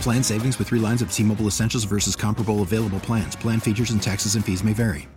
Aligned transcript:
Plan 0.00 0.22
savings 0.22 0.58
with 0.58 0.68
three 0.68 0.78
lines 0.78 1.02
of 1.02 1.12
T 1.12 1.22
Mobile 1.22 1.46
Essentials 1.46 1.84
versus 1.84 2.14
comparable 2.14 2.62
available 2.62 3.00
plans. 3.00 3.34
Plan 3.34 3.60
features 3.60 3.90
and 3.90 4.02
taxes 4.02 4.36
and 4.36 4.44
fees 4.44 4.62
may 4.62 4.72
vary. 4.72 5.08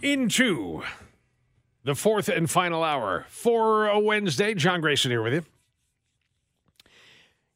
Into 0.00 0.82
the 1.84 1.94
fourth 1.94 2.28
and 2.28 2.48
final 2.50 2.82
hour 2.82 3.26
for 3.28 3.88
a 3.88 3.98
Wednesday. 3.98 4.54
John 4.54 4.80
Grayson 4.80 5.10
here 5.10 5.22
with 5.22 5.34
you. 5.34 5.44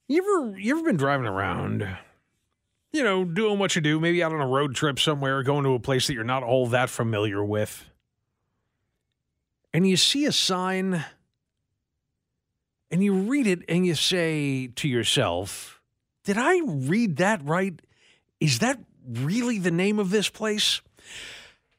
You 0.08 0.22
ever 0.22 0.58
you 0.58 0.76
ever 0.76 0.86
been 0.86 0.96
driving 0.96 1.26
around, 1.26 1.88
you 2.92 3.02
know, 3.02 3.24
doing 3.24 3.58
what 3.58 3.74
you 3.74 3.80
do, 3.80 3.98
maybe 3.98 4.22
out 4.22 4.32
on 4.32 4.40
a 4.40 4.46
road 4.46 4.74
trip 4.74 5.00
somewhere, 5.00 5.42
going 5.42 5.64
to 5.64 5.74
a 5.74 5.80
place 5.80 6.06
that 6.06 6.14
you're 6.14 6.24
not 6.24 6.42
all 6.42 6.66
that 6.68 6.90
familiar 6.90 7.44
with, 7.44 7.88
and 9.72 9.88
you 9.88 9.96
see 9.96 10.26
a 10.26 10.32
sign 10.32 11.04
and 12.90 13.02
you 13.02 13.14
read 13.14 13.46
it 13.46 13.60
and 13.68 13.86
you 13.86 13.94
say 13.94 14.68
to 14.68 14.88
yourself, 14.88 15.80
Did 16.24 16.38
I 16.38 16.60
read 16.64 17.16
that 17.16 17.42
right? 17.44 17.80
Is 18.40 18.58
that 18.60 18.78
really 19.08 19.58
the 19.58 19.70
name 19.70 19.98
of 19.98 20.10
this 20.10 20.28
place? 20.28 20.80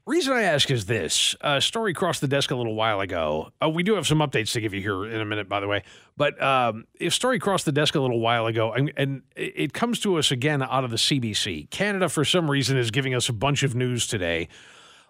Reason 0.07 0.31
I 0.31 0.43
ask 0.43 0.71
is 0.71 0.85
this: 0.85 1.35
a 1.41 1.59
story 1.59 1.93
crossed 1.93 2.21
the 2.21 2.29
desk 2.29 2.51
a 2.51 2.55
little 2.55 2.75
while 2.75 3.01
ago. 3.01 3.51
Uh, 3.61 3.67
we 3.67 3.83
do 3.83 3.95
have 3.95 4.07
some 4.07 4.19
updates 4.19 4.53
to 4.53 4.61
give 4.61 4.73
you 4.73 4.79
here 4.79 5.03
in 5.05 5.19
a 5.19 5.25
minute, 5.25 5.49
by 5.49 5.59
the 5.59 5.67
way. 5.67 5.83
But 6.15 6.41
um, 6.41 6.85
a 7.01 7.09
story 7.09 7.39
crossed 7.39 7.65
the 7.65 7.73
desk 7.73 7.93
a 7.93 7.99
little 7.99 8.21
while 8.21 8.45
ago, 8.45 8.71
and, 8.71 8.93
and 8.95 9.23
it 9.35 9.73
comes 9.73 9.99
to 10.01 10.17
us 10.17 10.31
again 10.31 10.63
out 10.63 10.85
of 10.85 10.91
the 10.91 10.95
CBC. 10.95 11.69
Canada, 11.71 12.07
for 12.07 12.23
some 12.23 12.49
reason, 12.49 12.77
is 12.77 12.89
giving 12.89 13.13
us 13.13 13.27
a 13.27 13.33
bunch 13.33 13.63
of 13.63 13.75
news 13.75 14.07
today 14.07 14.47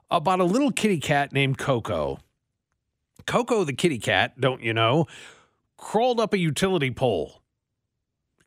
about 0.09 0.39
a 0.39 0.45
little 0.45 0.71
kitty 0.71 0.99
cat 0.99 1.31
named 1.31 1.59
Coco. 1.59 2.17
Coco, 3.27 3.63
the 3.65 3.73
kitty 3.73 3.99
cat, 3.99 4.41
don't 4.41 4.63
you 4.63 4.73
know, 4.73 5.05
crawled 5.77 6.19
up 6.19 6.33
a 6.33 6.37
utility 6.37 6.91
pole. 6.91 7.41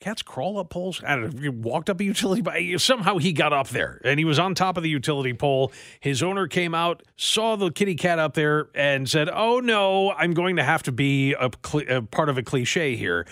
Cats 0.00 0.22
crawl 0.22 0.58
up 0.58 0.70
poles. 0.70 1.02
I 1.06 1.14
don't 1.14 1.34
know. 1.34 1.42
He 1.42 1.48
walked 1.50 1.90
up 1.90 2.00
a 2.00 2.04
utility 2.04 2.42
pole. 2.42 2.78
Somehow 2.78 3.18
he 3.18 3.34
got 3.34 3.52
up 3.52 3.68
there 3.68 4.00
and 4.02 4.18
he 4.18 4.24
was 4.24 4.38
on 4.38 4.54
top 4.54 4.78
of 4.78 4.82
the 4.82 4.88
utility 4.88 5.34
pole. 5.34 5.72
His 6.00 6.22
owner 6.22 6.46
came 6.46 6.74
out, 6.74 7.02
saw 7.16 7.54
the 7.56 7.70
kitty 7.70 7.96
cat 7.96 8.19
up 8.19 8.32
there, 8.32 8.69
and 8.74 9.06
said, 9.08 9.28
"Oh 9.30 9.60
no, 9.60 10.12
I'm 10.12 10.32
going 10.32 10.56
to 10.56 10.64
have 10.64 10.82
to 10.84 10.92
be 10.92 11.34
a, 11.34 11.50
cl- 11.64 11.84
a 11.98 12.02
part 12.02 12.30
of 12.30 12.38
a 12.38 12.42
cliche 12.42 12.96
here." 12.96 13.26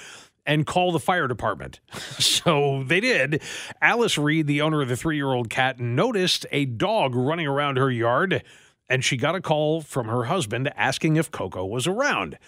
And 0.45 0.67
call 0.67 0.93
the 0.93 1.01
fire 1.01 1.29
department. 1.29 1.81
so 2.19 2.83
they 2.87 3.01
did. 3.01 3.43
Alice 3.83 4.17
Reed, 4.17 4.47
the 4.47 4.63
owner 4.63 4.81
of 4.81 4.89
the 4.89 4.97
three 4.97 5.17
year 5.17 5.33
old 5.33 5.49
cat, 5.51 5.79
noticed 5.81 6.47
a 6.53 6.67
dog 6.67 7.15
running 7.15 7.47
around 7.47 7.77
her 7.77 7.91
yard, 7.91 8.43
and 8.91 9.03
she 9.03 9.17
got 9.17 9.35
a 9.35 9.41
call 9.41 9.81
from 9.81 10.09
her 10.09 10.25
husband 10.25 10.71
asking 10.77 11.17
if 11.17 11.31
Coco 11.31 11.65
was 11.65 11.87
around. 11.87 12.39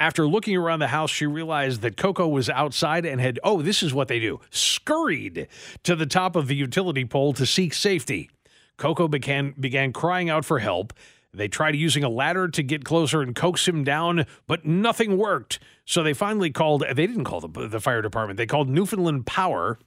After 0.00 0.26
looking 0.26 0.56
around 0.56 0.78
the 0.78 0.88
house, 0.88 1.10
she 1.10 1.26
realized 1.26 1.82
that 1.82 1.98
Coco 1.98 2.26
was 2.26 2.48
outside 2.48 3.04
and 3.04 3.20
had, 3.20 3.38
oh, 3.44 3.60
this 3.60 3.82
is 3.82 3.92
what 3.92 4.08
they 4.08 4.18
do, 4.18 4.40
scurried 4.48 5.46
to 5.82 5.94
the 5.94 6.06
top 6.06 6.36
of 6.36 6.46
the 6.46 6.56
utility 6.56 7.04
pole 7.04 7.34
to 7.34 7.44
seek 7.44 7.74
safety. 7.74 8.30
Coco 8.78 9.08
began, 9.08 9.54
began 9.60 9.92
crying 9.92 10.30
out 10.30 10.46
for 10.46 10.60
help. 10.60 10.94
They 11.34 11.48
tried 11.48 11.76
using 11.76 12.02
a 12.02 12.08
ladder 12.08 12.48
to 12.48 12.62
get 12.62 12.82
closer 12.82 13.20
and 13.20 13.34
coax 13.34 13.68
him 13.68 13.84
down, 13.84 14.24
but 14.46 14.64
nothing 14.64 15.18
worked. 15.18 15.58
So 15.84 16.02
they 16.02 16.14
finally 16.14 16.50
called, 16.50 16.82
they 16.82 17.06
didn't 17.06 17.24
call 17.24 17.42
the, 17.42 17.68
the 17.68 17.78
fire 17.78 18.00
department, 18.00 18.38
they 18.38 18.46
called 18.46 18.70
Newfoundland 18.70 19.26
Power, 19.26 19.78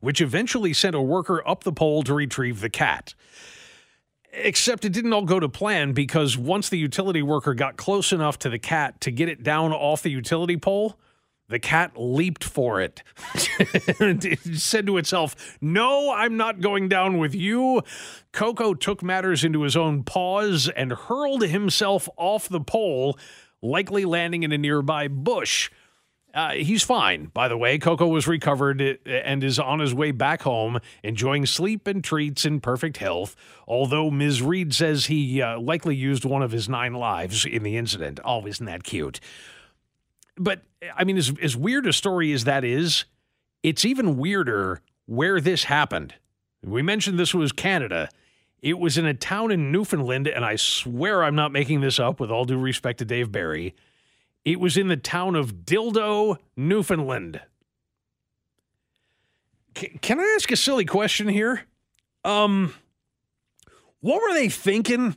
which 0.00 0.20
eventually 0.20 0.74
sent 0.74 0.94
a 0.94 1.00
worker 1.00 1.42
up 1.48 1.64
the 1.64 1.72
pole 1.72 2.02
to 2.02 2.12
retrieve 2.12 2.60
the 2.60 2.68
cat. 2.68 3.14
Except 4.32 4.84
it 4.84 4.92
didn't 4.92 5.12
all 5.12 5.24
go 5.24 5.40
to 5.40 5.48
plan 5.48 5.92
because 5.92 6.38
once 6.38 6.68
the 6.68 6.78
utility 6.78 7.22
worker 7.22 7.52
got 7.54 7.76
close 7.76 8.12
enough 8.12 8.38
to 8.40 8.48
the 8.48 8.58
cat 8.58 9.00
to 9.00 9.10
get 9.10 9.28
it 9.28 9.42
down 9.42 9.72
off 9.72 10.02
the 10.02 10.10
utility 10.10 10.56
pole, 10.56 10.96
the 11.48 11.58
cat 11.58 11.92
leaped 11.96 12.44
for 12.44 12.80
it. 12.80 13.02
it 13.34 14.38
said 14.56 14.86
to 14.86 14.98
itself, 14.98 15.58
No, 15.60 16.12
I'm 16.12 16.36
not 16.36 16.60
going 16.60 16.88
down 16.88 17.18
with 17.18 17.34
you. 17.34 17.82
Coco 18.32 18.72
took 18.72 19.02
matters 19.02 19.42
into 19.42 19.62
his 19.62 19.76
own 19.76 20.04
paws 20.04 20.68
and 20.68 20.92
hurled 20.92 21.42
himself 21.42 22.08
off 22.16 22.48
the 22.48 22.60
pole, 22.60 23.18
likely 23.60 24.04
landing 24.04 24.44
in 24.44 24.52
a 24.52 24.58
nearby 24.58 25.08
bush. 25.08 25.70
Uh, 26.32 26.52
he's 26.52 26.82
fine, 26.84 27.26
by 27.26 27.48
the 27.48 27.56
way. 27.56 27.76
Coco 27.78 28.06
was 28.06 28.28
recovered 28.28 28.80
and 29.04 29.42
is 29.42 29.58
on 29.58 29.80
his 29.80 29.92
way 29.92 30.12
back 30.12 30.42
home, 30.42 30.78
enjoying 31.02 31.44
sleep 31.44 31.86
and 31.86 32.04
treats 32.04 32.44
in 32.44 32.60
perfect 32.60 32.98
health. 32.98 33.34
Although 33.66 34.10
Ms. 34.10 34.40
Reed 34.40 34.72
says 34.72 35.06
he 35.06 35.42
uh, 35.42 35.58
likely 35.58 35.96
used 35.96 36.24
one 36.24 36.42
of 36.42 36.52
his 36.52 36.68
nine 36.68 36.94
lives 36.94 37.44
in 37.44 37.64
the 37.64 37.76
incident. 37.76 38.20
Oh, 38.24 38.46
isn't 38.46 38.66
that 38.66 38.84
cute? 38.84 39.18
But, 40.36 40.62
I 40.96 41.04
mean, 41.04 41.18
as, 41.18 41.32
as 41.42 41.56
weird 41.56 41.86
a 41.86 41.92
story 41.92 42.32
as 42.32 42.44
that 42.44 42.64
is, 42.64 43.06
it's 43.62 43.84
even 43.84 44.16
weirder 44.16 44.80
where 45.06 45.40
this 45.40 45.64
happened. 45.64 46.14
We 46.62 46.82
mentioned 46.82 47.18
this 47.18 47.34
was 47.34 47.50
Canada. 47.50 48.08
It 48.62 48.78
was 48.78 48.96
in 48.96 49.06
a 49.06 49.14
town 49.14 49.50
in 49.50 49.72
Newfoundland, 49.72 50.28
and 50.28 50.44
I 50.44 50.56
swear 50.56 51.24
I'm 51.24 51.34
not 51.34 51.50
making 51.50 51.80
this 51.80 51.98
up 51.98 52.20
with 52.20 52.30
all 52.30 52.44
due 52.44 52.58
respect 52.58 53.00
to 53.00 53.04
Dave 53.04 53.32
Barry. 53.32 53.74
It 54.44 54.58
was 54.58 54.76
in 54.76 54.88
the 54.88 54.96
town 54.96 55.36
of 55.36 55.64
Dildo, 55.64 56.38
Newfoundland. 56.56 57.40
C- 59.76 59.98
can 60.00 60.18
I 60.20 60.34
ask 60.36 60.50
a 60.50 60.56
silly 60.56 60.84
question 60.84 61.28
here? 61.28 61.66
Um, 62.24 62.74
what 64.00 64.22
were 64.22 64.32
they 64.32 64.48
thinking 64.48 65.14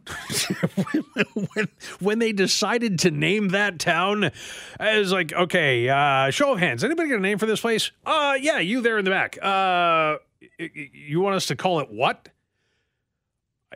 when, 1.53 1.67
when 1.99 2.19
they 2.19 2.33
decided 2.33 2.99
to 2.99 3.11
name 3.11 3.49
that 3.49 3.79
town 3.79 4.31
as 4.79 5.11
like, 5.11 5.31
okay, 5.31 5.87
uh, 5.87 6.29
show 6.31 6.53
of 6.53 6.59
hands. 6.59 6.83
Anybody 6.83 7.09
got 7.09 7.17
a 7.17 7.21
name 7.21 7.37
for 7.37 7.45
this 7.45 7.61
place? 7.61 7.91
Uh, 8.05 8.35
yeah, 8.39 8.59
you 8.59 8.81
there 8.81 8.97
in 8.97 9.05
the 9.05 9.11
back. 9.11 9.37
Uh, 9.41 10.17
you 10.59 11.21
want 11.21 11.35
us 11.35 11.45
to 11.47 11.55
call 11.55 11.79
it 11.79 11.89
what? 11.89 12.27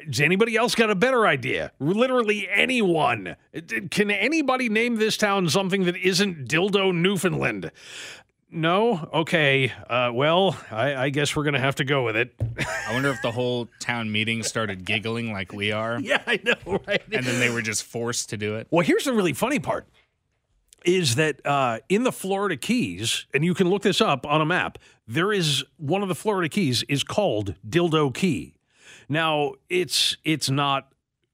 Has 0.06 0.20
anybody 0.20 0.56
else 0.56 0.76
got 0.76 0.90
a 0.90 0.96
better 0.96 1.26
idea? 1.28 1.72
Literally 1.80 2.48
anyone. 2.50 3.36
Can 3.90 4.12
anybody 4.12 4.70
name 4.70 4.96
this 4.96 5.18
town 5.18 5.50
something 5.50 5.86
that 5.86 5.96
isn't 5.96 6.48
Dildo, 6.48 6.94
Newfoundland? 6.94 7.72
No? 8.50 9.10
Okay. 9.14 9.72
Uh, 9.90 10.12
well, 10.14 10.58
I, 10.72 10.96
I 10.96 11.10
guess 11.10 11.36
we're 11.36 11.44
going 11.44 11.54
to 11.54 11.60
have 11.60 11.76
to 11.76 11.84
go 11.84 12.04
with 12.04 12.16
it. 12.16 12.34
I 12.88 12.94
wonder 12.94 13.10
if 13.10 13.22
the 13.22 13.32
whole 13.32 13.68
town 13.80 14.12
meeting 14.12 14.42
started 14.44 14.86
giggling 14.86 15.32
like 15.34 15.52
we 15.52 15.72
are. 15.72 16.00
Yeah, 16.08 16.22
I 16.26 16.40
know, 16.44 16.80
right? 16.88 17.02
And 17.12 17.26
then 17.26 17.40
they 17.40 17.50
were 17.50 17.62
just 17.62 17.84
forced 17.84 18.30
to 18.30 18.38
do 18.38 18.56
it. 18.56 18.68
Well, 18.72 18.86
here's 18.86 19.04
the 19.04 19.14
really 19.14 19.34
funny 19.34 19.60
part 19.60 19.86
is 20.86 21.16
that 21.16 21.46
uh, 21.46 21.80
in 21.90 22.04
the 22.04 22.12
Florida 22.14 22.56
Keys, 22.56 23.26
and 23.34 23.44
you 23.44 23.54
can 23.54 23.70
look 23.70 23.82
this 23.82 24.00
up 24.00 24.26
on 24.26 24.40
a 24.40 24.46
map, 24.46 24.78
there 25.06 25.34
is 25.34 25.66
one 25.76 26.02
of 26.02 26.08
the 26.08 26.16
Florida 26.16 26.48
Keys 26.48 26.84
is 26.84 27.04
called 27.04 27.56
Dildo 27.68 28.14
Key. 28.14 28.54
Now, 29.10 29.54
it's 29.70 30.18
it's 30.24 30.50
not 30.50 30.90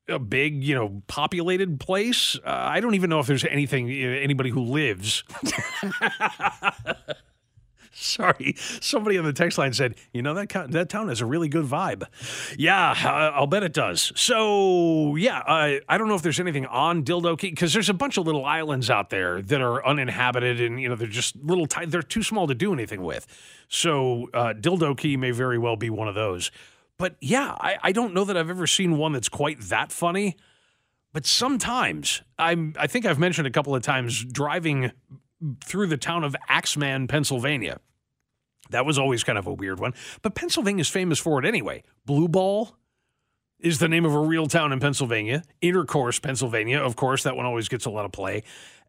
a 0.07 0.19
big, 0.19 0.63
you 0.63 0.75
know, 0.75 1.01
populated 1.07 1.79
place. 1.79 2.35
Uh, 2.37 2.49
I 2.49 2.79
don't 2.79 2.95
even 2.95 3.09
know 3.09 3.19
if 3.19 3.27
there's 3.27 3.45
anything 3.45 3.89
anybody 3.91 4.49
who 4.49 4.61
lives. 4.61 5.23
Sorry, 7.95 8.55
somebody 8.57 9.19
on 9.19 9.23
the 9.23 9.33
text 9.33 9.57
line 9.59 9.71
said, 9.71 9.95
"You 10.13 10.23
know 10.23 10.33
that 10.33 10.49
co- 10.49 10.65
that 10.67 10.89
town 10.89 11.09
has 11.09 11.21
a 11.21 11.27
really 11.27 11.47
good 11.47 11.65
vibe." 11.65 12.03
Yeah, 12.57 12.89
uh, 12.91 13.31
I'll 13.35 13.45
bet 13.47 13.61
it 13.61 13.71
does. 13.71 14.11
So 14.15 15.15
yeah, 15.15 15.39
uh, 15.39 15.79
I 15.87 15.97
don't 15.97 16.07
know 16.07 16.15
if 16.15 16.23
there's 16.23 16.39
anything 16.39 16.65
on 16.65 17.03
Dildo 17.03 17.37
Key 17.37 17.51
because 17.51 17.71
there's 17.71 17.89
a 17.89 17.93
bunch 17.93 18.17
of 18.17 18.25
little 18.25 18.45
islands 18.45 18.89
out 18.89 19.11
there 19.11 19.43
that 19.43 19.61
are 19.61 19.85
uninhabited 19.85 20.59
and 20.59 20.81
you 20.81 20.89
know 20.89 20.95
they're 20.95 21.07
just 21.07 21.35
little. 21.43 21.67
T- 21.67 21.85
they're 21.85 22.01
too 22.01 22.23
small 22.23 22.47
to 22.47 22.55
do 22.55 22.73
anything 22.73 23.03
with. 23.03 23.27
So 23.67 24.27
uh, 24.33 24.53
Dildo 24.59 24.97
Key 24.97 25.15
may 25.15 25.31
very 25.31 25.59
well 25.59 25.75
be 25.75 25.91
one 25.91 26.07
of 26.07 26.15
those. 26.15 26.49
But 26.97 27.15
yeah, 27.19 27.55
I, 27.59 27.77
I 27.81 27.91
don't 27.91 28.13
know 28.13 28.23
that 28.23 28.37
I've 28.37 28.49
ever 28.49 28.67
seen 28.67 28.97
one 28.97 29.13
that's 29.13 29.29
quite 29.29 29.59
that 29.61 29.91
funny. 29.91 30.37
But 31.13 31.25
sometimes 31.27 32.23
I'm 32.39 32.73
I 32.77 32.87
think 32.87 33.05
I've 33.05 33.19
mentioned 33.19 33.47
a 33.47 33.51
couple 33.51 33.75
of 33.75 33.83
times 33.83 34.23
driving 34.25 34.91
through 35.63 35.87
the 35.87 35.97
town 35.97 36.23
of 36.23 36.35
Axemann, 36.49 37.07
Pennsylvania. 37.07 37.79
That 38.71 38.85
was 38.85 38.97
always 38.97 39.23
kind 39.23 39.37
of 39.37 39.45
a 39.45 39.53
weird 39.53 39.79
one. 39.79 39.93
But 40.21 40.35
Pennsylvania's 40.35 40.89
famous 40.89 41.19
for 41.19 41.39
it 41.39 41.45
anyway. 41.45 41.83
Blue 42.05 42.27
Ball 42.27 42.75
is 43.59 43.79
the 43.79 43.87
name 43.87 44.05
of 44.05 44.15
a 44.15 44.19
real 44.19 44.47
town 44.47 44.71
in 44.71 44.79
Pennsylvania. 44.79 45.43
Intercourse, 45.61 46.19
Pennsylvania. 46.19 46.79
Of 46.79 46.95
course, 46.95 47.23
that 47.23 47.35
one 47.35 47.45
always 47.45 47.69
gets 47.69 47.85
a 47.85 47.89
lot 47.89 48.05
of 48.05 48.11
play. 48.11 48.43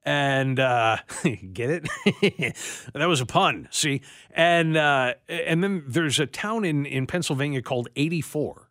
And 0.04 0.60
uh, 0.60 0.98
get 1.52 1.70
it? 1.70 2.56
that 2.94 3.06
was 3.06 3.20
a 3.20 3.26
pun. 3.26 3.68
See, 3.70 4.02
and 4.30 4.76
uh, 4.76 5.14
and 5.28 5.64
then 5.64 5.84
there's 5.86 6.20
a 6.20 6.26
town 6.26 6.64
in 6.64 6.84
in 6.84 7.06
Pennsylvania 7.06 7.62
called 7.62 7.88
84, 7.96 8.70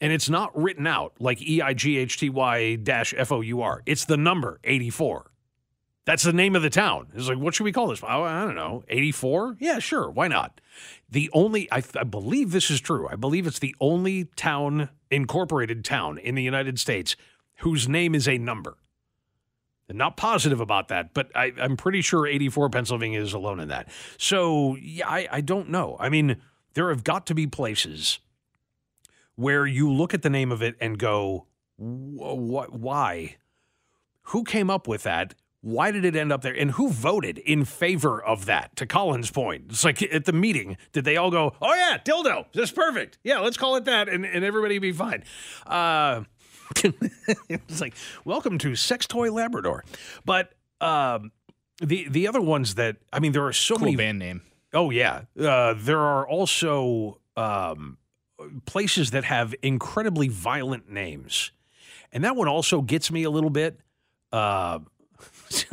and 0.00 0.12
it's 0.12 0.28
not 0.28 0.56
written 0.56 0.86
out 0.86 1.14
like 1.18 1.40
E 1.40 1.62
I 1.62 1.72
G 1.72 1.96
H 1.96 2.18
T 2.18 2.28
Y 2.28 2.76
dash 2.76 3.14
F 3.16 3.32
O 3.32 3.40
U 3.40 3.62
R. 3.62 3.82
It's 3.86 4.04
the 4.04 4.18
number 4.18 4.60
84. 4.64 5.30
That's 6.08 6.22
the 6.22 6.32
name 6.32 6.56
of 6.56 6.62
the 6.62 6.70
town. 6.70 7.08
It's 7.14 7.28
like, 7.28 7.36
what 7.36 7.54
should 7.54 7.64
we 7.64 7.72
call 7.72 7.88
this? 7.88 8.02
Oh, 8.02 8.22
I 8.22 8.40
don't 8.40 8.54
know. 8.54 8.82
84? 8.88 9.58
Yeah, 9.60 9.78
sure. 9.78 10.08
Why 10.08 10.26
not? 10.26 10.58
The 11.10 11.28
only, 11.34 11.70
I, 11.70 11.82
I 11.96 12.04
believe 12.04 12.50
this 12.50 12.70
is 12.70 12.80
true. 12.80 13.06
I 13.06 13.16
believe 13.16 13.46
it's 13.46 13.58
the 13.58 13.76
only 13.78 14.24
town, 14.34 14.88
incorporated 15.10 15.84
town 15.84 16.16
in 16.16 16.34
the 16.34 16.42
United 16.42 16.78
States 16.78 17.14
whose 17.58 17.90
name 17.90 18.14
is 18.14 18.26
a 18.26 18.38
number. 18.38 18.78
Not 19.90 20.16
positive 20.16 20.60
about 20.60 20.88
that, 20.88 21.14
but 21.14 21.30
I, 21.34 21.52
I'm 21.58 21.76
pretty 21.76 22.02
sure 22.02 22.26
84 22.26 22.68
Pennsylvania 22.68 23.22
is 23.22 23.32
alone 23.32 23.58
in 23.58 23.68
that. 23.68 23.88
So, 24.18 24.76
yeah, 24.76 25.08
I, 25.08 25.28
I 25.32 25.40
don't 25.40 25.70
know. 25.70 25.96
I 25.98 26.10
mean, 26.10 26.36
there 26.74 26.90
have 26.90 27.04
got 27.04 27.26
to 27.26 27.34
be 27.34 27.46
places 27.46 28.18
where 29.34 29.66
you 29.66 29.90
look 29.90 30.12
at 30.12 30.22
the 30.22 30.30
name 30.30 30.52
of 30.52 30.62
it 30.62 30.76
and 30.80 30.98
go, 30.98 31.46
what, 31.76 32.72
why? 32.72 33.36
Who 34.22 34.44
came 34.44 34.68
up 34.68 34.86
with 34.86 35.04
that? 35.04 35.34
Why 35.60 35.90
did 35.90 36.04
it 36.04 36.14
end 36.14 36.32
up 36.32 36.42
there? 36.42 36.54
And 36.54 36.72
who 36.72 36.90
voted 36.90 37.38
in 37.38 37.64
favor 37.64 38.22
of 38.22 38.46
that? 38.46 38.76
To 38.76 38.86
Colin's 38.86 39.30
point, 39.30 39.64
it's 39.70 39.84
like 39.84 40.02
at 40.02 40.24
the 40.24 40.32
meeting, 40.32 40.76
did 40.92 41.04
they 41.04 41.16
all 41.16 41.32
go, 41.32 41.54
"Oh 41.60 41.74
yeah, 41.74 41.98
dildo, 42.04 42.46
that's 42.54 42.70
perfect. 42.70 43.18
Yeah, 43.24 43.40
let's 43.40 43.56
call 43.56 43.74
it 43.74 43.84
that," 43.86 44.08
and, 44.08 44.24
and 44.24 44.44
everybody 44.44 44.78
be 44.78 44.92
fine. 44.92 45.24
Uh, 45.66 46.22
it's 47.48 47.80
like, 47.80 47.94
welcome 48.24 48.58
to 48.58 48.74
Sex 48.76 49.06
Toy 49.06 49.32
Labrador. 49.32 49.84
But 50.24 50.52
um, 50.80 51.32
the 51.80 52.08
the 52.08 52.28
other 52.28 52.40
ones 52.40 52.74
that 52.76 52.96
I 53.12 53.20
mean, 53.20 53.32
there 53.32 53.46
are 53.46 53.52
so 53.52 53.76
Cool 53.76 53.86
many. 53.86 53.96
band 53.96 54.18
name. 54.18 54.42
Oh 54.72 54.90
yeah, 54.90 55.22
uh, 55.40 55.74
there 55.76 56.00
are 56.00 56.26
also 56.28 57.18
um, 57.36 57.98
places 58.66 59.12
that 59.12 59.24
have 59.24 59.54
incredibly 59.62 60.28
violent 60.28 60.90
names, 60.90 61.52
and 62.12 62.24
that 62.24 62.36
one 62.36 62.48
also 62.48 62.82
gets 62.82 63.10
me 63.10 63.24
a 63.24 63.30
little 63.30 63.50
bit. 63.50 63.80
Uh, 64.30 64.80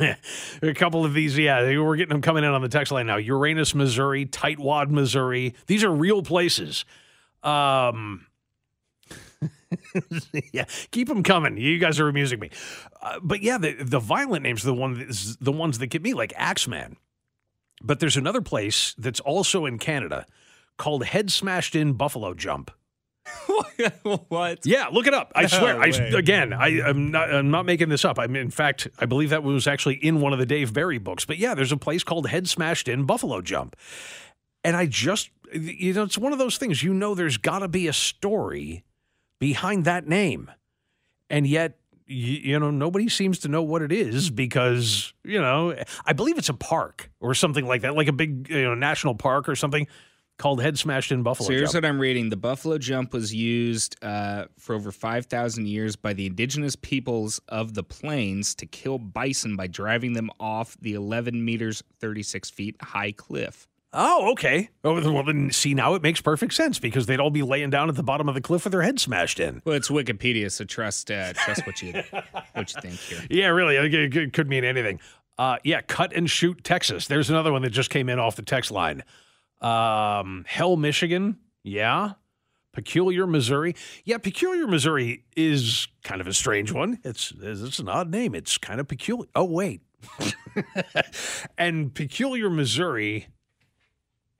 a 0.62 0.74
couple 0.74 1.04
of 1.04 1.14
these, 1.14 1.38
yeah, 1.38 1.60
we're 1.78 1.96
getting 1.96 2.12
them 2.12 2.22
coming 2.22 2.42
in 2.42 2.50
on 2.50 2.62
the 2.62 2.68
text 2.68 2.90
line 2.90 3.06
now. 3.06 3.16
Uranus, 3.16 3.74
Missouri, 3.74 4.26
Tightwad, 4.26 4.90
Missouri. 4.90 5.54
These 5.66 5.84
are 5.84 5.92
real 5.92 6.22
places. 6.22 6.84
Um, 7.42 8.25
yeah, 10.52 10.64
keep 10.90 11.08
them 11.08 11.22
coming. 11.22 11.56
You 11.56 11.78
guys 11.78 12.00
are 12.00 12.08
amusing 12.08 12.40
me. 12.40 12.50
Uh, 13.00 13.18
but 13.22 13.42
yeah, 13.42 13.58
the 13.58 13.74
the 13.82 13.98
violent 14.00 14.42
names 14.42 14.64
are 14.64 14.68
the 14.68 14.74
one 14.74 15.10
the 15.40 15.52
ones 15.52 15.78
that 15.78 15.88
get 15.88 16.02
me, 16.02 16.14
like 16.14 16.32
Axemann. 16.34 16.96
But 17.82 18.00
there's 18.00 18.16
another 18.16 18.40
place 18.40 18.94
that's 18.96 19.20
also 19.20 19.66
in 19.66 19.78
Canada 19.78 20.26
called 20.78 21.04
Head 21.04 21.30
Smashed 21.30 21.74
In 21.74 21.92
Buffalo 21.92 22.34
Jump. 22.34 22.70
what? 24.28 24.64
Yeah, 24.64 24.86
look 24.92 25.06
it 25.06 25.14
up. 25.14 25.32
I 25.34 25.42
No 25.42 25.48
swear. 25.48 25.80
I, 25.80 25.86
again, 25.88 26.52
I, 26.52 26.80
I'm 26.82 27.10
not. 27.10 27.32
I'm 27.32 27.50
not 27.50 27.66
making 27.66 27.88
this 27.88 28.04
up. 28.04 28.18
I'm 28.18 28.36
in 28.36 28.50
fact. 28.50 28.88
I 28.98 29.06
believe 29.06 29.30
that 29.30 29.42
was 29.42 29.66
actually 29.66 29.96
in 29.96 30.20
one 30.20 30.32
of 30.32 30.38
the 30.38 30.46
Dave 30.46 30.72
Barry 30.72 30.98
books. 30.98 31.24
But 31.24 31.38
yeah, 31.38 31.54
there's 31.54 31.72
a 31.72 31.76
place 31.76 32.04
called 32.04 32.28
Head 32.28 32.48
Smashed 32.48 32.88
In 32.88 33.04
Buffalo 33.04 33.40
Jump, 33.42 33.76
and 34.64 34.76
I 34.76 34.86
just, 34.86 35.30
you 35.52 35.92
know, 35.92 36.04
it's 36.04 36.18
one 36.18 36.32
of 36.32 36.38
those 36.38 36.56
things. 36.56 36.82
You 36.82 36.94
know, 36.94 37.14
there's 37.14 37.36
got 37.36 37.60
to 37.60 37.68
be 37.68 37.88
a 37.88 37.92
story 37.92 38.84
behind 39.38 39.84
that 39.84 40.06
name, 40.06 40.50
and 41.30 41.46
yet. 41.46 41.78
You, 42.08 42.34
you 42.52 42.60
know, 42.60 42.70
nobody 42.70 43.08
seems 43.08 43.40
to 43.40 43.48
know 43.48 43.62
what 43.62 43.82
it 43.82 43.90
is 43.90 44.30
because, 44.30 45.12
you 45.24 45.40
know, 45.40 45.74
I 46.04 46.12
believe 46.12 46.38
it's 46.38 46.48
a 46.48 46.54
park 46.54 47.10
or 47.18 47.34
something 47.34 47.66
like 47.66 47.82
that, 47.82 47.96
like 47.96 48.06
a 48.06 48.12
big, 48.12 48.48
you 48.48 48.62
know, 48.62 48.76
national 48.76 49.16
park 49.16 49.48
or 49.48 49.56
something 49.56 49.88
called 50.38 50.62
Head 50.62 50.78
Smashed 50.78 51.12
in 51.12 51.22
Buffalo 51.22 51.48
So 51.48 51.52
here's 51.52 51.72
Jump. 51.72 51.84
what 51.84 51.88
I'm 51.88 52.00
reading. 52.00 52.28
The 52.28 52.36
buffalo 52.36 52.78
jump 52.78 53.12
was 53.12 53.34
used 53.34 53.96
uh, 54.04 54.44
for 54.58 54.74
over 54.74 54.92
5,000 54.92 55.66
years 55.66 55.96
by 55.96 56.12
the 56.12 56.26
indigenous 56.26 56.76
peoples 56.76 57.40
of 57.48 57.74
the 57.74 57.82
plains 57.82 58.54
to 58.56 58.66
kill 58.66 58.98
bison 58.98 59.56
by 59.56 59.66
driving 59.66 60.12
them 60.12 60.30
off 60.38 60.76
the 60.80 60.94
11 60.94 61.44
meters, 61.44 61.82
36 62.00 62.50
feet 62.50 62.76
high 62.80 63.12
cliff. 63.12 63.66
Oh, 63.98 64.32
okay. 64.32 64.68
Oh, 64.84 65.00
well, 65.00 65.22
then 65.24 65.50
see 65.50 65.72
now 65.72 65.94
it 65.94 66.02
makes 66.02 66.20
perfect 66.20 66.52
sense 66.52 66.78
because 66.78 67.06
they'd 67.06 67.18
all 67.18 67.30
be 67.30 67.42
laying 67.42 67.70
down 67.70 67.88
at 67.88 67.94
the 67.96 68.02
bottom 68.02 68.28
of 68.28 68.34
the 68.34 68.42
cliff 68.42 68.64
with 68.64 68.72
their 68.72 68.82
head 68.82 69.00
smashed 69.00 69.40
in. 69.40 69.62
Well, 69.64 69.74
it's 69.74 69.88
Wikipedia, 69.88 70.52
so 70.52 70.64
trust 70.64 71.10
uh, 71.10 71.32
trust 71.32 71.66
what 71.66 71.80
you 71.80 71.92
what 72.52 72.74
you 72.74 72.80
think 72.82 72.94
here. 73.00 73.20
Yeah, 73.30 73.46
really, 73.48 73.76
it 73.76 74.32
could- 74.34 74.48
mean 74.48 74.64
anything. 74.64 75.00
Uh, 75.38 75.56
yeah, 75.64 75.80
cut 75.80 76.12
and 76.14 76.28
shoot 76.30 76.62
Texas. 76.62 77.06
There's 77.08 77.30
another 77.30 77.52
one 77.52 77.62
that 77.62 77.70
just 77.70 77.88
came 77.90 78.08
in 78.10 78.18
off 78.18 78.36
the 78.36 78.42
text 78.42 78.70
line. 78.70 79.02
Um, 79.62 80.44
Hell, 80.46 80.76
Michigan. 80.76 81.38
Yeah. 81.64 82.12
Peculiar, 82.72 83.26
Missouri. 83.26 83.74
Yeah, 84.04 84.18
Peculiar, 84.18 84.66
Missouri 84.66 85.24
is 85.34 85.88
kind 86.04 86.20
of 86.20 86.26
a 86.26 86.34
strange 86.34 86.70
one. 86.70 86.98
It's 87.04 87.32
it's 87.40 87.78
an 87.78 87.88
odd 87.88 88.10
name. 88.10 88.34
It's 88.34 88.58
kind 88.58 88.78
of 88.80 88.86
peculiar. 88.88 89.28
Oh 89.34 89.44
wait, 89.44 89.80
and 91.58 91.94
Peculiar, 91.94 92.50
Missouri. 92.50 93.28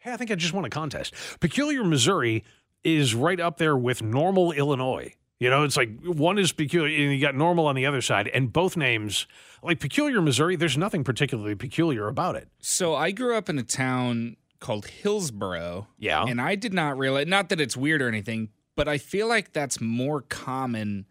Hey, 0.06 0.12
I 0.12 0.16
think 0.16 0.30
I 0.30 0.36
just 0.36 0.52
won 0.52 0.64
a 0.64 0.70
contest. 0.70 1.12
Peculiar, 1.40 1.82
Missouri 1.82 2.44
is 2.84 3.12
right 3.12 3.40
up 3.40 3.58
there 3.58 3.76
with 3.76 4.02
Normal, 4.02 4.52
Illinois. 4.52 5.12
You 5.40 5.50
know, 5.50 5.64
it's 5.64 5.76
like 5.76 5.90
one 6.04 6.38
is 6.38 6.52
peculiar, 6.52 6.96
and 7.02 7.12
you 7.12 7.20
got 7.20 7.34
Normal 7.34 7.66
on 7.66 7.74
the 7.74 7.86
other 7.86 8.00
side, 8.00 8.28
and 8.28 8.52
both 8.52 8.76
names, 8.76 9.26
like 9.64 9.80
Peculiar, 9.80 10.22
Missouri, 10.22 10.54
there's 10.54 10.78
nothing 10.78 11.02
particularly 11.02 11.56
peculiar 11.56 12.06
about 12.06 12.36
it. 12.36 12.46
So 12.60 12.94
I 12.94 13.10
grew 13.10 13.36
up 13.36 13.48
in 13.48 13.58
a 13.58 13.64
town 13.64 14.36
called 14.60 14.86
Hillsboro. 14.86 15.88
Yeah. 15.98 16.24
And 16.24 16.40
I 16.40 16.54
did 16.54 16.72
not 16.72 16.96
realize, 16.96 17.26
not 17.26 17.48
that 17.48 17.60
it's 17.60 17.76
weird 17.76 18.00
or 18.00 18.06
anything, 18.06 18.50
but 18.76 18.86
I 18.86 18.98
feel 18.98 19.26
like 19.26 19.52
that's 19.52 19.80
more 19.80 20.22
common 20.22 21.06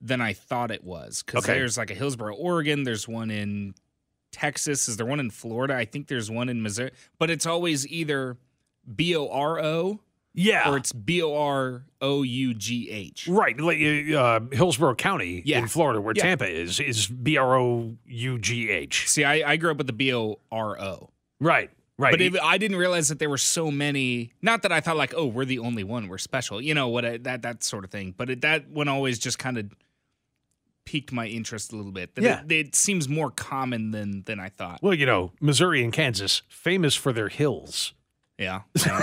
than 0.00 0.20
I 0.20 0.34
thought 0.34 0.70
it 0.70 0.84
was. 0.84 1.24
Because 1.24 1.44
Okay. 1.44 1.54
there's 1.58 1.76
like 1.76 1.90
a 1.90 1.94
Hillsboro, 1.94 2.32
Oregon. 2.36 2.84
There's 2.84 3.08
one 3.08 3.32
in 3.32 3.74
Texas. 4.32 4.88
Is 4.88 4.96
there 4.96 5.06
one 5.06 5.20
in 5.20 5.30
Florida? 5.30 5.74
I 5.74 5.84
think 5.84 6.08
there's 6.08 6.30
one 6.30 6.48
in 6.48 6.62
Missouri. 6.62 6.90
But 7.18 7.30
it's 7.30 7.46
always 7.46 7.86
either 7.88 8.36
B 8.94 9.16
O 9.16 9.28
R 9.28 9.58
O 9.60 10.00
Yeah. 10.34 10.70
or 10.70 10.76
it's 10.76 10.92
B 10.92 11.22
O 11.22 11.34
R 11.36 11.84
O 12.00 12.22
U 12.22 12.54
G 12.54 12.90
H. 12.90 13.26
Right, 13.28 13.58
like 13.58 13.78
uh, 14.14 14.40
Hillsborough 14.52 14.94
County 14.96 15.42
Yeah. 15.44 15.58
in 15.58 15.68
Florida, 15.68 16.00
where 16.00 16.14
Yeah. 16.16 16.22
Tampa 16.24 16.48
is, 16.48 16.78
is 16.80 17.06
B 17.06 17.36
R 17.36 17.56
O 17.58 17.96
U 18.06 18.38
G 18.38 18.70
H. 18.70 19.08
See, 19.08 19.24
I, 19.24 19.52
I 19.52 19.56
grew 19.56 19.70
up 19.70 19.78
with 19.78 19.86
the 19.86 19.92
B 19.92 20.12
O 20.14 20.38
R 20.52 20.78
O. 20.80 21.10
Right, 21.40 21.70
right. 21.98 22.12
But 22.12 22.20
if, 22.20 22.36
I 22.42 22.58
didn't 22.58 22.76
realize 22.78 23.08
that 23.08 23.18
there 23.18 23.28
were 23.30 23.36
so 23.38 23.70
many. 23.70 24.32
Not 24.42 24.62
that 24.62 24.72
I 24.72 24.80
thought 24.80 24.96
like, 24.96 25.14
oh, 25.16 25.26
we're 25.26 25.44
the 25.44 25.58
only 25.60 25.84
one, 25.84 26.08
we're 26.08 26.18
special, 26.18 26.60
you 26.60 26.74
know 26.74 26.88
what? 26.88 27.04
I, 27.04 27.16
that 27.18 27.42
that 27.42 27.62
sort 27.64 27.84
of 27.84 27.90
thing. 27.90 28.14
But 28.16 28.30
it, 28.30 28.40
that 28.42 28.68
one 28.70 28.88
always 28.88 29.18
just 29.18 29.38
kind 29.38 29.58
of 29.58 29.70
piqued 30.86 31.12
my 31.12 31.26
interest 31.26 31.72
a 31.72 31.76
little 31.76 31.92
bit. 31.92 32.14
That 32.14 32.24
Yeah. 32.24 32.40
it, 32.46 32.52
it 32.52 32.74
seems 32.74 33.06
more 33.08 33.30
common 33.30 33.90
than 33.90 34.22
than 34.22 34.40
I 34.40 34.48
thought. 34.48 34.82
well, 34.82 34.94
you 34.94 35.04
know, 35.04 35.32
Missouri 35.40 35.84
and 35.84 35.92
Kansas, 35.92 36.40
famous 36.48 36.94
for 36.94 37.12
their 37.12 37.28
hills. 37.28 37.92
Yeah, 38.38 38.62
yeah. 38.86 39.00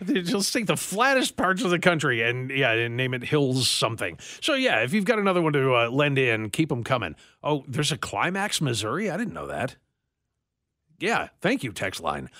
They 0.00 0.22
just 0.22 0.52
take 0.52 0.66
the 0.66 0.76
flattest 0.76 1.36
parts 1.36 1.64
of 1.64 1.70
the 1.70 1.78
country 1.80 2.22
and 2.22 2.50
yeah, 2.50 2.70
and 2.72 2.96
name 2.96 3.14
it 3.14 3.24
hills 3.24 3.68
something. 3.68 4.16
So 4.40 4.54
yeah, 4.54 4.82
if 4.84 4.92
you've 4.92 5.04
got 5.04 5.18
another 5.18 5.42
one 5.42 5.52
to 5.54 5.74
uh, 5.74 5.90
lend 5.90 6.18
in, 6.18 6.50
keep 6.50 6.68
them 6.68 6.84
coming. 6.84 7.16
Oh, 7.42 7.64
there's 7.66 7.90
a 7.92 7.98
climax, 7.98 8.60
Missouri. 8.60 9.10
I 9.10 9.16
didn't 9.16 9.34
know 9.34 9.46
that. 9.48 9.76
Yeah, 11.00 11.28
thank 11.40 11.62
you, 11.64 11.72
text 11.72 12.00
line. 12.00 12.30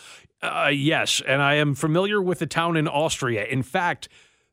Uh, 0.41 0.71
yes, 0.73 1.21
and 1.27 1.43
I 1.43 1.55
am 1.55 1.75
familiar 1.75 2.23
with 2.23 2.39
the 2.39 2.47
town 2.47 2.77
in 2.77 2.87
Austria. 2.87 3.45
In 3.45 3.63
fact, 3.65 4.09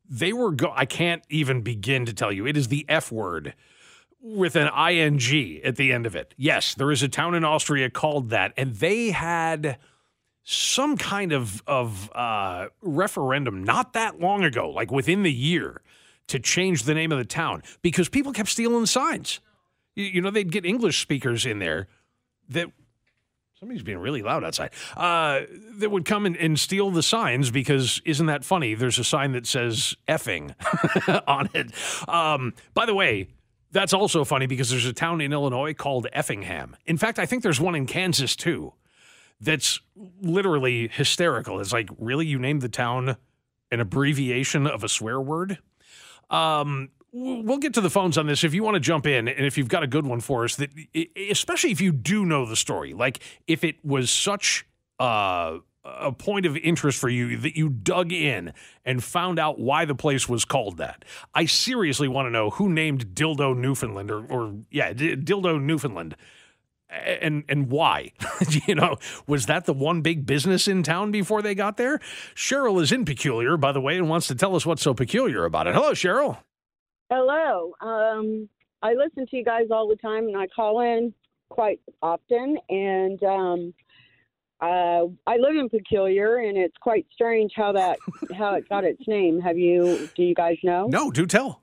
they 0.10 0.34
were 0.34 0.52
go. 0.52 0.72
I 0.76 0.86
can't 0.86 1.24
even 1.30 1.62
begin 1.62 2.06
to 2.06 2.14
tell 2.14 2.32
you. 2.32 2.46
It 2.46 2.58
is 2.58 2.68
the 2.68 2.86
F 2.88 3.12
word 3.12 3.54
with 4.22 4.56
an 4.56 4.68
ing 4.68 5.62
at 5.64 5.76
the 5.76 5.92
end 5.92 6.06
of 6.06 6.16
it. 6.16 6.34
Yes, 6.38 6.74
there 6.74 6.92
is 6.92 7.04
a 7.04 7.08
town 7.08 7.36
in 7.36 7.44
Austria 7.44 7.90
called 7.90 8.30
that, 8.32 8.54
and 8.58 8.76
they 8.76 9.12
had 9.12 9.78
some 10.44 10.98
kind 10.98 11.32
of 11.32 11.62
of 11.68 12.12
uh, 12.14 12.68
referendum 12.82 13.64
not 13.64 13.94
that 13.94 14.20
long 14.20 14.44
ago, 14.44 14.70
like 14.70 14.92
within 14.92 15.24
the 15.24 15.34
year, 15.34 15.82
to 16.28 16.40
change 16.40 16.84
the 16.84 16.94
name 16.94 17.12
of 17.12 17.18
the 17.18 17.26
town 17.26 17.62
because 17.82 18.10
people 18.10 18.32
kept 18.32 18.50
stealing 18.50 18.86
signs. 18.86 19.40
You, 19.96 20.06
you 20.06 20.22
know, 20.22 20.32
they'd 20.32 20.52
get 20.52 20.66
English 20.66 21.02
speakers 21.02 21.46
in 21.46 21.60
there 21.60 21.88
that 22.50 22.68
somebody's 23.60 23.84
being 23.84 23.98
really 23.98 24.22
loud 24.22 24.44
outside. 24.44 24.72
Uh, 24.96 25.42
that 25.78 25.90
would 25.90 26.06
come 26.06 26.26
and, 26.26 26.36
and 26.38 26.60
steal 26.60 26.92
the 26.92 27.04
signs 27.04 27.52
because 27.52 28.02
isn't 28.06 28.26
that 28.28 28.44
funny? 28.44 28.76
There's 28.76 29.00
a 29.00 29.04
sign 29.04 29.32
that 29.34 29.48
says 29.48 29.96
effing 30.08 30.54
on 31.28 31.50
it. 31.54 31.72
Um, 32.10 32.54
by 32.74 32.86
the 32.86 32.94
way, 32.94 33.30
that's 33.72 33.94
also 33.94 34.24
funny 34.24 34.46
because 34.46 34.70
there's 34.70 34.86
a 34.86 34.94
town 34.94 35.22
in 35.22 35.34
Illinois 35.34 35.74
called 35.74 36.08
Effingham. 36.14 36.76
In 36.86 36.98
fact, 36.98 37.20
I 37.20 37.26
think 37.26 37.44
there's 37.44 37.60
one 37.60 37.76
in 37.76 37.86
Kansas 37.86 38.36
too 38.36 38.74
that's 39.42 39.82
literally 40.22 40.88
hysterical. 40.88 41.60
It's 41.60 41.74
like, 41.74 41.90
really? 42.00 42.26
You 42.26 42.40
named 42.40 42.62
the 42.62 42.70
town 42.70 43.18
an 43.72 43.80
abbreviation 43.80 44.68
of 44.68 44.84
a 44.84 44.90
swear 44.90 45.20
word? 45.20 45.60
Um, 46.30 46.90
we'll 47.16 47.58
get 47.58 47.74
to 47.74 47.82
the 47.82 47.90
phones 47.90 48.18
on 48.18 48.28
this 48.28 48.44
if 48.44 48.54
you 48.54 48.62
want 48.62 48.76
to 48.76 48.80
jump 48.80 49.08
in 49.08 49.28
and 49.28 49.46
if 49.46 49.58
you've 49.58 49.70
got 49.70 49.84
a 49.84 49.88
good 49.88 50.06
one 50.06 50.20
for 50.20 50.44
us 50.44 50.58
that 50.58 50.70
especially 51.30 51.72
if 51.72 51.80
you 51.80 51.92
do 51.92 52.26
know 52.26 52.46
the 52.46 52.56
story 52.56 52.94
like 52.94 53.20
if 53.48 53.64
it 53.64 53.84
was 53.86 54.12
such 54.12 54.66
uh, 55.00 55.58
a 55.86 56.12
point 56.12 56.46
of 56.46 56.58
interest 56.58 57.00
for 57.00 57.08
you 57.08 57.38
that 57.38 57.56
you 57.56 57.70
dug 57.70 58.12
in 58.12 58.52
and 58.84 59.04
found 59.04 59.40
out 59.40 59.60
why 59.60 59.86
the 59.86 59.96
place 59.96 60.28
was 60.28 60.44
called 60.44 60.78
that 60.78 61.06
i 61.34 61.46
seriously 61.46 62.08
want 62.08 62.26
to 62.26 62.30
know 62.30 62.50
who 62.50 62.70
named 62.70 63.08
dildo 63.16 63.56
newfoundland 63.56 64.12
or, 64.12 64.26
or 64.26 64.54
yeah 64.70 64.92
dildo 64.92 65.62
newfoundland 65.62 66.16
and 66.88 67.44
and 67.50 67.70
why? 67.70 68.12
you 68.68 68.76
know, 68.76 68.98
was 69.28 69.48
that 69.48 69.66
the 69.66 69.74
one 69.74 70.02
big 70.02 70.26
business 70.26 70.68
in 70.68 70.84
town 70.84 71.12
before 71.12 71.42
they 71.42 71.56
got 71.56 71.78
there? 71.78 72.00
Cheryl 72.36 72.82
is 72.82 72.92
in 72.92 73.06
Peculiar, 73.06 73.58
by 73.58 73.72
the 73.72 73.82
way, 73.82 73.98
and 73.98 74.08
wants 74.08 74.28
to 74.28 74.36
tell 74.36 74.56
us 74.56 74.68
what's 74.68 74.84
so 74.84 74.94
peculiar 74.94 75.46
about 75.46 75.66
it. 75.66 75.74
Hello, 75.74 75.92
Cheryl. 75.92 76.38
Hello. 77.10 77.74
Um, 77.82 78.50
I 78.82 78.94
listen 78.94 79.28
to 79.28 79.38
you 79.38 79.44
guys 79.44 79.68
all 79.72 79.88
the 79.88 79.96
time, 79.96 80.28
and 80.28 80.38
I 80.38 80.48
call 80.48 80.82
in 80.82 81.14
quite 81.50 81.80
often. 82.02 82.58
And 82.70 83.22
um, 83.24 83.74
uh, 84.60 85.06
I 85.28 85.38
live 85.38 85.56
in 85.56 85.70
Peculiar, 85.70 86.38
and 86.38 86.58
it's 86.58 86.78
quite 86.82 87.06
strange 87.14 87.52
how 87.56 87.72
that 87.74 88.00
how 88.38 88.56
it 88.56 88.68
got 88.70 88.84
its 88.84 89.08
name. 89.08 89.40
Have 89.40 89.58
you? 89.58 90.10
Do 90.16 90.24
you 90.24 90.34
guys 90.34 90.58
know? 90.64 90.88
No, 90.88 91.12
do 91.12 91.26
tell. 91.26 91.62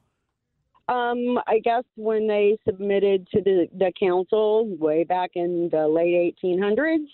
Um, 0.89 1.39
I 1.47 1.59
guess 1.63 1.85
when 1.97 2.27
they 2.27 2.59
submitted 2.67 3.27
to 3.29 3.41
the, 3.41 3.69
the 3.77 3.93
council 3.99 4.67
way 4.79 5.05
back 5.05 5.31
in 5.35 5.69
the 5.71 5.87
late 5.89 6.37
1800s 6.45 7.07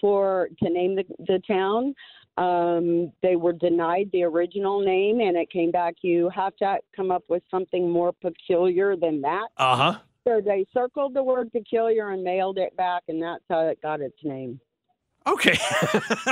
for 0.00 0.48
to 0.62 0.70
name 0.70 0.96
the, 0.96 1.04
the 1.18 1.40
town, 1.46 1.94
um, 2.36 3.12
they 3.22 3.36
were 3.36 3.52
denied 3.52 4.08
the 4.12 4.22
original 4.22 4.80
name, 4.80 5.20
and 5.20 5.36
it 5.36 5.50
came 5.50 5.70
back. 5.70 5.96
You 6.02 6.30
have 6.34 6.56
to 6.56 6.78
come 6.96 7.10
up 7.10 7.24
with 7.28 7.42
something 7.50 7.90
more 7.90 8.12
peculiar 8.12 8.96
than 8.96 9.20
that. 9.22 9.48
Uh 9.56 9.76
huh. 9.76 9.98
So 10.26 10.40
they 10.44 10.64
circled 10.72 11.14
the 11.14 11.22
word 11.22 11.52
peculiar 11.52 12.10
and 12.10 12.22
mailed 12.22 12.58
it 12.58 12.76
back, 12.76 13.02
and 13.08 13.22
that's 13.22 13.44
how 13.50 13.66
it 13.66 13.82
got 13.82 14.00
its 14.00 14.18
name. 14.22 14.60
Okay. 15.26 15.58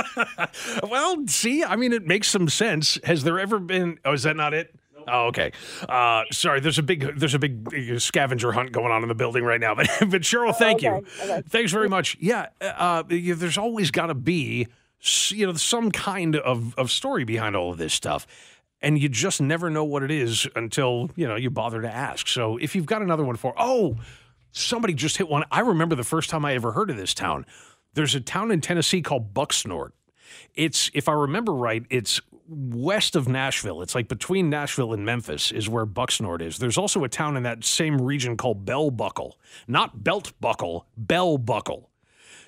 well, 0.89 1.23
see, 1.27 1.63
I 1.63 1.75
mean, 1.75 1.93
it 1.93 2.05
makes 2.05 2.27
some 2.27 2.49
sense. 2.49 2.97
Has 3.03 3.23
there 3.23 3.39
ever 3.39 3.59
been? 3.59 3.99
Oh, 4.03 4.13
is 4.13 4.23
that 4.23 4.35
not 4.35 4.53
it? 4.53 4.75
Oh, 5.07 5.27
okay. 5.27 5.51
Uh, 5.87 6.23
sorry, 6.31 6.59
there's 6.59 6.77
a 6.77 6.83
big 6.83 7.17
there's 7.17 7.33
a 7.33 7.39
big 7.39 7.99
scavenger 7.99 8.51
hunt 8.51 8.71
going 8.71 8.91
on 8.91 9.01
in 9.03 9.09
the 9.09 9.15
building 9.15 9.43
right 9.43 9.59
now. 9.59 9.75
But 9.81 9.87
but 10.01 10.21
Cheryl, 10.21 10.55
thank 10.55 10.83
okay. 10.83 10.87
you. 10.87 11.05
Okay. 11.23 11.41
Thanks 11.47 11.71
very 11.71 11.89
much. 11.89 12.17
Yeah, 12.19 12.47
uh, 12.61 13.03
there's 13.07 13.57
always 13.57 13.91
got 13.91 14.07
to 14.07 14.13
be 14.13 14.67
you 15.01 15.45
know 15.45 15.53
some 15.53 15.91
kind 15.91 16.35
of 16.35 16.77
of 16.77 16.91
story 16.91 17.23
behind 17.23 17.55
all 17.55 17.71
of 17.71 17.77
this 17.77 17.93
stuff. 17.93 18.27
And 18.83 18.97
you 18.97 19.09
just 19.09 19.39
never 19.39 19.69
know 19.69 19.83
what 19.83 20.01
it 20.01 20.09
is 20.09 20.47
until, 20.55 21.11
you 21.15 21.27
know, 21.27 21.35
you 21.35 21.51
bother 21.51 21.83
to 21.83 21.87
ask. 21.87 22.27
So 22.27 22.57
if 22.57 22.75
you've 22.75 22.87
got 22.87 23.03
another 23.03 23.23
one 23.23 23.35
for, 23.35 23.53
oh, 23.55 23.97
somebody 24.51 24.95
just 24.95 25.17
hit 25.17 25.29
one. 25.29 25.43
I 25.51 25.59
remember 25.59 25.95
the 25.95 26.03
first 26.03 26.31
time 26.31 26.45
I 26.45 26.55
ever 26.55 26.71
heard 26.71 26.89
of 26.89 26.97
this 26.97 27.13
town. 27.13 27.45
There's 27.93 28.15
a 28.15 28.19
town 28.19 28.49
in 28.49 28.59
Tennessee 28.59 29.03
called 29.03 29.35
Bucksnort. 29.35 29.91
It's, 30.55 30.89
if 30.95 31.07
I 31.07 31.13
remember 31.13 31.53
right, 31.53 31.85
it's 31.91 32.19
west 32.47 33.15
of 33.15 33.27
Nashville. 33.27 33.81
It's 33.83 33.93
like 33.93 34.07
between 34.07 34.49
Nashville 34.49 34.93
and 34.93 35.05
Memphis 35.05 35.51
is 35.51 35.69
where 35.69 35.85
Bucksnort 35.85 36.41
is. 36.41 36.57
There's 36.57 36.77
also 36.77 37.03
a 37.03 37.09
town 37.09 37.37
in 37.37 37.43
that 37.43 37.63
same 37.63 38.01
region 38.01 38.35
called 38.35 38.65
Bell 38.65 38.89
Buckle, 38.89 39.37
not 39.67 40.03
Belt 40.03 40.33
Buckle, 40.41 40.87
Bell 40.97 41.37
Buckle. 41.37 41.90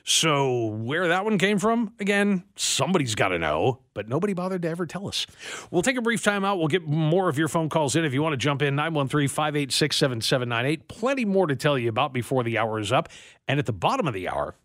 So 0.06 0.66
where 0.66 1.08
that 1.08 1.24
one 1.24 1.38
came 1.38 1.60
from, 1.60 1.94
again, 2.00 2.44
somebody's 2.58 3.16
got 3.16 3.30
to 3.30 3.40
know, 3.40 3.80
but 3.94 4.10
nobody 4.10 4.34
bothered 4.34 4.64
to 4.64 4.70
ever 4.70 4.86
tell 4.86 5.08
us. 5.08 5.26
We'll 5.72 5.82
take 5.82 5.96
a 5.96 6.02
brief 6.02 6.22
time 6.22 6.44
out. 6.44 6.58
We'll 6.58 6.68
get 6.68 6.86
more 6.86 7.30
of 7.30 7.38
your 7.38 7.48
phone 7.48 7.70
calls 7.70 7.96
in 7.96 8.04
if 8.04 8.14
you 8.14 8.22
want 8.22 8.34
to 8.34 8.38
jump 8.38 8.62
in 8.62 8.76
913-586-7798. 8.76 10.90
Plenty 10.90 11.24
more 11.24 11.48
to 11.48 11.56
tell 11.56 11.78
you 11.78 11.88
about 11.88 12.12
before 12.12 12.44
the 12.44 12.58
hour 12.58 12.80
is 12.80 12.92
up. 12.92 13.08
And 13.48 13.60
at 13.60 13.66
the 13.66 13.72
bottom 13.72 14.06
of 14.06 14.14
the 14.14 14.28
hour, 14.28 14.58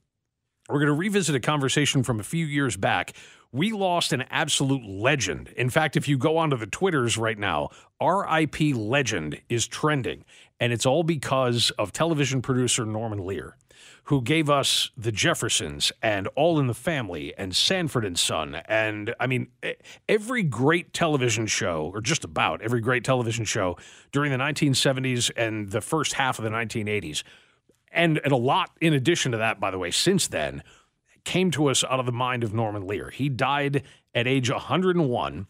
we're 0.68 0.80
going 0.80 0.88
to 0.88 0.94
revisit 0.94 1.36
a 1.36 1.40
conversation 1.40 2.02
from 2.02 2.18
a 2.18 2.24
few 2.24 2.44
years 2.44 2.76
back 2.76 3.14
we 3.52 3.72
lost 3.72 4.12
an 4.12 4.24
absolute 4.30 4.84
legend. 4.84 5.48
In 5.56 5.70
fact, 5.70 5.96
if 5.96 6.06
you 6.06 6.18
go 6.18 6.36
onto 6.36 6.56
the 6.56 6.66
Twitters 6.66 7.16
right 7.16 7.38
now, 7.38 7.70
RIP 8.00 8.74
legend 8.74 9.40
is 9.48 9.66
trending. 9.66 10.24
And 10.60 10.72
it's 10.72 10.84
all 10.84 11.02
because 11.02 11.70
of 11.78 11.92
television 11.92 12.42
producer 12.42 12.84
Norman 12.84 13.24
Lear, 13.24 13.56
who 14.08 14.22
gave 14.22 14.48
us 14.48 14.90
The 14.96 15.12
Jeffersons 15.12 15.92
and 16.02 16.28
All 16.28 16.58
in 16.58 16.66
the 16.66 16.72
Family 16.72 17.34
and 17.36 17.54
Sanford 17.54 18.06
and 18.06 18.18
Son. 18.18 18.54
And 18.66 19.14
I 19.20 19.26
mean, 19.26 19.48
every 20.08 20.42
great 20.42 20.94
television 20.94 21.46
show, 21.46 21.90
or 21.92 22.00
just 22.00 22.24
about 22.24 22.62
every 22.62 22.80
great 22.80 23.04
television 23.04 23.44
show 23.44 23.76
during 24.10 24.32
the 24.32 24.38
1970s 24.38 25.30
and 25.36 25.70
the 25.70 25.82
first 25.82 26.14
half 26.14 26.38
of 26.38 26.44
the 26.44 26.50
1980s. 26.50 27.22
And, 27.92 28.18
and 28.24 28.32
a 28.32 28.36
lot 28.36 28.70
in 28.80 28.94
addition 28.94 29.32
to 29.32 29.38
that, 29.38 29.60
by 29.60 29.70
the 29.70 29.78
way, 29.78 29.90
since 29.90 30.26
then 30.26 30.62
came 31.24 31.50
to 31.50 31.66
us 31.66 31.84
out 31.84 32.00
of 32.00 32.06
the 32.06 32.12
mind 32.12 32.42
of 32.44 32.54
Norman 32.54 32.86
Lear. 32.86 33.10
He 33.10 33.28
died 33.28 33.82
at 34.14 34.26
age 34.26 34.50
101. 34.50 35.46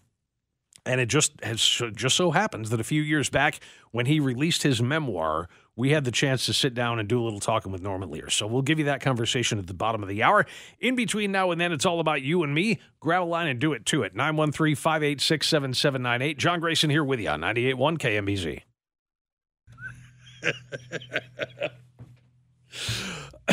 And 0.85 1.01
it 1.01 1.07
just 1.07 1.33
has 1.45 1.61
just 1.95 2.17
so 2.17 2.31
happens 2.31 2.71
that 2.71 2.81
a 2.81 2.85
few 2.85 3.03
years 3.03 3.29
back, 3.29 3.61
when 3.93 4.07
he 4.07 4.21
released 4.21 4.63
his 4.63 4.81
memoir, 4.83 5.49
we 5.79 5.91
had 5.91 6.05
the 6.05 6.11
chance 6.11 6.45
to 6.47 6.53
sit 6.53 6.75
down 6.75 6.99
and 6.99 7.09
do 7.09 7.23
a 7.23 7.25
little 7.25 7.39
talking 7.39 7.71
with 7.71 7.81
Norman 7.81 8.11
Lear. 8.11 8.31
So 8.31 8.49
we'll 8.49 8.63
give 8.63 8.81
you 8.81 8.87
that 8.87 9.01
conversation 9.01 9.61
at 9.61 9.69
the 9.69 9.75
bottom 9.75 10.03
of 10.03 10.09
the 10.09 10.25
hour. 10.25 10.45
In 10.81 10.97
between 10.97 11.31
now 11.31 11.53
and 11.53 11.61
then, 11.61 11.71
it's 11.71 11.87
all 11.87 12.01
about 12.01 12.21
you 12.21 12.43
and 12.43 12.53
me. 12.53 12.81
Grab 12.99 13.23
a 13.23 13.25
line 13.25 13.47
and 13.47 13.61
do 13.61 13.73
it 13.73 13.87
to 13.87 14.03
it. 14.03 14.13
913 14.13 14.75
586 14.75 15.47
7798. 15.47 16.37
John 16.37 16.59
Grayson 16.59 16.91
here 16.91 17.05
with 17.05 17.21
you 17.21 17.29
on 17.29 17.43
98.1 17.43 18.61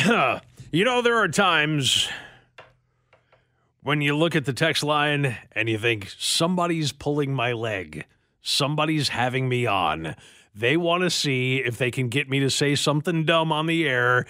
KMBZ. 0.02 0.40
You 0.72 0.84
know, 0.84 1.00
there 1.00 1.16
are 1.16 1.28
times 1.28 2.08
when 3.82 4.00
you 4.02 4.16
look 4.16 4.34
at 4.34 4.44
the 4.44 4.52
text 4.52 4.82
line 4.82 5.36
and 5.52 5.68
you 5.68 5.78
think, 5.78 6.12
somebody's 6.18 6.90
pulling 6.90 7.32
my 7.32 7.52
leg, 7.52 8.04
somebody's 8.42 9.10
having 9.10 9.48
me 9.48 9.64
on. 9.64 10.16
They 10.56 10.78
want 10.78 11.02
to 11.02 11.10
see 11.10 11.58
if 11.58 11.76
they 11.76 11.90
can 11.90 12.08
get 12.08 12.30
me 12.30 12.40
to 12.40 12.48
say 12.48 12.74
something 12.76 13.26
dumb 13.26 13.52
on 13.52 13.66
the 13.66 13.86
air 13.86 14.24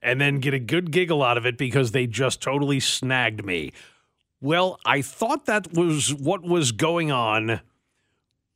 and 0.00 0.20
then 0.20 0.38
get 0.38 0.54
a 0.54 0.60
good 0.60 0.92
giggle 0.92 1.24
out 1.24 1.36
of 1.36 1.44
it 1.44 1.58
because 1.58 1.90
they 1.90 2.06
just 2.06 2.40
totally 2.40 2.78
snagged 2.78 3.44
me. 3.44 3.72
Well, 4.40 4.78
I 4.86 5.02
thought 5.02 5.46
that 5.46 5.72
was 5.72 6.14
what 6.14 6.44
was 6.44 6.70
going 6.70 7.10
on 7.10 7.60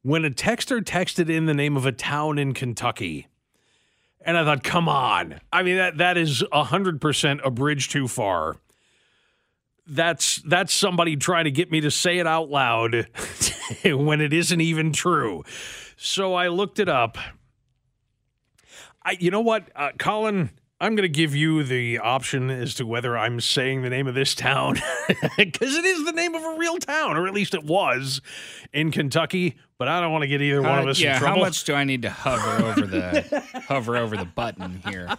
when 0.02 0.24
a 0.24 0.30
texter 0.30 0.80
texted 0.80 1.28
in 1.28 1.46
the 1.46 1.54
name 1.54 1.76
of 1.76 1.84
a 1.84 1.90
town 1.90 2.38
in 2.38 2.54
Kentucky. 2.54 3.26
And 4.20 4.38
I 4.38 4.44
thought, 4.44 4.62
come 4.62 4.88
on. 4.88 5.40
I 5.52 5.64
mean, 5.64 5.76
that 5.76 5.98
that 5.98 6.16
is 6.16 6.44
100% 6.52 7.40
a 7.44 7.50
bridge 7.50 7.88
too 7.88 8.06
far. 8.06 8.56
That's 9.86 10.36
that's 10.42 10.74
somebody 10.74 11.16
trying 11.16 11.44
to 11.44 11.50
get 11.50 11.70
me 11.70 11.80
to 11.82 11.90
say 11.90 12.18
it 12.18 12.26
out 12.26 12.50
loud 12.50 13.08
when 13.84 14.20
it 14.20 14.32
isn't 14.32 14.60
even 14.60 14.92
true. 14.92 15.44
So 15.96 16.34
I 16.34 16.48
looked 16.48 16.78
it 16.78 16.88
up. 16.88 17.18
I, 19.02 19.16
you 19.20 19.30
know 19.30 19.40
what, 19.40 19.70
uh, 19.76 19.90
Colin? 19.98 20.50
I'm 20.78 20.94
going 20.94 21.04
to 21.04 21.08
give 21.08 21.34
you 21.34 21.62
the 21.62 22.00
option 22.00 22.50
as 22.50 22.74
to 22.74 22.86
whether 22.86 23.16
I'm 23.16 23.40
saying 23.40 23.80
the 23.80 23.88
name 23.88 24.06
of 24.06 24.14
this 24.14 24.34
town 24.34 24.76
because 25.38 25.74
it 25.74 25.86
is 25.86 26.04
the 26.04 26.12
name 26.12 26.34
of 26.34 26.42
a 26.42 26.58
real 26.58 26.76
town, 26.76 27.16
or 27.16 27.26
at 27.26 27.32
least 27.32 27.54
it 27.54 27.64
was 27.64 28.20
in 28.74 28.90
Kentucky. 28.90 29.56
But 29.78 29.88
I 29.88 30.00
don't 30.00 30.10
want 30.10 30.22
to 30.22 30.28
get 30.28 30.40
either 30.40 30.62
one 30.62 30.78
of 30.78 30.86
us 30.88 30.98
yeah, 30.98 31.14
in 31.14 31.18
trouble. 31.20 31.36
How 31.36 31.44
much 31.44 31.64
do 31.64 31.74
I 31.74 31.84
need 31.84 32.02
to 32.02 32.10
hover 32.10 32.64
over 32.64 32.86
the 32.86 33.42
hover 33.68 33.96
over 33.98 34.16
the 34.16 34.24
button 34.24 34.82
here? 34.88 35.14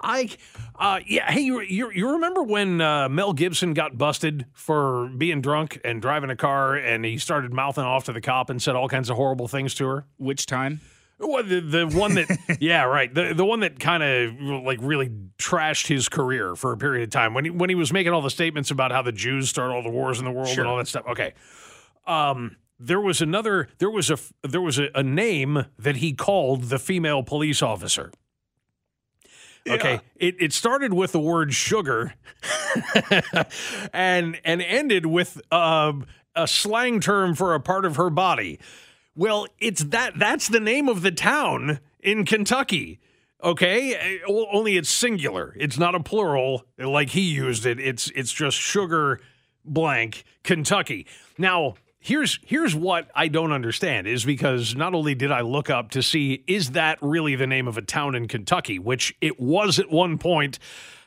I, 0.00 0.30
uh, 0.78 1.00
yeah. 1.04 1.28
Hey, 1.30 1.40
you, 1.40 1.60
you, 1.62 1.90
you 1.90 2.10
remember 2.12 2.44
when 2.44 2.80
uh, 2.80 3.08
Mel 3.08 3.32
Gibson 3.32 3.74
got 3.74 3.98
busted 3.98 4.46
for 4.52 5.08
being 5.18 5.40
drunk 5.40 5.80
and 5.84 6.00
driving 6.00 6.30
a 6.30 6.36
car, 6.36 6.76
and 6.76 7.04
he 7.04 7.18
started 7.18 7.52
mouthing 7.52 7.82
off 7.82 8.04
to 8.04 8.12
the 8.12 8.20
cop 8.20 8.50
and 8.50 8.62
said 8.62 8.76
all 8.76 8.88
kinds 8.88 9.10
of 9.10 9.16
horrible 9.16 9.48
things 9.48 9.74
to 9.74 9.86
her? 9.86 10.06
Which 10.16 10.46
time? 10.46 10.80
Well, 11.18 11.42
the, 11.42 11.60
the 11.60 11.86
one 11.88 12.14
that, 12.14 12.58
yeah, 12.60 12.84
right. 12.84 13.12
The 13.12 13.32
the 13.34 13.44
one 13.44 13.60
that 13.60 13.80
kind 13.80 14.02
of 14.02 14.40
like 14.64 14.78
really 14.80 15.10
trashed 15.38 15.88
his 15.88 16.08
career 16.08 16.54
for 16.54 16.72
a 16.72 16.76
period 16.76 17.02
of 17.02 17.10
time 17.10 17.34
when 17.34 17.44
he 17.44 17.50
when 17.50 17.68
he 17.68 17.74
was 17.74 17.92
making 17.92 18.12
all 18.12 18.22
the 18.22 18.30
statements 18.30 18.70
about 18.70 18.92
how 18.92 19.02
the 19.02 19.12
Jews 19.12 19.48
start 19.48 19.70
all 19.72 19.82
the 19.82 19.90
wars 19.90 20.20
in 20.20 20.24
the 20.24 20.30
world 20.30 20.48
Sure. 20.48 20.62
and 20.62 20.70
all 20.70 20.76
that 20.78 20.88
stuff. 20.88 21.04
Okay, 21.08 21.34
um, 22.06 22.56
there 22.78 23.00
was 23.00 23.20
another. 23.20 23.68
There 23.78 23.90
was 23.90 24.10
a 24.10 24.18
there 24.42 24.60
was 24.60 24.78
a, 24.78 24.88
a 24.94 25.02
name 25.02 25.66
that 25.78 25.96
he 25.96 26.12
called 26.12 26.64
the 26.64 26.78
female 26.78 27.22
police 27.22 27.62
officer. 27.62 28.12
Okay, 29.68 30.00
it, 30.16 30.34
it 30.40 30.52
started 30.52 30.92
with 30.92 31.12
the 31.12 31.20
word 31.20 31.54
sugar, 31.54 32.14
and 33.92 34.40
and 34.44 34.60
ended 34.62 35.06
with 35.06 35.40
um, 35.52 36.06
a 36.34 36.48
slang 36.48 36.98
term 37.00 37.34
for 37.34 37.54
a 37.54 37.60
part 37.60 37.84
of 37.84 37.96
her 37.96 38.10
body. 38.10 38.58
Well, 39.14 39.46
it's 39.58 39.84
that 39.84 40.18
that's 40.18 40.48
the 40.48 40.60
name 40.60 40.88
of 40.88 41.02
the 41.02 41.12
town 41.12 41.78
in 42.00 42.24
Kentucky. 42.24 42.98
Okay, 43.42 43.94
Eh, 43.94 44.18
only 44.26 44.76
it's 44.76 44.88
singular. 44.88 45.54
It's 45.58 45.78
not 45.78 45.94
a 45.94 46.00
plural 46.00 46.64
like 46.78 47.10
he 47.10 47.22
used 47.22 47.66
it. 47.66 47.78
It's 47.78 48.10
it's 48.14 48.32
just 48.32 48.56
sugar 48.56 49.20
blank 49.64 50.24
Kentucky. 50.42 51.06
Now, 51.38 51.74
here's 52.02 52.40
here's 52.44 52.74
what 52.74 53.08
I 53.14 53.28
don't 53.28 53.52
understand 53.52 54.06
is 54.06 54.24
because 54.24 54.74
not 54.74 54.92
only 54.92 55.14
did 55.14 55.30
I 55.30 55.40
look 55.40 55.70
up 55.70 55.92
to 55.92 56.02
see 56.02 56.42
is 56.46 56.72
that 56.72 56.98
really 57.00 57.36
the 57.36 57.46
name 57.46 57.68
of 57.68 57.78
a 57.78 57.82
town 57.82 58.14
in 58.14 58.28
Kentucky, 58.28 58.78
which 58.78 59.14
it 59.20 59.40
was 59.40 59.78
at 59.78 59.90
one 59.90 60.18
point. 60.18 60.58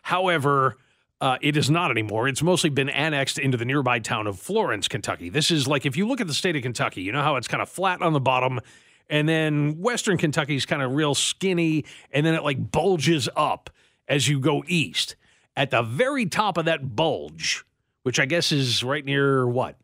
However, 0.03 0.77
uh, 1.19 1.37
it 1.41 1.57
is 1.57 1.69
not 1.69 1.91
anymore. 1.91 2.27
It's 2.27 2.41
mostly 2.41 2.69
been 2.69 2.89
annexed 2.89 3.37
into 3.37 3.57
the 3.57 3.65
nearby 3.65 3.99
town 3.99 4.25
of 4.25 4.39
Florence, 4.39 4.87
Kentucky. 4.87 5.29
This 5.29 5.51
is 5.51 5.67
like 5.67 5.85
if 5.85 5.97
you 5.97 6.07
look 6.07 6.21
at 6.21 6.27
the 6.27 6.33
state 6.33 6.55
of 6.55 6.63
Kentucky, 6.63 7.01
you 7.01 7.11
know 7.11 7.21
how 7.21 7.35
it's 7.35 7.47
kind 7.47 7.61
of 7.61 7.69
flat 7.69 8.01
on 8.01 8.13
the 8.13 8.19
bottom, 8.21 8.61
and 9.09 9.27
then 9.27 9.79
Western 9.79 10.17
Kentucky 10.17 10.55
is 10.55 10.65
kind 10.65 10.81
of 10.81 10.93
real 10.93 11.13
skinny, 11.13 11.83
and 12.11 12.25
then 12.25 12.35
it 12.35 12.43
like 12.43 12.71
bulges 12.71 13.27
up 13.35 13.69
as 14.07 14.29
you 14.29 14.39
go 14.39 14.63
east. 14.67 15.15
At 15.57 15.71
the 15.71 15.81
very 15.81 16.25
top 16.25 16.57
of 16.57 16.65
that 16.65 16.95
bulge, 16.95 17.65
which 18.03 18.19
I 18.19 18.25
guess 18.25 18.51
is 18.51 18.83
right 18.83 19.03
near 19.03 19.47
what? 19.47 19.77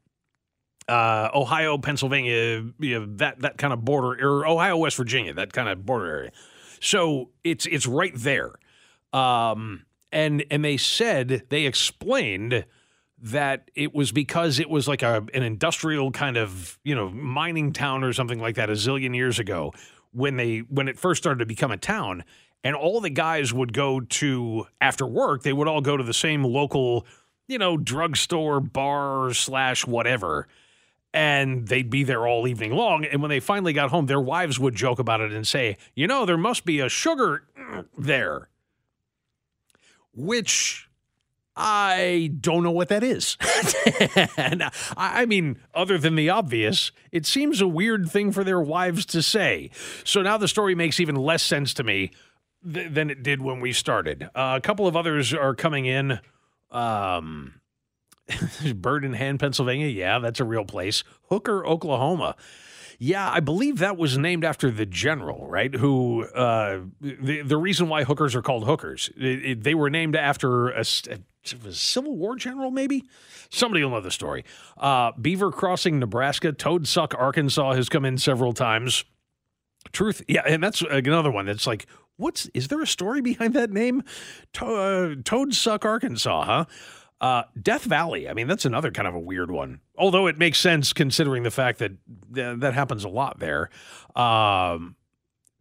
Uh, 0.92 1.30
Ohio, 1.34 1.78
Pennsylvania, 1.78 2.66
you 2.80 3.00
know, 3.00 3.06
that 3.16 3.40
that 3.40 3.58
kind 3.58 3.72
of 3.72 3.86
border, 3.86 4.22
or 4.22 4.46
Ohio, 4.46 4.76
West 4.76 4.98
Virginia, 4.98 5.34
that 5.34 5.54
kind 5.54 5.70
of 5.70 5.86
border 5.86 6.06
area. 6.06 6.32
So 6.82 7.30
it's 7.46 7.66
it's 7.66 7.88
right 7.88 8.14
there. 8.14 8.56
Um, 9.14 9.86
and 10.12 10.44
and 10.52 10.66
they 10.66 10.78
said 10.78 11.44
they 11.50 11.66
explained 11.66 12.66
that 13.22 13.70
it 13.76 13.94
was 13.94 14.12
because 14.12 14.60
it 14.60 14.70
was 14.70 14.88
like 14.88 15.04
a 15.04 15.26
an 15.34 15.44
industrial 15.44 16.12
kind 16.12 16.38
of 16.38 16.80
you 16.84 16.96
know 16.96 17.10
mining 17.10 17.72
town 17.72 18.04
or 18.04 18.14
something 18.14 18.40
like 18.40 18.56
that 18.56 18.70
a 18.70 18.74
zillion 18.74 19.16
years 19.16 19.40
ago 19.40 19.72
when 20.12 20.38
they 20.38 20.60
when 20.70 20.88
it 20.88 20.98
first 20.98 21.22
started 21.22 21.40
to 21.40 21.46
become 21.46 21.72
a 21.72 21.78
town 21.78 22.24
and 22.64 22.76
all 22.76 23.00
the 23.00 23.10
guys 23.10 23.54
would 23.54 23.74
go 23.74 24.00
to 24.00 24.66
after 24.82 25.06
work 25.06 25.44
they 25.44 25.54
would 25.54 25.68
all 25.68 25.82
go 25.82 25.96
to 25.96 26.04
the 26.04 26.14
same 26.14 26.44
local 26.44 27.06
you 27.48 27.60
know 27.60 27.78
drugstore 27.78 28.60
bar 28.60 29.32
slash 29.34 29.86
whatever 29.86 30.48
and 31.14 31.68
they'd 31.68 31.90
be 31.90 32.04
there 32.04 32.26
all 32.26 32.48
evening 32.48 32.74
long 32.74 33.04
and 33.06 33.22
when 33.22 33.30
they 33.30 33.40
finally 33.40 33.74
got 33.74 33.90
home 33.90 34.06
their 34.06 34.22
wives 34.22 34.60
would 34.60 34.76
joke 34.76 35.00
about 35.00 35.22
it 35.22 35.32
and 35.32 35.48
say 35.48 35.78
you 35.94 36.08
know 36.08 36.26
there 36.26 36.38
must 36.38 36.66
be 36.66 36.80
a 36.80 36.88
sugar 36.90 37.44
there 37.98 38.50
which 40.14 40.90
I 41.56 42.32
don't 42.40 42.64
know 42.64 42.72
what 42.72 42.90
that 42.90 43.04
is. 43.04 43.38
and 44.38 44.64
I 44.96 45.26
mean, 45.26 45.60
other 45.74 45.98
than 45.98 46.16
the 46.16 46.30
obvious, 46.30 46.92
it 47.12 47.26
seems 47.26 47.62
a 47.62 47.68
weird 47.68 48.10
thing 48.10 48.32
for 48.32 48.44
their 48.44 48.62
wives 48.62 49.06
to 49.08 49.22
say. 49.22 49.70
So 50.04 50.22
now 50.22 50.38
the 50.38 50.48
story 50.48 50.76
makes 50.76 51.00
even 51.00 51.16
less 51.16 51.44
sense 51.44 51.74
to 51.76 51.84
me 51.84 52.12
th- 52.64 52.92
than 52.94 53.10
it 53.10 53.22
did 53.22 53.42
when 53.42 53.60
we 53.60 53.74
started. 53.74 54.30
Uh, 54.34 54.56
a 54.58 54.62
couple 54.62 54.88
of 54.88 54.96
others 54.96 55.34
are 55.34 55.54
coming 55.54 55.86
in. 55.86 56.20
Um, 56.72 57.61
Bird 58.76 59.06
in 59.06 59.14
Hand, 59.14 59.40
Pennsylvania. 59.40 59.88
Yeah, 59.88 60.20
that's 60.20 60.40
a 60.40 60.44
real 60.46 60.66
place. 60.66 61.04
Hooker, 61.30 61.66
Oklahoma. 61.66 62.36
Yeah, 63.04 63.28
I 63.32 63.40
believe 63.40 63.80
that 63.80 63.98
was 63.98 64.16
named 64.18 64.46
after 64.46 64.70
the 64.70 64.86
general, 64.86 65.48
right? 65.48 65.74
Who 65.74 66.24
uh, 66.26 66.82
the 67.02 67.42
the 67.42 67.58
reason 67.58 67.90
why 67.90 68.04
hookers 68.04 68.36
are 68.36 68.44
called 68.44 68.66
hookers, 68.66 69.10
it, 69.18 69.46
it- 69.46 69.64
they 69.64 69.74
were 69.74 69.90
named 69.90 70.16
after 70.16 70.70
a, 70.70 70.82
a- 71.10 71.18
a 71.68 71.72
Civil 71.74 72.16
War 72.16 72.36
general, 72.36 72.70
maybe. 72.70 73.04
Somebody 73.50 73.84
will 73.84 73.90
know 73.92 74.02
the 74.02 74.12
story. 74.12 74.46
Uh, 74.78 75.12
Beaver 75.20 75.52
Crossing, 75.52 75.98
Nebraska. 75.98 76.52
Toad 76.52 76.88
Suck, 76.88 77.16
Arkansas 77.18 77.74
has 77.74 77.90
come 77.90 78.06
in 78.06 78.20
several 78.20 78.54
times. 78.54 79.04
Truth, 79.92 80.22
yeah, 80.28 80.44
and 80.46 80.64
that's 80.64 80.82
another 80.84 81.32
one 81.32 81.48
that's 81.48 81.66
like, 81.66 81.88
what's 82.18 82.46
is 82.54 82.68
there 82.68 82.82
a 82.84 82.88
story 82.88 83.20
behind 83.22 83.56
that 83.56 83.72
name? 83.72 84.04
To, 84.54 84.66
uh, 84.68 85.16
Toad 85.26 85.56
Suck, 85.56 85.84
Arkansas, 85.86 86.44
huh? 86.46 86.66
Uh, 87.22 87.44
Death 87.62 87.84
Valley. 87.84 88.28
I 88.28 88.34
mean, 88.34 88.48
that's 88.48 88.66
another 88.66 88.90
kind 88.90 89.08
of 89.08 89.14
a 89.14 89.20
weird 89.20 89.52
one. 89.52 89.80
Although 89.96 90.26
it 90.26 90.40
makes 90.40 90.60
sense 90.60 90.92
considering 90.92 91.44
the 91.44 91.52
fact 91.52 91.78
that 91.78 91.92
th- 92.34 92.60
that 92.60 92.74
happens 92.74 93.04
a 93.04 93.10
lot 93.10 93.40
there. 93.40 93.70
Um, 94.16 94.96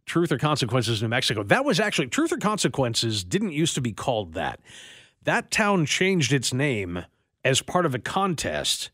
Truth 0.07 0.31
or 0.31 0.39
Consequences, 0.39 1.03
New 1.03 1.07
Mexico. 1.07 1.43
That 1.43 1.63
was 1.63 1.79
actually 1.79 2.07
Truth 2.07 2.33
or 2.33 2.37
Consequences 2.37 3.23
didn't 3.23 3.53
used 3.53 3.75
to 3.75 3.81
be 3.81 3.93
called 3.93 4.33
that. 4.33 4.59
That 5.23 5.51
town 5.51 5.85
changed 5.85 6.33
its 6.33 6.51
name 6.51 7.05
as 7.45 7.61
part 7.61 7.85
of 7.85 7.93
a 7.93 7.99
contest 7.99 8.89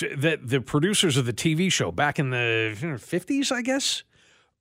that 0.00 0.48
the 0.48 0.60
producers 0.60 1.16
of 1.16 1.26
the 1.26 1.32
TV 1.32 1.70
show 1.70 1.90
back 1.90 2.18
in 2.18 2.30
the 2.30 2.74
50s, 2.80 3.50
I 3.50 3.60
guess, 3.60 4.04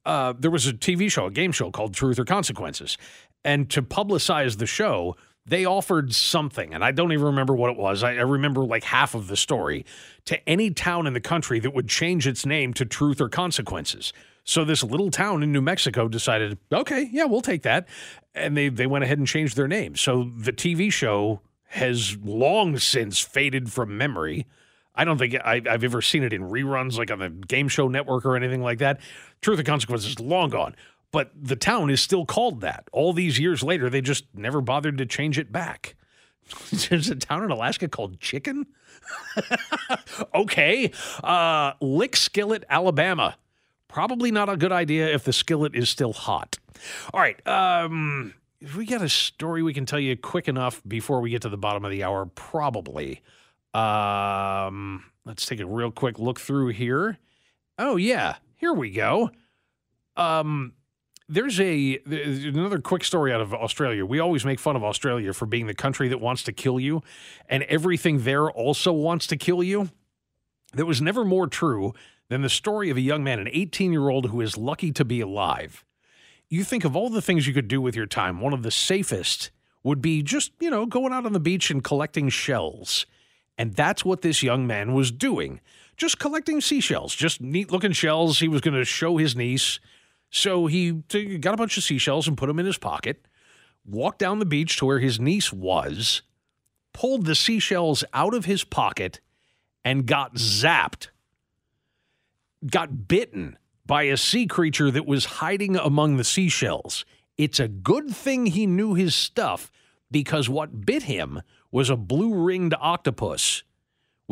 uh, 0.05 0.34
there 0.38 0.51
was 0.51 0.65
a 0.65 0.73
TV 0.73 1.10
show, 1.10 1.27
a 1.27 1.31
game 1.31 1.51
show 1.51 1.69
called 1.71 1.93
Truth 1.93 2.19
or 2.19 2.25
Consequences. 2.25 2.97
And 3.45 3.69
to 3.69 3.81
publicize 3.81 4.57
the 4.57 4.65
show, 4.65 5.15
they 5.45 5.65
offered 5.65 6.13
something, 6.13 6.73
and 6.73 6.84
I 6.84 6.91
don't 6.91 7.12
even 7.12 7.25
remember 7.25 7.56
what 7.56 7.71
it 7.71 7.77
was. 7.77 8.04
I, 8.04 8.12
I 8.12 8.21
remember 8.21 8.63
like 8.63 8.84
half 8.84 9.15
of 9.15 9.27
the 9.27 9.38
story 9.38 9.86
to 10.25 10.49
any 10.49 10.69
town 10.71 11.08
in 11.08 11.13
the 11.13 11.21
country 11.21 11.60
that 11.60 11.73
would 11.73 11.88
change 11.88 12.27
its 12.27 12.45
name 12.45 12.73
to 12.75 12.86
Truth 12.86 13.19
or 13.19 13.30
Consequences. 13.30 14.13
So 14.43 14.63
this 14.65 14.84
little 14.84 15.12
town 15.12 15.43
in 15.43 15.51
New 15.51 15.62
Mexico 15.62 16.08
decided, 16.08 16.58
okay, 16.71 17.10
yeah, 17.12 17.25
we'll 17.25 17.41
take 17.41 17.63
that, 17.63 17.88
and 18.34 18.56
they 18.56 18.69
they 18.69 18.88
went 18.88 19.04
ahead 19.04 19.17
and 19.17 19.27
changed 19.27 19.56
their 19.56 19.67
name. 19.67 19.95
So 19.95 20.32
the 20.36 20.54
TV 20.54 20.91
show 20.91 21.41
has 21.69 22.17
long 22.17 22.77
since 22.77 23.19
faded 23.19 23.71
from 23.71 23.97
memory. 23.97 24.45
I 24.93 25.06
don't 25.06 25.17
think 25.17 25.36
I, 25.36 25.62
I've 25.69 25.84
ever 25.84 26.01
seen 26.01 26.23
it 26.23 26.34
in 26.34 26.43
reruns, 26.43 26.97
like 26.97 27.12
on 27.12 27.19
the 27.19 27.30
game 27.30 27.67
show 27.67 27.88
network 27.88 28.25
or 28.25 28.36
anything 28.36 28.62
like 28.62 28.80
that. 28.80 28.99
Truth 29.41 29.60
or 29.60 29.63
Consequences 29.63 30.12
is 30.12 30.19
long 30.19 30.49
gone, 30.49 30.75
but 31.12 31.32
the 31.36 31.56
town 31.56 31.89
is 31.89 32.02
still 32.02 32.26
called 32.26 32.62
that. 32.62 32.88
All 32.91 33.13
these 33.13 33.39
years 33.39 33.63
later, 33.63 33.89
they 33.89 34.02
just 34.02 34.26
never 34.34 34.62
bothered 34.62 34.97
to 34.97 35.06
change 35.06 35.38
it 35.38 35.52
back. 35.52 35.95
There's 36.71 37.10
a 37.10 37.15
town 37.15 37.43
in 37.43 37.52
Alaska 37.52 37.88
called 37.88 38.19
Chicken. 38.19 38.67
okay, 40.36 40.91
uh, 41.24 41.74
Lick 41.82 42.15
Skillet, 42.15 42.63
Alabama. 42.69 43.38
Probably 43.88 44.32
not 44.32 44.47
a 44.47 44.56
good 44.56 44.71
idea 44.71 45.13
if 45.13 45.26
the 45.26 45.34
skillet 45.34 45.76
is 45.76 45.89
still 45.89 46.13
hot. 46.13 46.58
All 47.13 47.19
right. 47.19 47.45
Um, 47.45 48.34
if 48.62 48.76
we 48.76 48.86
got 48.86 49.02
a 49.02 49.10
story 49.10 49.63
we 49.63 49.74
can 49.74 49.86
tell 49.86 50.00
you 50.00 50.15
quick 50.15 50.47
enough 50.47 50.82
before 50.88 51.19
we 51.19 51.30
get 51.30 51.41
to 51.41 51.50
the 51.50 51.58
bottom 51.58 51.84
of 51.84 51.91
the 51.91 52.04
hour, 52.04 52.26
probably. 52.28 53.21
Um, 53.74 55.04
let's 55.26 55.45
take 55.45 55.60
a 55.60 55.65
real 55.65 55.91
quick 55.91 56.19
look 56.19 56.39
through 56.39 56.69
here. 56.69 57.17
Oh 57.78 57.97
yeah, 57.97 58.36
here 58.56 58.74
we 58.74 58.91
go. 58.91 59.32
Um, 60.15 60.74
there's 61.32 61.60
a 61.60 61.98
there's 62.06 62.46
another 62.46 62.80
quick 62.80 63.04
story 63.04 63.34
out 63.34 63.41
of 63.41 63.54
Australia. 63.54 64.06
We 64.06 64.20
always 64.20 64.46
make 64.46 64.60
fun 64.60 64.76
of 64.76 64.84
Australia 64.84 65.34
for 65.34 65.46
being 65.46 65.67
the 65.67 65.74
country 65.74 66.08
that 66.10 66.20
wants 66.20 66.44
to 66.44 66.52
kill 66.52 66.80
you, 66.80 67.02
and 67.48 67.63
everything 67.63 68.24
there 68.24 68.50
also 68.50 68.91
wants 68.91 69.28
to 69.28 69.38
kill 69.38 69.63
you. 69.63 69.89
That 70.74 70.86
was 70.86 71.02
never 71.02 71.26
more 71.26 71.48
true 71.48 71.94
than 72.30 72.41
the 72.41 72.50
story 72.50 72.89
of 72.89 72.98
a 72.98 73.02
young 73.02 73.24
man, 73.24 73.39
an 73.39 73.50
18 73.52 73.91
year 73.91 74.10
old 74.10 74.28
who 74.28 74.41
is 74.41 74.58
lucky 74.58 74.91
to 74.91 75.06
be 75.06 75.22
alive. 75.22 75.84
You 76.50 76.63
think 76.63 76.84
of 76.84 76.96
all 76.96 77.10
the 77.10 77.22
things 77.22 77.48
you 77.48 77.54
could 77.54 77.67
do 77.67 77.82
with 77.82 77.96
your 77.96 78.06
time, 78.06 78.41
one 78.41 78.54
of 78.54 78.63
the 78.63 78.72
safest 78.72 79.52
would 79.84 80.02
be 80.02 80.22
just, 80.22 80.52
you 80.60 80.70
know, 80.70 80.86
going 80.86 81.13
out 81.13 81.26
on 81.26 81.34
the 81.34 81.39
beach 81.39 81.72
and 81.72 81.84
collecting 81.84 82.30
shells. 82.30 83.06
And 83.58 83.74
that's 83.74 84.06
what 84.06 84.22
this 84.22 84.44
young 84.44 84.67
man 84.67 84.94
was 84.94 85.12
doing 85.12 85.62
just 86.02 86.17
collecting 86.17 86.60
seashells, 86.60 87.13
just 87.13 87.41
neat 87.41 87.72
looking 87.72 87.91
shells. 87.91 88.39
He 88.39 88.48
was 88.48 88.62
going 88.62 88.74
to 88.74 88.84
show 88.84 89.17
his 89.17 89.36
niece. 89.36 89.80
So 90.32 90.65
he 90.65 90.94
got 90.94 91.54
a 91.54 91.58
bunch 91.58 91.78
of 91.78 91.84
seashells 91.84 92.28
and 92.28 92.38
put 92.38 92.48
them 92.48 92.60
in 92.60 92.65
his 92.65 92.78
pocket, 92.78 93.28
walked 93.86 94.20
down 94.20 94.39
the 94.39 94.46
beach 94.46 94.78
to 94.78 94.86
where 94.86 95.00
his 95.00 95.20
niece 95.20 95.52
was, 95.52 96.22
pulled 96.94 97.26
the 97.26 97.36
seashells 97.36 98.04
out 98.13 98.34
of 98.34 98.46
his 98.46 98.63
pocket, 98.63 99.20
and 99.84 100.06
got 100.06 100.36
zapped. 100.36 101.08
Got 102.65 103.08
bitten 103.08 103.58
by 103.86 104.04
a 104.04 104.15
sea 104.15 104.48
creature 104.48 104.89
that 104.89 105.06
was 105.06 105.26
hiding 105.26 105.76
among 105.76 106.15
the 106.15 106.24
seashells. 106.24 107.04
It's 107.38 107.60
a 107.60 107.67
good 107.67 108.10
thing 108.10 108.46
he 108.46 108.65
knew 108.65 108.94
his 108.94 109.13
stuff 109.13 109.72
because 110.10 110.48
what 110.48 110.86
bit 110.86 111.04
him 111.04 111.41
was 111.72 111.89
a 111.89 111.96
blue 111.98 112.34
ringed 112.34 112.76
octopus 112.80 113.63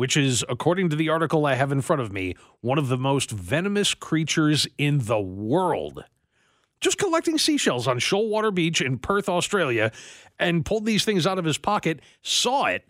which 0.00 0.16
is, 0.16 0.42
according 0.48 0.88
to 0.88 0.96
the 0.96 1.10
article 1.10 1.44
I 1.44 1.56
have 1.56 1.70
in 1.70 1.82
front 1.82 2.00
of 2.00 2.10
me, 2.10 2.34
one 2.62 2.78
of 2.78 2.88
the 2.88 2.96
most 2.96 3.30
venomous 3.30 3.92
creatures 3.92 4.66
in 4.78 5.00
the 5.00 5.20
world. 5.20 6.04
Just 6.80 6.96
collecting 6.96 7.36
seashells 7.36 7.86
on 7.86 7.98
Shoalwater 7.98 8.54
Beach 8.54 8.80
in 8.80 8.96
Perth, 8.96 9.28
Australia, 9.28 9.92
and 10.38 10.64
pulled 10.64 10.86
these 10.86 11.04
things 11.04 11.26
out 11.26 11.38
of 11.38 11.44
his 11.44 11.58
pocket, 11.58 12.00
saw 12.22 12.64
it, 12.64 12.88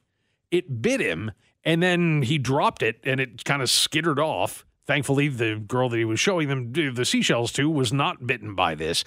it 0.53 0.81
bit 0.81 1.01
him, 1.01 1.33
and 1.65 1.83
then 1.83 2.23
he 2.23 2.39
dropped 2.39 2.81
it 2.81 3.01
and 3.03 3.19
it 3.19 3.45
kind 3.45 3.61
of 3.61 3.69
skittered 3.69 4.21
off. 4.21 4.65
Thankfully, 4.87 5.27
the 5.27 5.57
girl 5.57 5.89
that 5.89 5.99
he 5.99 6.05
was 6.05 6.21
showing 6.21 6.47
them 6.47 6.73
the 6.73 7.05
seashells 7.05 7.51
to 7.55 7.69
was 7.69 7.93
not 7.93 8.25
bitten 8.25 8.55
by 8.55 8.77
this. 8.77 9.03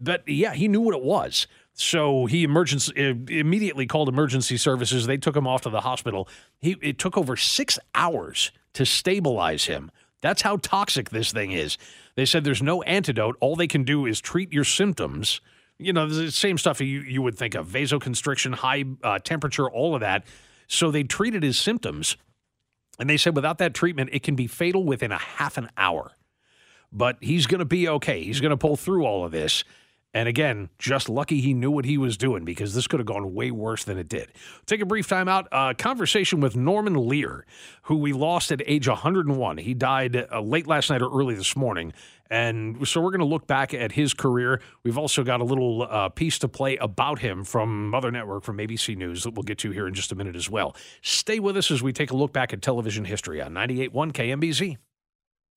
But 0.00 0.22
yeah, 0.28 0.54
he 0.54 0.68
knew 0.68 0.80
what 0.80 0.94
it 0.94 1.02
was. 1.02 1.48
So 1.80 2.26
he 2.26 2.42
emergency 2.42 2.92
immediately 3.28 3.86
called 3.86 4.08
emergency 4.08 4.56
services. 4.56 5.06
They 5.06 5.16
took 5.16 5.36
him 5.36 5.46
off 5.46 5.62
to 5.62 5.70
the 5.70 5.82
hospital. 5.82 6.28
He 6.58 6.76
it 6.82 6.98
took 6.98 7.16
over 7.16 7.36
six 7.36 7.78
hours 7.94 8.50
to 8.74 8.84
stabilize 8.84 9.66
him. 9.66 9.92
That's 10.20 10.42
how 10.42 10.56
toxic 10.56 11.10
this 11.10 11.30
thing 11.30 11.52
is. 11.52 11.78
They 12.16 12.24
said 12.24 12.42
there's 12.42 12.62
no 12.62 12.82
antidote. 12.82 13.36
All 13.38 13.54
they 13.54 13.68
can 13.68 13.84
do 13.84 14.06
is 14.06 14.20
treat 14.20 14.52
your 14.52 14.64
symptoms. 14.64 15.40
You 15.78 15.92
know, 15.92 16.08
the 16.08 16.32
same 16.32 16.58
stuff 16.58 16.80
you, 16.80 17.00
you 17.02 17.22
would 17.22 17.38
think 17.38 17.54
of 17.54 17.68
vasoconstriction, 17.68 18.56
high 18.56 18.84
uh, 19.04 19.20
temperature, 19.20 19.70
all 19.70 19.94
of 19.94 20.00
that. 20.00 20.24
So 20.66 20.90
they 20.90 21.04
treated 21.04 21.44
his 21.44 21.60
symptoms. 21.60 22.16
And 22.98 23.08
they 23.08 23.16
said 23.16 23.36
without 23.36 23.58
that 23.58 23.72
treatment, 23.72 24.10
it 24.12 24.24
can 24.24 24.34
be 24.34 24.48
fatal 24.48 24.82
within 24.82 25.12
a 25.12 25.18
half 25.18 25.56
an 25.56 25.70
hour. 25.76 26.10
But 26.90 27.18
he's 27.20 27.46
going 27.46 27.60
to 27.60 27.64
be 27.64 27.88
okay. 27.88 28.24
He's 28.24 28.40
going 28.40 28.50
to 28.50 28.56
pull 28.56 28.76
through 28.76 29.06
all 29.06 29.24
of 29.24 29.30
this. 29.30 29.62
And 30.14 30.26
again, 30.26 30.70
just 30.78 31.08
lucky 31.10 31.40
he 31.40 31.52
knew 31.52 31.70
what 31.70 31.84
he 31.84 31.98
was 31.98 32.16
doing 32.16 32.44
because 32.44 32.74
this 32.74 32.86
could 32.86 32.98
have 32.98 33.06
gone 33.06 33.34
way 33.34 33.50
worse 33.50 33.84
than 33.84 33.98
it 33.98 34.08
did. 34.08 34.32
Take 34.64 34.80
a 34.80 34.86
brief 34.86 35.06
time 35.06 35.28
out. 35.28 35.46
Uh, 35.52 35.74
conversation 35.76 36.40
with 36.40 36.56
Norman 36.56 36.94
Lear, 36.94 37.44
who 37.82 37.96
we 37.96 38.14
lost 38.14 38.50
at 38.50 38.62
age 38.66 38.88
101. 38.88 39.58
He 39.58 39.74
died 39.74 40.16
uh, 40.16 40.40
late 40.40 40.66
last 40.66 40.88
night 40.88 41.02
or 41.02 41.10
early 41.12 41.34
this 41.34 41.54
morning. 41.54 41.92
And 42.30 42.86
so 42.88 43.00
we're 43.00 43.10
going 43.10 43.20
to 43.20 43.26
look 43.26 43.46
back 43.46 43.74
at 43.74 43.92
his 43.92 44.14
career. 44.14 44.60
We've 44.82 44.98
also 44.98 45.24
got 45.24 45.40
a 45.40 45.44
little 45.44 45.82
uh, 45.82 46.08
piece 46.08 46.38
to 46.40 46.48
play 46.48 46.76
about 46.76 47.18
him 47.18 47.44
from 47.44 47.90
Mother 47.90 48.10
Network, 48.10 48.44
from 48.44 48.58
ABC 48.58 48.96
News, 48.96 49.24
that 49.24 49.34
we'll 49.34 49.42
get 49.42 49.58
to 49.58 49.70
here 49.70 49.86
in 49.86 49.94
just 49.94 50.12
a 50.12 50.14
minute 50.14 50.36
as 50.36 50.48
well. 50.48 50.74
Stay 51.02 51.38
with 51.38 51.56
us 51.56 51.70
as 51.70 51.82
we 51.82 51.92
take 51.92 52.10
a 52.10 52.16
look 52.16 52.32
back 52.32 52.52
at 52.52 52.62
television 52.62 53.04
history 53.04 53.40
on 53.42 53.52
98.1 53.52 54.12
KMBZ. 54.12 54.76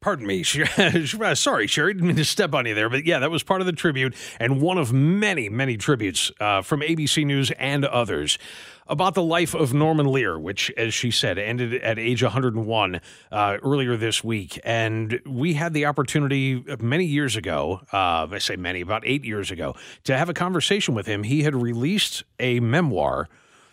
pardon 0.00 0.26
me 0.26 0.42
sorry 1.34 1.66
sherry 1.66 1.92
didn't 1.92 2.08
mean 2.08 2.16
to 2.16 2.24
step 2.24 2.54
on 2.54 2.66
you 2.66 2.74
there 2.74 2.88
but 2.88 3.04
yeah 3.04 3.18
that 3.18 3.30
was 3.30 3.42
part 3.42 3.60
of 3.60 3.66
the 3.66 3.72
tribute 3.72 4.14
and 4.38 4.60
one 4.60 4.78
of 4.78 4.92
many 4.92 5.48
many 5.48 5.76
tributes 5.76 6.30
uh, 6.40 6.62
from 6.62 6.80
abc 6.80 7.24
news 7.24 7.50
and 7.52 7.84
others 7.84 8.38
about 8.86 9.14
the 9.14 9.22
life 9.22 9.54
of 9.54 9.74
norman 9.74 10.06
lear 10.06 10.38
which 10.38 10.70
as 10.76 10.94
she 10.94 11.10
said 11.10 11.38
ended 11.38 11.74
at 11.74 11.98
age 11.98 12.22
101 12.22 13.00
uh, 13.30 13.56
earlier 13.62 13.96
this 13.96 14.24
week. 14.24 14.58
And 14.64 15.20
we 15.26 15.54
had 15.54 15.74
the 15.74 15.86
opportunity 15.86 16.64
many 16.80 17.04
years 17.04 17.36
ago 17.36 17.80
uh, 17.92 18.26
i 18.30 18.38
say 18.38 18.56
many 18.56 18.80
about 18.80 19.02
eight 19.04 19.24
years 19.24 19.50
ago 19.50 19.74
to 20.04 20.16
have 20.16 20.28
a 20.28 20.34
conversation 20.34 20.94
with 20.94 21.06
him. 21.06 21.22
He 21.22 21.42
had 21.42 21.54
released 21.54 22.24
a 22.38 22.60
memoir 22.60 23.28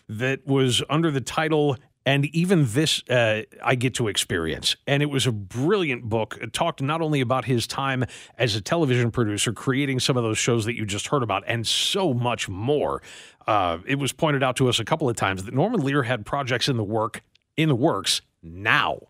that 0.08 0.46
was 0.46 0.82
under 0.88 1.10
the 1.10 1.20
title 1.20 1.76
and 2.06 2.24
even 2.26 2.64
this 2.68 3.02
uh, 3.10 3.42
I 3.62 3.74
get 3.74 3.94
to 3.96 4.06
experience. 4.06 4.76
And 4.86 5.02
it 5.02 5.06
was 5.06 5.26
a 5.26 5.32
brilliant 5.32 6.04
book. 6.04 6.38
It 6.40 6.52
talked 6.52 6.80
not 6.80 7.02
only 7.02 7.20
about 7.20 7.44
his 7.44 7.66
time 7.66 8.04
as 8.38 8.54
a 8.54 8.60
television 8.60 9.10
producer, 9.10 9.52
creating 9.52 9.98
some 10.00 10.16
of 10.16 10.22
those 10.22 10.38
shows 10.38 10.64
that 10.66 10.76
you 10.76 10.86
just 10.86 11.08
heard 11.08 11.24
about, 11.24 11.42
and 11.48 11.66
so 11.66 12.14
much 12.14 12.48
more. 12.48 13.02
Uh, 13.46 13.78
it 13.86 13.96
was 13.96 14.12
pointed 14.12 14.42
out 14.42 14.56
to 14.56 14.68
us 14.68 14.78
a 14.78 14.84
couple 14.84 15.10
of 15.10 15.16
times 15.16 15.44
that 15.44 15.52
Norman 15.52 15.80
Lear 15.80 16.04
had 16.04 16.24
projects 16.24 16.68
in 16.68 16.76
the 16.76 16.84
work 16.84 17.22
in 17.56 17.68
the 17.68 17.76
works 17.76 18.22
now. 18.42 19.00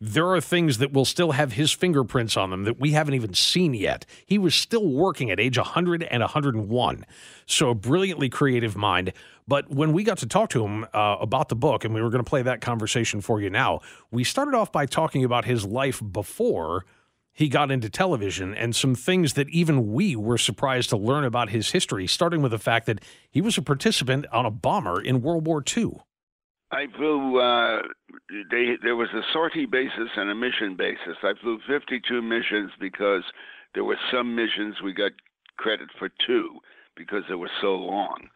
There 0.00 0.28
are 0.30 0.40
things 0.40 0.78
that 0.78 0.92
will 0.92 1.04
still 1.04 1.32
have 1.32 1.52
his 1.52 1.72
fingerprints 1.72 2.36
on 2.36 2.50
them 2.50 2.64
that 2.64 2.78
we 2.80 2.92
haven't 2.92 3.14
even 3.14 3.34
seen 3.34 3.74
yet. 3.74 4.06
He 4.24 4.38
was 4.38 4.54
still 4.54 4.88
working 4.88 5.30
at 5.30 5.40
age 5.40 5.58
100 5.58 6.02
and 6.04 6.22
101. 6.22 7.04
So, 7.46 7.70
a 7.70 7.74
brilliantly 7.74 8.28
creative 8.28 8.76
mind. 8.76 9.12
But 9.48 9.70
when 9.70 9.92
we 9.92 10.02
got 10.02 10.18
to 10.18 10.26
talk 10.26 10.50
to 10.50 10.64
him 10.64 10.84
uh, 10.92 11.16
about 11.20 11.48
the 11.48 11.56
book, 11.56 11.84
and 11.84 11.94
we 11.94 12.02
were 12.02 12.10
going 12.10 12.24
to 12.24 12.28
play 12.28 12.42
that 12.42 12.60
conversation 12.60 13.20
for 13.20 13.40
you 13.40 13.48
now, 13.48 13.80
we 14.10 14.24
started 14.24 14.54
off 14.54 14.72
by 14.72 14.86
talking 14.86 15.24
about 15.24 15.44
his 15.44 15.64
life 15.64 16.02
before 16.12 16.84
he 17.32 17.48
got 17.48 17.70
into 17.70 17.88
television 17.88 18.54
and 18.54 18.74
some 18.74 18.94
things 18.94 19.34
that 19.34 19.48
even 19.50 19.92
we 19.92 20.16
were 20.16 20.38
surprised 20.38 20.88
to 20.90 20.96
learn 20.96 21.22
about 21.22 21.50
his 21.50 21.70
history, 21.70 22.06
starting 22.06 22.42
with 22.42 22.50
the 22.50 22.58
fact 22.58 22.86
that 22.86 23.00
he 23.30 23.40
was 23.40 23.56
a 23.58 23.62
participant 23.62 24.26
on 24.32 24.46
a 24.46 24.50
bomber 24.50 25.00
in 25.00 25.22
World 25.22 25.46
War 25.46 25.62
II. 25.76 25.98
I 26.72 26.86
flew. 26.96 27.38
Uh, 27.38 27.82
they, 28.50 28.76
there 28.82 28.96
was 28.96 29.08
a 29.14 29.20
sortie 29.32 29.66
basis 29.66 30.08
and 30.16 30.30
a 30.30 30.34
mission 30.34 30.76
basis. 30.76 31.16
I 31.22 31.34
flew 31.40 31.58
52 31.68 32.20
missions 32.22 32.72
because 32.80 33.22
there 33.74 33.84
were 33.84 33.98
some 34.10 34.34
missions 34.34 34.76
we 34.82 34.92
got 34.92 35.12
credit 35.58 35.88
for 35.98 36.08
two 36.26 36.58
because 36.96 37.22
they 37.28 37.36
were 37.36 37.50
so 37.60 37.76
long. 37.76 38.28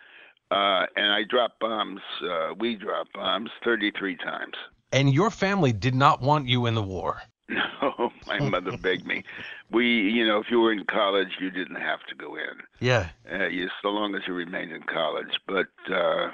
Uh, 0.51 0.87
and 0.97 1.13
I 1.13 1.23
dropped 1.29 1.61
bombs. 1.61 2.01
Uh, 2.23 2.55
we 2.59 2.77
dropped 2.77 3.13
bombs 3.13 3.51
33 3.65 4.17
times. 4.17 4.55
And 4.93 5.13
your 5.13 5.31
family 5.31 5.73
did 5.73 5.95
not 5.95 6.21
want 6.21 6.49
you 6.49 6.67
in 6.67 6.75
the 6.75 6.83
war. 6.83 7.23
No, 7.83 8.13
my 8.27 8.39
mother 8.41 8.77
begged 8.77 9.07
me. 9.07 9.25
We, 9.71 9.87
you 9.87 10.27
know, 10.27 10.39
if 10.39 10.51
you 10.51 10.61
were 10.61 10.71
in 10.71 10.85
college, 10.85 11.39
you 11.41 11.51
didn't 11.51 11.81
have 11.81 12.01
to 12.11 12.15
go 12.15 12.37
in. 12.37 12.61
Yeah. 12.79 13.09
Uh, 13.33 13.47
you, 13.47 13.69
so 13.81 13.89
long 13.89 14.15
as 14.15 14.21
you 14.27 14.35
remained 14.35 14.71
in 14.71 14.83
college. 14.83 15.41
But 15.49 15.69
uh, 15.91 16.29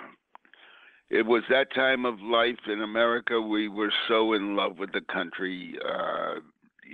it 1.09 1.25
was 1.25 1.45
that 1.49 1.73
time 1.73 2.05
of 2.05 2.21
life 2.21 2.59
in 2.67 2.83
America. 2.83 3.41
We 3.41 3.69
were 3.69 3.93
so 4.09 4.33
in 4.33 4.57
love 4.57 4.79
with 4.79 4.93
the 4.93 5.01
country. 5.01 5.79
Uh, 5.89 6.41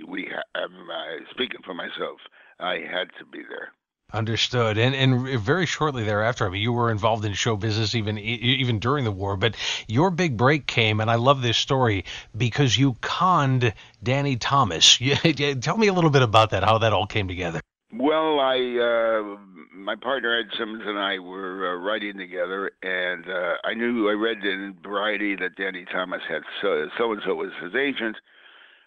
we, 0.07 0.29
ha- 0.31 0.61
um, 0.63 0.87
uh, 0.87 1.25
speaking 1.31 1.61
for 1.65 1.73
myself, 1.73 2.19
I 2.59 2.75
had 2.75 3.09
to 3.19 3.25
be 3.25 3.39
there. 3.49 3.71
Understood. 4.13 4.77
And 4.77 4.93
and 4.93 5.39
very 5.39 5.65
shortly 5.65 6.03
thereafter, 6.03 6.45
I 6.45 6.49
mean, 6.49 6.61
you 6.61 6.71
were 6.71 6.91
involved 6.91 7.25
in 7.25 7.33
show 7.33 7.57
business 7.57 7.95
even 7.95 8.19
even 8.19 8.77
during 8.77 9.05
the 9.05 9.11
war. 9.11 9.35
But 9.37 9.55
your 9.87 10.11
big 10.11 10.37
break 10.37 10.67
came, 10.67 10.99
and 10.99 11.09
I 11.09 11.15
love 11.15 11.41
this 11.41 11.57
story 11.57 12.05
because 12.37 12.77
you 12.77 12.95
conned 13.01 13.73
Danny 14.03 14.35
Thomas. 14.35 14.97
Tell 15.61 15.77
me 15.77 15.87
a 15.87 15.93
little 15.93 16.11
bit 16.11 16.21
about 16.21 16.51
that, 16.51 16.63
how 16.63 16.77
that 16.77 16.93
all 16.93 17.07
came 17.07 17.27
together. 17.27 17.59
Well, 17.91 18.39
I, 18.39 18.57
uh, 18.57 19.37
my 19.75 19.95
partner 19.95 20.39
Ed 20.39 20.55
Simmons 20.57 20.83
and 20.85 20.97
I 20.97 21.17
were 21.19 21.73
uh, 21.73 21.77
writing 21.77 22.17
together, 22.17 22.71
and 22.81 23.27
uh, 23.27 23.55
I 23.63 23.73
knew 23.73 24.09
I 24.09 24.13
read 24.13 24.43
in 24.43 24.75
Variety 24.83 25.35
that 25.37 25.55
Danny 25.55 25.85
Thomas 25.91 26.21
had 26.27 26.41
so 26.61 26.83
and 26.83 27.21
so 27.25 27.35
was 27.35 27.51
his 27.61 27.73
agent. 27.75 28.17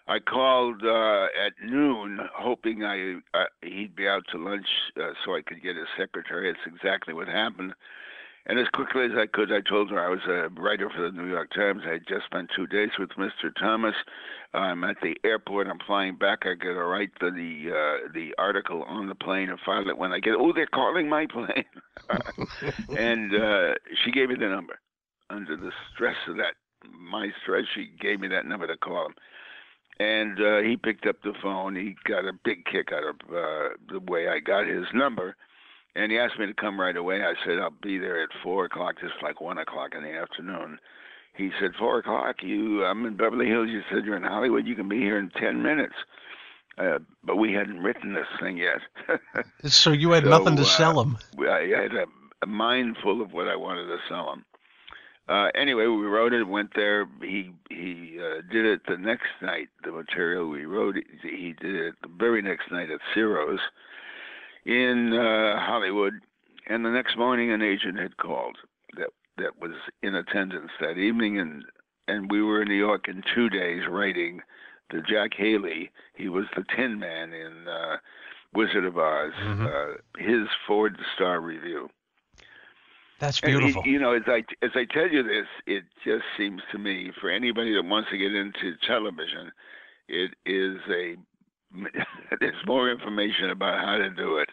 I 0.07 0.19
called 0.19 0.83
uh, 0.85 1.27
at 1.45 1.53
noon, 1.63 2.19
hoping 2.33 2.83
I 2.83 3.15
uh, 3.33 3.45
he'd 3.61 3.95
be 3.95 4.07
out 4.07 4.23
to 4.31 4.37
lunch 4.37 4.67
uh, 4.97 5.11
so 5.25 5.35
I 5.35 5.41
could 5.41 5.61
get 5.61 5.75
his 5.75 5.87
secretary. 5.97 6.51
That's 6.51 6.75
exactly 6.75 7.13
what 7.13 7.27
happened. 7.27 7.73
And 8.45 8.57
as 8.57 8.67
quickly 8.69 9.03
as 9.03 9.11
I 9.17 9.25
could, 9.25 9.51
I 9.51 9.59
told 9.59 9.89
her 9.89 9.99
I 9.99 10.07
was 10.07 10.21
a 10.25 10.47
writer 10.61 10.89
for 10.89 11.01
the 11.01 11.11
New 11.11 11.27
York 11.27 11.49
Times. 11.53 11.81
I 11.85 11.93
had 11.93 12.07
just 12.07 12.25
spent 12.25 12.49
two 12.55 12.65
days 12.67 12.91
with 12.97 13.09
Mr. 13.17 13.53
Thomas. 13.59 13.95
I'm 14.53 14.85
at 14.85 14.95
the 15.01 15.17
airport. 15.25 15.67
I'm 15.67 15.79
flying 15.85 16.15
back. 16.15 16.45
I 16.45 16.53
got 16.53 16.73
to 16.73 16.85
write 16.85 17.11
the 17.19 17.29
the, 17.29 17.71
uh, 17.75 18.11
the 18.13 18.33
article 18.37 18.83
on 18.83 19.07
the 19.07 19.15
plane 19.15 19.49
and 19.49 19.59
file 19.65 19.89
it 19.89 19.97
when 19.97 20.13
I 20.13 20.19
get. 20.19 20.35
Oh, 20.39 20.53
they're 20.53 20.67
calling 20.67 21.09
my 21.09 21.25
plane. 21.29 21.65
and 22.97 23.35
uh, 23.35 23.73
she 24.05 24.11
gave 24.11 24.29
me 24.29 24.35
the 24.35 24.47
number. 24.47 24.79
Under 25.29 25.57
the 25.57 25.71
stress 25.93 26.15
of 26.29 26.37
that, 26.37 26.53
my 26.89 27.27
stress, 27.41 27.65
she 27.75 27.89
gave 27.99 28.21
me 28.21 28.29
that 28.29 28.45
number 28.45 28.65
to 28.67 28.77
call 28.77 29.07
him 29.07 29.15
and 29.99 30.39
uh, 30.39 30.59
he 30.59 30.77
picked 30.77 31.05
up 31.07 31.17
the 31.23 31.33
phone. 31.41 31.75
He 31.75 31.95
got 32.05 32.25
a 32.25 32.33
big 32.43 32.65
kick 32.65 32.89
out 32.91 33.03
of 33.03 33.15
uh, 33.29 33.69
the 33.91 33.99
way 33.99 34.27
I 34.27 34.39
got 34.39 34.67
his 34.67 34.85
number, 34.93 35.35
and 35.95 36.11
he 36.11 36.19
asked 36.19 36.39
me 36.39 36.45
to 36.45 36.53
come 36.53 36.79
right 36.79 36.95
away. 36.95 37.23
I 37.23 37.33
said 37.45 37.59
I'll 37.59 37.73
be 37.81 37.97
there 37.97 38.21
at 38.21 38.29
four 38.43 38.65
o'clock, 38.65 38.95
just 39.01 39.15
like 39.21 39.41
one 39.41 39.57
o'clock 39.57 39.95
in 39.95 40.03
the 40.03 40.13
afternoon. 40.13 40.79
He 41.35 41.51
said 41.59 41.71
four 41.77 41.99
o'clock. 41.99 42.37
You, 42.41 42.83
I'm 42.85 43.05
in 43.05 43.15
Beverly 43.15 43.47
Hills. 43.47 43.69
You 43.69 43.81
said 43.91 44.05
you're 44.05 44.17
in 44.17 44.23
Hollywood. 44.23 44.65
You 44.65 44.75
can 44.75 44.89
be 44.89 44.99
here 44.99 45.17
in 45.17 45.29
ten 45.31 45.61
minutes. 45.61 45.95
Uh, 46.77 46.99
but 47.23 47.37
we 47.37 47.53
hadn't 47.53 47.79
written 47.79 48.13
this 48.13 48.27
thing 48.39 48.57
yet. 48.57 48.81
so 49.71 49.91
you 49.91 50.11
had 50.11 50.23
so, 50.23 50.29
nothing 50.29 50.55
to 50.55 50.61
uh, 50.61 50.65
sell 50.65 51.01
him. 51.01 51.17
I 51.39 51.71
had 51.75 51.95
a, 51.95 52.05
a 52.43 52.45
mind 52.45 52.97
full 53.01 53.21
of 53.21 53.33
what 53.33 53.47
I 53.47 53.55
wanted 53.55 53.87
to 53.87 53.97
sell 54.07 54.31
him. 54.31 54.45
Uh, 55.29 55.49
anyway, 55.55 55.85
we 55.85 56.05
wrote 56.05 56.33
it. 56.33 56.47
Went 56.47 56.71
there. 56.75 57.05
He 57.21 57.51
he 57.69 58.17
uh, 58.19 58.41
did 58.51 58.65
it 58.65 58.81
the 58.87 58.97
next 58.97 59.27
night. 59.41 59.67
The 59.83 59.91
material 59.91 60.47
we 60.47 60.65
wrote, 60.65 60.95
he 61.21 61.53
did 61.59 61.75
it 61.75 61.95
the 62.01 62.09
very 62.17 62.41
next 62.41 62.71
night 62.71 62.89
at 62.89 62.99
Ciro's 63.13 63.59
in 64.65 65.13
uh, 65.13 65.59
Hollywood. 65.59 66.13
And 66.69 66.85
the 66.85 66.91
next 66.91 67.17
morning, 67.17 67.51
an 67.51 67.61
agent 67.61 67.99
had 67.99 68.17
called 68.17 68.57
that 68.97 69.09
that 69.37 69.59
was 69.59 69.73
in 70.01 70.15
attendance 70.15 70.71
that 70.79 70.97
evening, 70.97 71.39
and 71.39 71.63
and 72.07 72.31
we 72.31 72.41
were 72.41 72.61
in 72.61 72.69
New 72.69 72.75
York 72.75 73.07
in 73.09 73.21
two 73.35 73.49
days 73.49 73.83
writing 73.89 74.41
the 74.91 75.01
Jack 75.01 75.31
Haley. 75.35 75.91
He 76.15 76.29
was 76.29 76.45
the 76.55 76.63
Tin 76.75 76.99
Man 76.99 77.33
in 77.33 77.67
uh, 77.67 77.97
Wizard 78.53 78.85
of 78.85 78.97
Oz. 78.97 79.33
Mm-hmm. 79.43 79.65
Uh, 79.65 80.23
his 80.23 80.47
Ford 80.65 80.97
Star 81.15 81.41
Revue. 81.41 81.89
That's 83.19 83.41
beautiful. 83.41 83.83
You 83.85 83.99
know, 83.99 84.13
as 84.13 84.23
I 84.27 84.43
as 84.61 84.71
I 84.75 84.85
tell 84.85 85.07
you 85.07 85.23
this, 85.23 85.47
it 85.65 85.83
just 86.03 86.23
seems 86.37 86.61
to 86.71 86.77
me 86.77 87.11
for 87.19 87.29
anybody 87.29 87.73
that 87.73 87.83
wants 87.83 88.09
to 88.11 88.17
get 88.17 88.33
into 88.33 88.73
television, 88.85 89.51
it 90.07 90.31
is 90.45 90.77
a 90.89 91.15
there's 92.39 92.65
more 92.65 92.89
information 92.91 93.49
about 93.49 93.83
how 93.83 93.97
to 93.97 94.09
do 94.11 94.37
it 94.37 94.49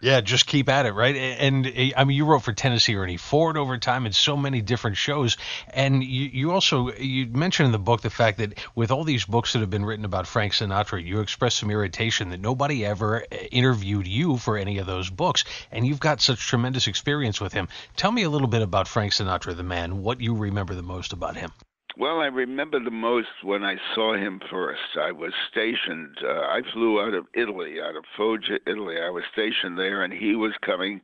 yeah, 0.00 0.20
just 0.20 0.46
keep 0.46 0.68
at 0.68 0.86
it, 0.86 0.92
right? 0.92 1.16
And, 1.16 1.66
and, 1.66 1.94
I 1.96 2.04
mean, 2.04 2.16
you 2.16 2.24
wrote 2.24 2.42
for 2.42 2.52
Tennessee 2.52 2.96
Ernie 2.96 3.16
Ford 3.16 3.56
over 3.56 3.78
time 3.78 4.06
and 4.06 4.14
so 4.14 4.36
many 4.36 4.60
different 4.60 4.96
shows. 4.96 5.36
And 5.72 6.02
you, 6.02 6.28
you 6.32 6.52
also 6.52 6.92
you 6.92 7.26
mentioned 7.26 7.66
in 7.66 7.72
the 7.72 7.78
book 7.78 8.02
the 8.02 8.10
fact 8.10 8.38
that 8.38 8.58
with 8.74 8.90
all 8.90 9.04
these 9.04 9.24
books 9.24 9.52
that 9.52 9.60
have 9.60 9.70
been 9.70 9.84
written 9.84 10.04
about 10.04 10.26
Frank 10.26 10.52
Sinatra, 10.52 11.04
you 11.04 11.20
expressed 11.20 11.56
some 11.56 11.70
irritation 11.70 12.30
that 12.30 12.40
nobody 12.40 12.84
ever 12.84 13.22
uh, 13.22 13.36
interviewed 13.50 14.06
you 14.06 14.36
for 14.36 14.56
any 14.56 14.78
of 14.78 14.86
those 14.86 15.08
books, 15.08 15.44
and 15.72 15.86
you've 15.86 16.00
got 16.00 16.20
such 16.20 16.40
tremendous 16.40 16.86
experience 16.86 17.40
with 17.40 17.52
him. 17.52 17.68
Tell 17.96 18.12
me 18.12 18.22
a 18.22 18.30
little 18.30 18.48
bit 18.48 18.62
about 18.62 18.88
Frank 18.88 19.12
Sinatra, 19.12 19.56
the 19.56 19.62
man. 19.62 20.02
What 20.02 20.20
you 20.20 20.34
remember 20.34 20.74
the 20.74 20.82
most 20.82 21.12
about 21.12 21.36
him? 21.36 21.52
Well, 21.98 22.20
I 22.20 22.26
remember 22.26 22.78
the 22.78 22.90
most 22.90 23.42
when 23.42 23.64
I 23.64 23.76
saw 23.94 24.14
him 24.14 24.40
first. 24.50 24.98
I 25.00 25.12
was 25.12 25.32
stationed. 25.50 26.18
Uh, 26.22 26.40
I 26.40 26.60
flew 26.74 27.00
out 27.00 27.14
of 27.14 27.24
Italy, 27.34 27.76
out 27.80 27.96
of 27.96 28.04
Foggia, 28.18 28.58
Italy. 28.66 28.96
I 29.00 29.08
was 29.08 29.24
stationed 29.32 29.78
there, 29.78 30.04
and 30.04 30.12
he 30.12 30.34
was 30.36 30.52
coming 30.60 31.00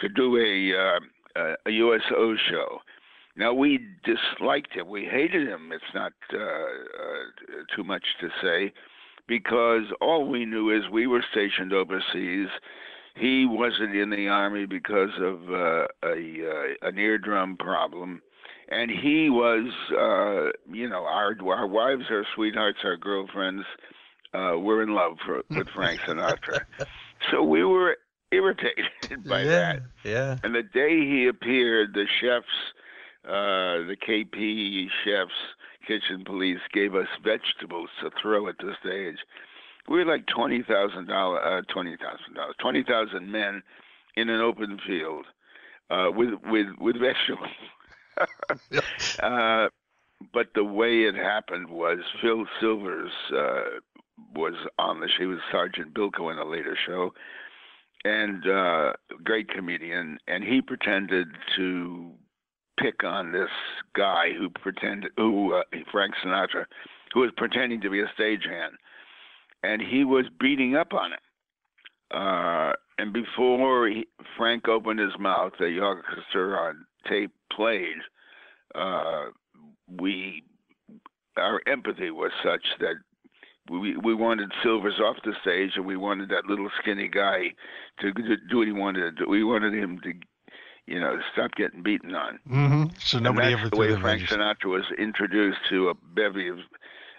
to 0.00 0.08
do 0.08 0.36
a 0.36 0.78
uh, 0.78 1.54
a 1.66 1.70
USO 1.70 2.36
show. 2.48 2.78
Now 3.36 3.52
we 3.52 3.80
disliked 4.04 4.74
him. 4.74 4.88
We 4.88 5.06
hated 5.06 5.48
him. 5.48 5.72
It's 5.72 5.92
not 5.92 6.12
uh, 6.32 6.38
uh, 6.38 7.64
too 7.74 7.82
much 7.82 8.04
to 8.20 8.28
say, 8.40 8.72
because 9.26 9.84
all 10.00 10.28
we 10.28 10.44
knew 10.44 10.70
is 10.70 10.88
we 10.88 11.08
were 11.08 11.24
stationed 11.32 11.72
overseas. 11.72 12.48
He 13.16 13.44
wasn't 13.44 13.96
in 13.96 14.10
the 14.10 14.28
army 14.28 14.66
because 14.66 15.10
of 15.20 15.50
uh, 15.50 15.86
a, 16.04 16.76
uh, 16.84 16.88
an 16.88 16.98
eardrum 16.98 17.56
problem 17.56 18.22
and 18.72 18.90
he 18.90 19.28
was, 19.28 19.70
uh, 19.92 20.50
you 20.72 20.88
know, 20.88 21.04
our 21.04 21.36
our 21.46 21.66
wives, 21.66 22.04
our 22.10 22.24
sweethearts, 22.34 22.78
our 22.84 22.96
girlfriends, 22.96 23.64
uh, 24.34 24.58
were 24.58 24.82
in 24.82 24.94
love 24.94 25.18
for, 25.24 25.42
with 25.50 25.68
Frank 25.74 26.00
Sinatra. 26.00 26.64
so 27.30 27.42
we 27.42 27.64
were 27.64 27.96
irritated 28.30 29.24
by 29.28 29.42
yeah, 29.42 29.48
that. 29.48 29.82
Yeah. 30.04 30.38
And 30.42 30.54
the 30.54 30.62
day 30.62 31.00
he 31.00 31.26
appeared, 31.26 31.94
the 31.94 32.06
chefs, 32.20 32.46
uh, 33.26 33.86
the 33.86 33.96
KP 33.96 34.88
chefs, 35.04 35.32
kitchen 35.86 36.24
police 36.24 36.60
gave 36.72 36.94
us 36.94 37.08
vegetables 37.22 37.90
to 38.00 38.10
throw 38.20 38.48
at 38.48 38.56
the 38.58 38.72
stage. 38.80 39.18
We 39.88 39.98
were 39.98 40.10
like 40.10 40.26
twenty 40.26 40.62
thousand 40.62 41.08
dollar, 41.08 41.42
uh, 41.42 41.62
twenty 41.72 41.96
thousand 41.96 42.34
dollars, 42.34 42.54
twenty 42.60 42.84
thousand 42.84 43.30
men 43.30 43.62
in 44.16 44.28
an 44.28 44.40
open 44.40 44.78
field 44.86 45.26
uh, 45.90 46.10
with 46.14 46.30
with 46.44 46.68
with 46.80 46.96
vegetables. 47.00 47.50
uh, 49.22 49.68
but 50.32 50.48
the 50.54 50.64
way 50.64 51.02
it 51.02 51.14
happened 51.14 51.68
was 51.68 51.98
Phil 52.20 52.44
Silvers 52.60 53.10
uh, 53.34 53.80
was 54.34 54.54
on 54.78 55.00
the 55.00 55.08
show. 55.08 55.20
He 55.20 55.26
was 55.26 55.38
Sergeant 55.50 55.94
Bilko 55.94 56.30
in 56.30 56.38
a 56.38 56.44
later 56.44 56.76
show, 56.86 57.12
and 58.04 58.46
uh, 58.48 58.92
great 59.24 59.48
comedian. 59.48 60.18
And 60.28 60.44
he 60.44 60.60
pretended 60.62 61.28
to 61.56 62.12
pick 62.80 63.04
on 63.04 63.32
this 63.32 63.50
guy 63.94 64.32
who 64.38 64.50
pretended, 64.50 65.12
who 65.16 65.54
uh, 65.54 65.62
Frank 65.90 66.14
Sinatra, 66.24 66.64
who 67.12 67.20
was 67.20 67.30
pretending 67.36 67.80
to 67.80 67.90
be 67.90 68.00
a 68.00 68.10
stagehand, 68.18 68.72
and 69.62 69.82
he 69.82 70.04
was 70.04 70.26
beating 70.40 70.76
up 70.76 70.92
on 70.92 71.12
him. 71.12 71.18
Uh, 72.10 72.72
and 73.02 73.12
before 73.12 73.88
he, 73.88 74.06
Frank 74.36 74.68
opened 74.68 75.00
his 75.00 75.18
mouth, 75.18 75.54
the 75.58 75.80
orchestra 75.80 76.56
on 76.56 76.86
tape 77.08 77.32
played, 77.50 77.96
uh, 78.76 79.24
we 80.00 80.44
our 81.36 81.60
empathy 81.66 82.12
was 82.12 82.30
such 82.44 82.64
that 82.78 82.94
we 83.68 83.96
we 83.96 84.14
wanted 84.14 84.52
Silvers 84.62 85.00
off 85.00 85.16
the 85.24 85.32
stage, 85.42 85.72
and 85.74 85.84
we 85.84 85.96
wanted 85.96 86.28
that 86.28 86.46
little 86.46 86.68
skinny 86.80 87.08
guy 87.08 87.52
to 87.98 88.12
do 88.48 88.58
what 88.58 88.68
he 88.68 88.72
wanted 88.72 89.00
to 89.00 89.24
do. 89.24 89.28
We 89.28 89.42
wanted 89.42 89.74
him 89.74 89.98
to, 90.04 90.12
you 90.86 91.00
know, 91.00 91.18
stop 91.32 91.50
getting 91.56 91.82
beaten 91.82 92.14
on. 92.14 92.38
Mm-hmm. 92.48 92.84
So 93.00 93.18
nobody 93.18 93.52
ever 93.52 93.68
the 93.68 93.76
way 93.76 93.96
Frank 93.96 94.22
Sinatra 94.22 94.66
was 94.66 94.84
introduced 94.96 95.58
to 95.70 95.88
a 95.88 95.94
bevy 95.94 96.46
of 96.46 96.58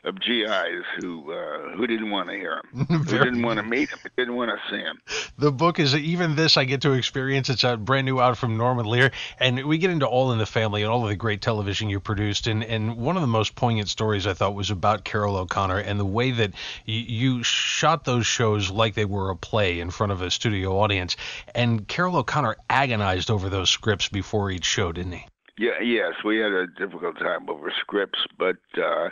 of 0.04 0.20
GIs 0.20 0.84
who 1.00 1.32
uh, 1.32 1.76
who 1.76 1.88
didn't 1.88 2.10
want 2.10 2.30
to 2.30 2.36
hear 2.36 2.62
him, 2.74 2.86
who 2.86 3.20
didn't 3.20 3.42
want 3.42 3.58
to 3.58 3.64
meet 3.64 3.90
him, 3.90 4.00
didn't 4.18 4.36
want 4.36 4.52
to 4.52 4.58
see 4.70 4.82
him. 4.82 5.00
The 5.38 5.52
book 5.52 5.80
is 5.80 5.96
even 5.96 6.36
this 6.36 6.58
I 6.58 6.66
get 6.66 6.82
to 6.82 6.92
experience. 6.92 7.50
It's 7.50 7.64
a 7.64 7.78
brand 7.78 8.06
new 8.06 8.20
out 8.20 8.38
from 8.38 8.58
Norman 8.58 8.86
Lear, 8.86 9.12
and 9.40 9.66
we 9.66 9.78
get 9.78 9.92
into 9.92 10.06
All 10.06 10.32
in 10.32 10.40
the 10.40 10.46
Family 10.46 10.84
and 10.84 10.92
all 10.92 11.04
of 11.04 11.10
the 11.10 11.16
great 11.16 11.42
television 11.42 11.90
you 11.90 12.00
produced. 12.00 12.48
And 12.48 12.64
and 12.64 12.98
one 12.98 13.16
of 13.16 13.22
the 13.22 13.28
most 13.28 13.56
poignant 13.56 13.88
stories 13.88 14.28
I 14.28 14.34
thought 14.34 14.56
was 14.56 14.72
about 14.72 15.06
Carroll 15.06 15.38
O'Connor 15.38 15.80
and 15.80 16.00
the 16.00 16.06
way 16.06 16.32
that 16.32 16.54
you, 16.86 17.00
you 17.36 17.44
shot 17.44 18.04
those 18.04 18.26
shows 18.26 18.70
like 18.70 18.96
they 18.96 19.06
were 19.06 19.30
a 19.30 19.36
play 19.36 19.80
in 19.80 19.90
front 19.90 20.12
of 20.12 20.22
a 20.22 20.30
studio 20.30 20.80
audience. 20.80 21.16
And 21.56 21.88
Carroll 21.88 22.18
O'Connor 22.18 22.58
agonized 22.70 23.32
over 23.32 23.50
those 23.50 23.70
scripts 23.70 24.10
before 24.10 24.52
each 24.52 24.66
show, 24.66 24.92
didn't 24.92 25.14
he? 25.14 25.26
Yeah, 25.58 25.80
yes, 25.82 26.14
we 26.26 26.40
had 26.40 26.52
a 26.52 26.68
difficult 26.68 27.18
time 27.20 27.50
over 27.50 27.72
scripts, 27.80 28.20
but. 28.38 28.58
Uh, 28.78 29.10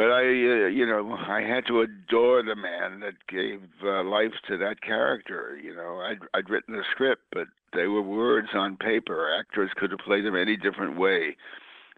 but 0.00 0.12
I, 0.12 0.22
uh, 0.22 0.68
you 0.68 0.86
know, 0.86 1.14
I 1.28 1.42
had 1.42 1.66
to 1.66 1.82
adore 1.82 2.42
the 2.42 2.56
man 2.56 3.00
that 3.00 3.26
gave 3.28 3.60
uh, 3.84 4.02
life 4.02 4.32
to 4.48 4.56
that 4.56 4.80
character. 4.80 5.60
You 5.62 5.76
know, 5.76 6.00
I'd 6.00 6.20
I'd 6.32 6.48
written 6.48 6.74
the 6.74 6.84
script, 6.90 7.24
but 7.32 7.48
they 7.74 7.86
were 7.86 8.00
words 8.00 8.48
on 8.54 8.78
paper. 8.78 9.28
Actors 9.38 9.70
could 9.76 9.90
have 9.90 10.00
played 10.00 10.24
them 10.24 10.36
any 10.36 10.56
different 10.56 10.98
way, 10.98 11.36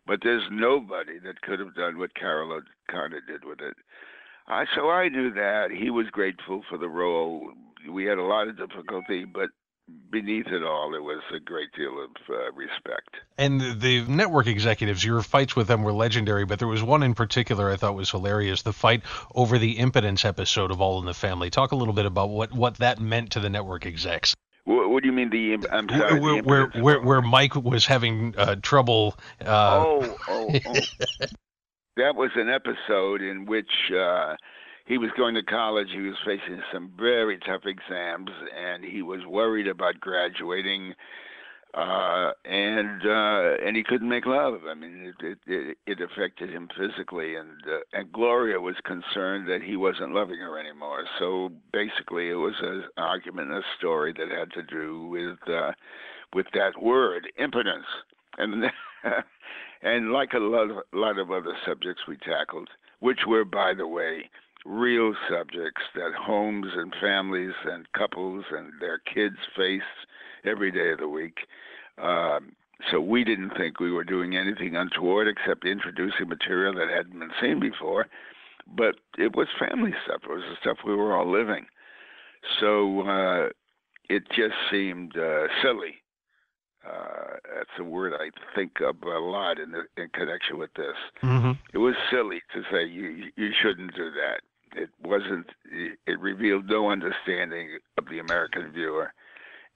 but 0.04 0.18
there's 0.24 0.42
nobody 0.50 1.20
that 1.20 1.42
could 1.42 1.60
have 1.60 1.76
done 1.76 1.96
what 1.96 2.16
Carol 2.16 2.58
of 2.58 2.64
did 3.28 3.44
with 3.44 3.60
it. 3.60 3.76
Uh, 4.48 4.64
so 4.74 4.90
I 4.90 5.08
knew 5.08 5.32
that 5.34 5.68
he 5.70 5.88
was 5.88 6.06
grateful 6.10 6.62
for 6.68 6.78
the 6.78 6.88
role. 6.88 7.52
We 7.88 8.04
had 8.04 8.18
a 8.18 8.22
lot 8.22 8.48
of 8.48 8.58
difficulty, 8.58 9.26
but 9.26 9.50
beneath 10.10 10.46
it 10.46 10.62
all, 10.62 10.90
there 10.90 11.02
was 11.02 11.22
a 11.34 11.40
great 11.40 11.72
deal 11.72 12.02
of 12.02 12.10
uh, 12.28 12.52
respect. 12.52 13.16
And 13.38 13.60
the, 13.60 13.74
the 13.74 14.02
network 14.02 14.46
executives, 14.46 15.04
your 15.04 15.22
fights 15.22 15.56
with 15.56 15.68
them 15.68 15.82
were 15.82 15.92
legendary, 15.92 16.44
but 16.44 16.58
there 16.58 16.68
was 16.68 16.82
one 16.82 17.02
in 17.02 17.14
particular 17.14 17.70
I 17.70 17.76
thought 17.76 17.94
was 17.94 18.10
hilarious 18.10 18.62
the 18.62 18.72
fight 18.72 19.02
over 19.34 19.58
the 19.58 19.78
impotence 19.78 20.24
episode 20.24 20.70
of 20.70 20.80
All 20.80 20.98
in 21.00 21.06
the 21.06 21.14
Family. 21.14 21.50
Talk 21.50 21.72
a 21.72 21.76
little 21.76 21.94
bit 21.94 22.06
about 22.06 22.30
what, 22.30 22.52
what 22.52 22.76
that 22.78 23.00
meant 23.00 23.32
to 23.32 23.40
the 23.40 23.50
network 23.50 23.86
execs. 23.86 24.34
What, 24.64 24.90
what 24.90 25.02
do 25.02 25.08
you 25.08 25.12
mean 25.12 25.30
the? 25.30 25.68
I'm 25.72 25.88
sorry. 25.88 26.20
Where 26.20 26.42
where, 26.42 26.66
where, 26.68 27.00
where 27.00 27.20
Mike 27.20 27.56
was 27.56 27.84
having 27.84 28.34
uh, 28.38 28.56
trouble. 28.62 29.16
Uh... 29.40 29.84
Oh, 29.84 30.16
oh, 30.28 30.50
oh. 30.54 30.72
that 31.96 32.14
was 32.14 32.30
an 32.36 32.48
episode 32.48 33.22
in 33.22 33.46
which 33.46 33.70
uh, 33.92 34.36
he 34.86 34.98
was 34.98 35.10
going 35.16 35.34
to 35.34 35.42
college. 35.42 35.88
He 35.92 36.00
was 36.00 36.16
facing 36.24 36.60
some 36.72 36.92
very 36.98 37.38
tough 37.38 37.62
exams, 37.66 38.30
and 38.56 38.84
he 38.84 39.02
was 39.02 39.20
worried 39.26 39.68
about 39.68 40.00
graduating. 40.00 40.94
Uh, 41.74 42.32
and 42.44 43.00
uh, 43.06 43.56
and 43.64 43.74
he 43.74 43.82
couldn't 43.82 44.08
make 44.08 44.26
love. 44.26 44.60
I 44.68 44.74
mean, 44.74 45.14
it 45.22 45.38
it, 45.46 45.78
it 45.86 46.00
affected 46.02 46.50
him 46.50 46.68
physically, 46.76 47.36
and 47.36 47.62
uh, 47.66 47.78
and 47.94 48.12
Gloria 48.12 48.60
was 48.60 48.74
concerned 48.84 49.48
that 49.48 49.62
he 49.62 49.76
wasn't 49.76 50.12
loving 50.12 50.38
her 50.40 50.58
anymore. 50.58 51.04
So 51.18 51.50
basically, 51.72 52.28
it 52.28 52.34
was 52.34 52.56
an 52.60 52.84
argument, 52.98 53.52
a 53.52 53.62
story 53.78 54.12
that 54.18 54.28
had 54.28 54.52
to 54.52 54.62
do 54.62 55.06
with 55.06 55.38
uh, 55.48 55.72
with 56.34 56.44
that 56.52 56.82
word, 56.82 57.32
impotence, 57.38 57.86
and 58.36 58.64
and 59.82 60.12
like 60.12 60.34
a 60.34 60.38
lot 60.38 60.70
of 60.70 60.76
lot 60.92 61.18
of 61.18 61.30
other 61.30 61.56
subjects 61.66 62.02
we 62.06 62.18
tackled, 62.18 62.68
which 63.00 63.20
were, 63.26 63.46
by 63.46 63.72
the 63.72 63.86
way, 63.86 64.28
real 64.64 65.14
subjects 65.28 65.82
that 65.94 66.12
homes 66.14 66.68
and 66.76 66.94
families 67.00 67.54
and 67.64 67.90
couples 67.92 68.44
and 68.50 68.72
their 68.80 68.98
kids 68.98 69.36
face 69.56 69.80
every 70.44 70.70
day 70.70 70.92
of 70.92 70.98
the 70.98 71.08
week. 71.08 71.38
Um, 71.98 72.52
so 72.90 73.00
we 73.00 73.24
didn't 73.24 73.52
think 73.56 73.80
we 73.80 73.92
were 73.92 74.04
doing 74.04 74.36
anything 74.36 74.76
untoward 74.76 75.28
except 75.28 75.64
introducing 75.64 76.28
material 76.28 76.74
that 76.74 76.88
hadn't 76.88 77.18
been 77.18 77.30
seen 77.40 77.60
before. 77.60 78.06
But 78.66 78.96
it 79.18 79.36
was 79.36 79.48
family 79.58 79.92
stuff. 80.04 80.22
It 80.24 80.32
was 80.32 80.44
the 80.48 80.56
stuff 80.60 80.78
we 80.86 80.94
were 80.94 81.16
all 81.16 81.30
living. 81.30 81.66
So 82.60 83.02
uh, 83.02 83.48
it 84.08 84.24
just 84.28 84.54
seemed 84.70 85.16
uh, 85.16 85.46
silly. 85.62 86.02
Uh, 86.86 87.36
that's 87.54 87.70
a 87.78 87.84
word 87.84 88.12
I 88.12 88.30
think 88.56 88.80
of 88.80 88.96
a 89.02 89.18
lot 89.18 89.58
in 89.58 89.70
the, 89.70 89.82
in 89.96 90.08
connection 90.08 90.58
with 90.58 90.74
this. 90.74 90.96
Mm-hmm. 91.22 91.52
It 91.72 91.78
was 91.78 91.94
silly 92.10 92.42
to 92.54 92.62
say 92.72 92.84
you 92.84 93.30
you 93.36 93.50
shouldn't 93.62 93.94
do 93.94 94.10
that 94.10 94.40
it 94.76 94.90
wasn't 95.02 95.46
it 96.06 96.18
revealed 96.20 96.66
no 96.68 96.90
understanding 96.90 97.78
of 97.98 98.04
the 98.10 98.18
American 98.18 98.72
viewer 98.72 99.12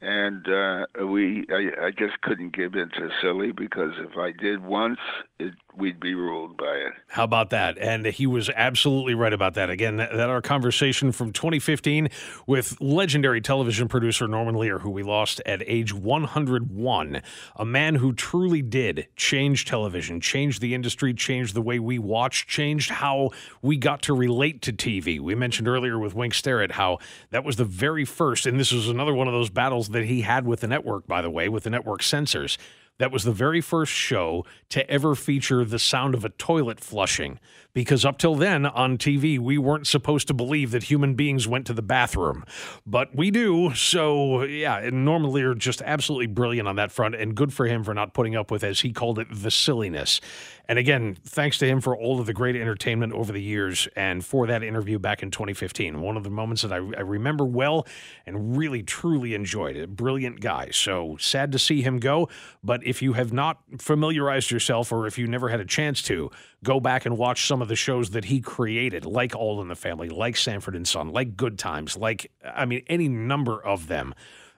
and 0.01 0.47
uh, 0.47 0.87
we 1.07 1.47
I, 1.51 1.87
I 1.87 1.91
just 1.91 2.21
couldn't 2.21 2.55
give 2.55 2.75
in 2.75 2.91
to 2.91 3.09
silly 3.23 3.53
because 3.53 3.93
if 3.99 4.17
I 4.19 4.33
did 4.33 4.63
once, 4.63 4.99
it, 5.39 5.55
we'd 5.75 6.01
be 6.01 6.15
ruled 6.15 6.59
by 6.59 6.75
it. 6.75 6.93
How 7.09 7.25
about 7.25 7.51
that? 7.51 7.79
And 7.79 8.05
he 8.05 8.27
was 8.27 8.51
absolutely 8.51 9.15
right 9.15 9.33
about 9.33 9.55
that. 9.55 9.71
Again, 9.71 9.97
that, 9.97 10.13
that, 10.13 10.29
our 10.29 10.43
conversation 10.43 11.13
from 11.13 11.33
2015 11.33 12.09
with 12.47 12.79
legendary 12.81 13.41
television 13.41 13.89
producer 13.89 14.29
Norman 14.29 14.55
Lear, 14.55 14.81
who 14.81 14.91
we 14.91 15.03
lost 15.03 15.41
at 15.47 15.63
age 15.67 15.95
101, 15.95 17.23
a 17.57 17.65
man 17.65 17.95
who 17.95 18.13
truly 18.13 18.63
did 18.63 19.09
change 19.17 19.65
television, 19.65 20.21
change 20.21 20.61
the 20.61 20.75
industry, 20.75 21.15
change 21.15 21.55
the 21.55 21.63
way 21.63 21.79
we 21.79 21.99
watch, 21.99 22.47
changed 22.47 22.91
how 22.91 23.31
we 23.63 23.79
got 23.79 24.03
to 24.03 24.15
relate 24.15 24.61
to 24.63 24.73
TV. 24.73 25.21
We 25.21 25.35
mentioned 25.35 25.69
earlier 25.69 25.99
with 25.99 26.15
Wink 26.15 26.35
Starrett 26.35 26.73
how 26.73 26.99
that 27.31 27.45
was 27.45 27.57
the 27.57 27.65
very 27.65 28.05
first, 28.05 28.47
and 28.47 28.61
this 28.61 28.73
was 28.73 28.89
another 28.89 29.15
one 29.15 29.27
of 29.27 29.33
those 29.33 29.51
battles 29.51 29.86
that 29.91 30.05
he 30.05 30.23
had 30.23 30.47
with 30.47 30.61
the 30.61 30.67
network, 30.67 31.07
by 31.07 31.23
the 31.23 31.31
way, 31.31 31.49
with 31.49 31.65
the 31.65 31.71
network 31.71 32.03
censors. 32.03 32.59
That 32.99 33.13
was 33.13 33.25
the 33.25 33.33
very 33.33 33.61
first 33.61 33.93
show 33.93 34.45
to 34.71 34.89
ever 34.91 35.15
feature 35.15 35.65
the 35.65 35.79
sound 35.79 36.15
of 36.15 36.25
a 36.25 36.31
toilet 36.31 36.81
flushing 36.81 37.39
because 37.77 38.07
up 38.07 38.17
till 38.17 38.37
then 38.37 38.65
on 38.65 38.97
TV, 38.97 39.39
we 39.39 39.59
weren't 39.59 39.87
supposed 39.87 40.27
to 40.29 40.33
believe 40.33 40.71
that 40.71 40.85
human 40.85 41.13
beings 41.13 41.47
went 41.47 41.67
to 41.67 41.75
the 41.75 41.83
bathroom. 41.83 42.43
But 42.87 43.15
we 43.15 43.31
do. 43.31 43.75
So, 43.75 44.45
yeah, 44.45 44.79
and 44.79 45.05
Norman 45.05 45.31
Lear 45.31 45.53
just 45.55 45.83
absolutely 45.83 46.27
brilliant 46.27 46.67
on 46.67 46.77
that 46.77 46.91
front, 46.91 47.15
and 47.17 47.35
good 47.35 47.53
for 47.53 47.67
him 47.67 47.85
for 47.85 47.93
not 47.93 48.15
putting 48.15 48.35
up 48.35 48.51
with, 48.51 48.65
as 48.65 48.81
he 48.81 48.95
called 48.95 49.19
it, 49.19 49.27
the 49.31 49.51
silliness. 49.51 50.23
And 50.69 50.79
again, 50.79 51.19
thanks 51.25 51.59
to 51.59 51.67
him 51.67 51.83
for 51.83 51.95
all 51.95 52.19
of 52.19 52.27
the 52.27 52.33
great 52.33 52.57
entertainment 52.57 53.13
over 53.13 53.31
the 53.31 53.43
years 53.43 53.89
and 53.95 54.25
for 54.25 54.47
that 54.47 54.63
interview 54.63 54.99
back 54.99 55.23
in 55.23 55.31
2015. 55.31 56.01
One 56.01 56.17
of 56.17 56.25
the 56.25 56.31
moments 56.31 56.63
that 56.63 56.73
I, 56.73 56.77
I 56.77 57.03
remember 57.03 57.45
well 57.45 57.87
and 58.25 58.57
really, 58.57 58.83
truly 58.83 59.35
enjoyed. 59.35 59.77
A 59.77 59.87
brilliant 59.87 60.41
guy. 60.41 60.71
So 60.73 61.19
sad 61.21 61.53
to 61.53 61.59
see 61.59 61.83
him 61.83 61.99
go. 61.99 62.29
But 62.65 62.86
if 62.87 63.03
you 63.03 63.15
have 63.15 63.33
not 63.33 63.59
familiarized 63.79 64.51
yourself 64.51 64.93
or 64.93 65.07
if 65.07 65.19
you 65.19 65.27
never 65.27 65.49
had 65.49 65.61
a 65.61 65.65
chance 65.65 66.03
to, 66.03 66.31
go 66.63 66.79
back 66.79 67.05
and 67.05 67.19
watch 67.19 67.47
some 67.47 67.61
of 67.61 67.69
the 67.69 67.77
shows 67.77 68.11
that 68.11 68.27
he 68.27 68.41
created, 68.41 69.05
like 69.05 69.35
All 69.35 69.61
in 69.61 69.69
the 69.69 69.75
Family, 69.75 70.09
like 70.09 70.37
Sanford 70.37 70.77
and 70.77 70.87
Son, 70.87 71.11
like 71.11 71.37
Good 71.37 71.59
Times, 71.59 71.97
like, 71.97 72.31
I 72.45 72.65
mean, 72.65 72.83
any 72.87 73.09
number 73.09 73.61
of 73.63 73.89
them. 73.89 74.15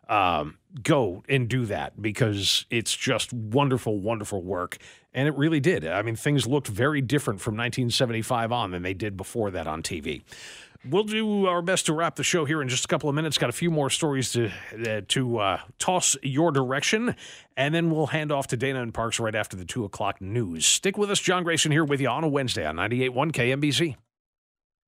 Um, 0.09 0.57
go 0.83 1.23
and 1.29 1.49
do 1.49 1.67
that 1.67 2.01
because 2.01 2.65
it's 2.71 2.97
just 2.97 3.31
wonderful, 3.31 3.99
wonderful 3.99 4.43
work. 4.43 4.79
And 5.13 5.29
it 5.29 5.37
really 5.37 5.61
did. 5.61 5.87
I 5.87 6.01
mean, 6.01 6.17
things 6.17 6.47
looked 6.47 6.69
very 6.69 7.03
different 7.03 7.41
from 7.41 7.55
1975 7.55 8.51
on 8.51 8.71
than 8.71 8.83
they 8.83 8.95
did 8.95 9.19
before 9.19 9.51
that 9.51 9.67
on 9.67 9.83
TV. 9.83 10.23
We'll 10.85 11.05
do 11.05 11.47
our 11.47 11.61
best 11.61 11.87
to 11.87 11.93
wrap 11.93 12.15
the 12.15 12.23
show 12.23 12.45
here 12.45 12.63
in 12.63 12.69
just 12.69 12.85
a 12.85 12.89
couple 12.89 13.09
of 13.09 13.15
minutes. 13.15 13.37
Got 13.37 13.51
a 13.51 13.53
few 13.53 13.71
more 13.71 13.91
stories 13.91 14.33
to 14.33 14.51
uh, 14.87 15.01
to 15.09 15.39
uh, 15.39 15.61
toss 15.79 16.17
your 16.23 16.53
direction, 16.53 17.17
and 17.57 17.75
then 17.75 17.91
we'll 17.91 18.07
hand 18.07 18.31
off 18.31 18.47
to 18.49 18.57
Dana 18.57 18.81
and 18.83 18.95
Parks 18.95 19.19
right 19.19 19.35
after 19.35 19.57
the 19.57 19.65
two 19.65 19.85
o'clock 19.85 20.21
news. 20.21 20.67
Stick 20.67 20.97
with 20.97 21.11
us, 21.11 21.19
John 21.19 21.43
Grayson 21.43 21.73
here 21.73 21.85
with 21.85 22.01
you 22.01 22.09
on 22.09 22.23
a 22.23 22.29
Wednesday 22.29 22.65
on 22.65 22.77
98.1 22.77 23.33
KMBZ. 23.33 23.97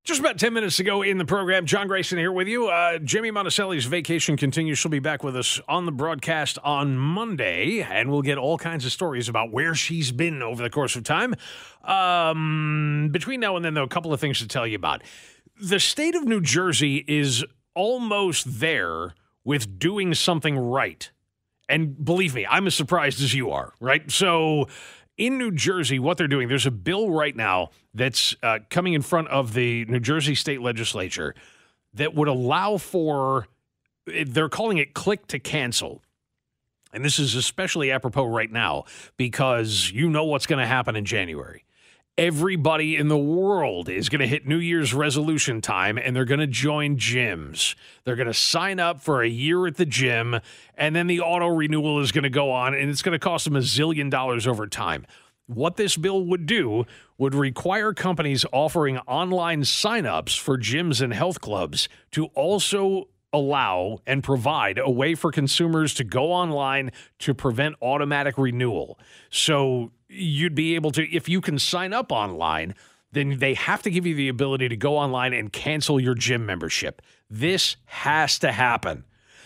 Just 0.03 0.21
about 0.21 0.39
10 0.39 0.55
minutes 0.55 0.81
ago 0.81 1.03
in 1.03 1.19
the 1.19 1.27
program, 1.27 1.67
John 1.67 1.87
Grayson 1.87 2.17
here 2.17 2.33
with 2.33 2.49
you. 2.49 2.69
Uh, 2.69 2.99
Jimmy 3.01 3.31
Monticelli's 3.31 3.85
vacation 3.85 4.35
continues. 4.37 4.79
She'll 4.79 4.91
be 4.91 4.99
back 4.99 5.23
with 5.23 5.37
us 5.37 5.61
on 5.69 5.85
the 5.85 5.93
broadcast 5.93 6.59
on 6.65 6.97
Monday, 6.97 7.81
and 7.83 8.11
we'll 8.11 8.23
get 8.23 8.39
all 8.39 8.57
kinds 8.57 8.87
of 8.87 8.93
stories 8.93 9.29
about 9.29 9.53
where 9.53 9.75
she's 9.75 10.11
been 10.11 10.41
over 10.41 10.63
the 10.63 10.71
course 10.71 10.97
of 10.97 11.05
time. 11.05 11.35
Um, 11.85 13.11
between 13.13 13.41
now 13.41 13.57
and 13.57 13.65
then, 13.65 13.75
though, 13.75 13.83
a 13.83 13.89
couple 13.89 14.15
of 14.15 14.21
things 14.21 14.39
to 14.39 14.49
tell 14.49 14.67
you 14.67 14.77
about 14.77 15.03
the 15.61 15.81
state 15.81 16.15
of 16.15 16.25
New 16.25 16.41
Jersey 16.41 17.05
is 17.07 17.45
almost 17.75 18.61
there 18.61 19.15
with 19.45 19.79
doing 19.79 20.15
something 20.15 20.59
right. 20.59 21.11
And 21.69 22.03
believe 22.05 22.35
me, 22.35 22.47
I'm 22.47 22.67
as 22.67 22.75
surprised 22.75 23.23
as 23.23 23.35
you 23.35 23.51
are, 23.51 23.73
right? 23.81 24.11
So 24.11 24.69
in 25.17 25.39
New 25.39 25.51
Jersey, 25.51 25.99
what 25.99 26.19
they're 26.19 26.29
doing, 26.29 26.49
there's 26.49 26.67
a 26.67 26.71
bill 26.71 27.11
right 27.11 27.37
now 27.37 27.71
that's 27.95 28.35
uh, 28.43 28.59
coming 28.71 28.95
in 28.95 29.03
front 29.03 29.29
of 29.29 29.55
the 29.55 29.85
New 29.87 30.01
Jersey 30.01 30.35
state 30.35 30.61
legislature 30.61 31.35
that 31.95 32.15
would 32.15 32.29
allow 32.29 32.77
for, 32.77 33.47
they're 34.07 34.49
calling 34.49 34.79
it 34.79 34.95
click 34.95 35.27
to 35.29 35.39
cancel. 35.39 36.03
And 36.93 37.05
this 37.05 37.19
is 37.19 37.35
especially 37.35 37.93
apropos 37.93 38.25
right 38.25 38.51
now 38.51 38.85
because 39.17 39.91
you 39.93 40.11
know 40.11 40.25
what's 40.25 40.47
going 40.47 40.59
to 40.59 40.67
happen 40.67 40.97
in 40.97 41.05
January 41.05 41.65
everybody 42.21 42.97
in 42.97 43.09
the 43.09 43.17
world 43.17 43.89
is 43.89 44.11
going 44.11 44.21
to 44.21 44.27
hit 44.27 44.47
New 44.47 44.59
Year's 44.59 44.93
resolution 44.93 45.63
time 45.63 45.97
and 45.97 46.15
they're 46.15 46.27
going 46.27 46.41
to 46.41 46.47
join 46.47 46.97
gyms. 46.97 47.75
They're 48.05 48.15
going 48.15 48.27
to 48.27 48.35
sign 48.35 48.79
up 48.79 49.01
for 49.01 49.23
a 49.23 49.29
year 49.29 49.67
at 49.67 49.77
the 49.77 49.87
gym 49.87 50.39
and 50.77 50.95
then 50.95 51.07
the 51.07 51.21
auto 51.21 51.47
renewal 51.47 52.01
is 52.01 52.13
going 52.13 52.25
to 52.25 52.31
go 52.31 52.53
on 52.53 52.75
and 52.75 52.91
it's 52.91 53.01
going 53.01 53.15
to 53.15 53.19
cost 53.19 53.47
them 53.47 53.57
a 53.57 53.61
zillion 53.61 54.11
dollars 54.11 54.47
over 54.47 54.67
time. 54.67 55.07
What 55.47 55.77
this 55.77 55.97
bill 55.97 56.27
would 56.27 56.45
do 56.45 56.85
would 57.17 57.35
require 57.35 57.95
companies 57.95 58.45
offering 58.53 58.99
online 58.99 59.63
signups 59.63 60.39
for 60.39 60.59
gyms 60.59 61.01
and 61.01 61.15
health 61.15 61.41
clubs 61.41 61.89
to 62.13 62.27
also 62.27 63.09
allow 63.33 63.99
and 64.07 64.23
provide 64.23 64.79
a 64.79 64.91
way 64.91 65.15
for 65.15 65.31
consumers 65.31 65.95
to 65.95 66.05
go 66.05 66.33
online 66.33 66.91
to 67.21 67.35
prevent 67.35 67.77
automatic 67.81 68.37
renewal. 68.37 68.99
So 69.31 69.93
you'd 70.09 70.55
be 70.55 70.75
able 70.75 70.91
to, 70.93 71.15
if 71.15 71.29
you 71.29 71.41
can 71.41 71.59
sign 71.59 71.93
up 71.93 72.11
online, 72.11 72.75
then 73.13 73.39
they 73.39 73.55
have 73.55 73.83
to 73.83 73.91
give 73.91 74.07
you 74.07 74.15
the 74.15 74.29
ability 74.29 74.69
to 74.69 74.77
go 74.77 74.97
online 74.97 75.33
and 75.33 75.53
cancel 75.53 76.01
your 76.01 76.15
gym 76.15 76.47
membership. 76.47 77.03
This 77.29 77.77
has 77.87 78.39
to 78.41 78.53
happen. 78.53 79.05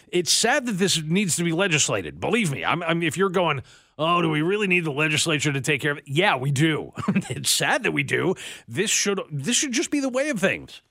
It's 0.08 0.32
sad 0.32 0.66
that 0.66 0.72
this 0.72 1.02
needs 1.02 1.36
to 1.36 1.44
be 1.44 1.52
legislated. 1.52 2.20
Believe 2.20 2.52
me, 2.52 2.64
I'm, 2.64 2.82
I'm 2.82 3.02
if 3.02 3.16
you're 3.16 3.30
going, 3.30 3.62
Oh, 3.96 4.20
do 4.22 4.28
we 4.28 4.42
really 4.42 4.66
need 4.66 4.84
the 4.84 4.92
legislature 4.92 5.52
to 5.52 5.60
take 5.60 5.80
care 5.80 5.92
of 5.92 5.98
it? 5.98 6.04
Yeah, 6.06 6.36
we 6.36 6.50
do. 6.50 6.92
it's 7.30 7.50
sad 7.50 7.84
that 7.84 7.92
we 7.92 8.02
do. 8.02 8.34
This 8.66 8.90
should 8.90 9.20
this 9.30 9.56
should 9.56 9.72
just 9.72 9.90
be 9.90 10.00
the 10.00 10.08
way 10.08 10.30
of 10.30 10.40
things. 10.40 10.82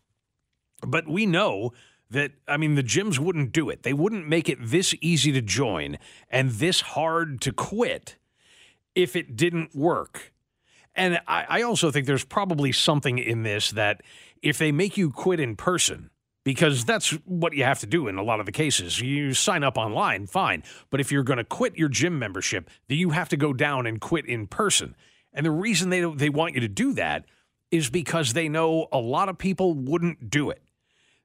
But 0.85 1.07
we 1.07 1.25
know 1.25 1.73
that 2.13 2.31
I 2.47 2.57
mean 2.57 2.75
the 2.75 2.83
gyms 2.83 3.19
wouldn't 3.19 3.51
do 3.51 3.69
it. 3.69 3.83
They 3.83 3.93
wouldn't 3.93 4.27
make 4.27 4.49
it 4.49 4.57
this 4.61 4.95
easy 5.01 5.31
to 5.33 5.41
join 5.41 5.97
and 6.29 6.51
this 6.51 6.81
hard 6.81 7.41
to 7.41 7.51
quit 7.51 8.17
if 8.95 9.15
it 9.15 9.35
didn't 9.35 9.75
work. 9.75 10.33
And 10.95 11.19
I, 11.27 11.45
I 11.49 11.61
also 11.63 11.91
think 11.91 12.07
there's 12.07 12.25
probably 12.25 12.71
something 12.71 13.17
in 13.17 13.43
this 13.43 13.71
that 13.71 14.01
if 14.41 14.57
they 14.57 14.71
make 14.71 14.97
you 14.97 15.09
quit 15.09 15.39
in 15.39 15.55
person, 15.55 16.11
because 16.43 16.85
that's 16.85 17.11
what 17.25 17.53
you 17.53 17.63
have 17.63 17.79
to 17.79 17.87
do 17.87 18.07
in 18.07 18.17
a 18.17 18.23
lot 18.23 18.39
of 18.39 18.45
the 18.45 18.51
cases. 18.51 18.99
You 18.99 19.33
sign 19.33 19.63
up 19.63 19.77
online, 19.77 20.27
fine. 20.27 20.63
But 20.89 20.99
if 20.99 21.11
you're 21.11 21.23
going 21.23 21.37
to 21.37 21.43
quit 21.43 21.77
your 21.77 21.89
gym 21.89 22.19
membership, 22.19 22.69
then 22.87 22.97
you 22.97 23.11
have 23.11 23.29
to 23.29 23.37
go 23.37 23.53
down 23.53 23.87
and 23.87 23.99
quit 23.99 24.25
in 24.25 24.47
person. 24.47 24.95
And 25.33 25.45
the 25.45 25.51
reason 25.51 25.89
they 25.89 26.01
they 26.13 26.29
want 26.29 26.53
you 26.53 26.61
to 26.61 26.67
do 26.67 26.93
that 26.93 27.25
is 27.71 27.89
because 27.89 28.33
they 28.33 28.49
know 28.49 28.87
a 28.91 28.99
lot 28.99 29.29
of 29.29 29.37
people 29.37 29.73
wouldn't 29.73 30.29
do 30.29 30.49
it. 30.49 30.61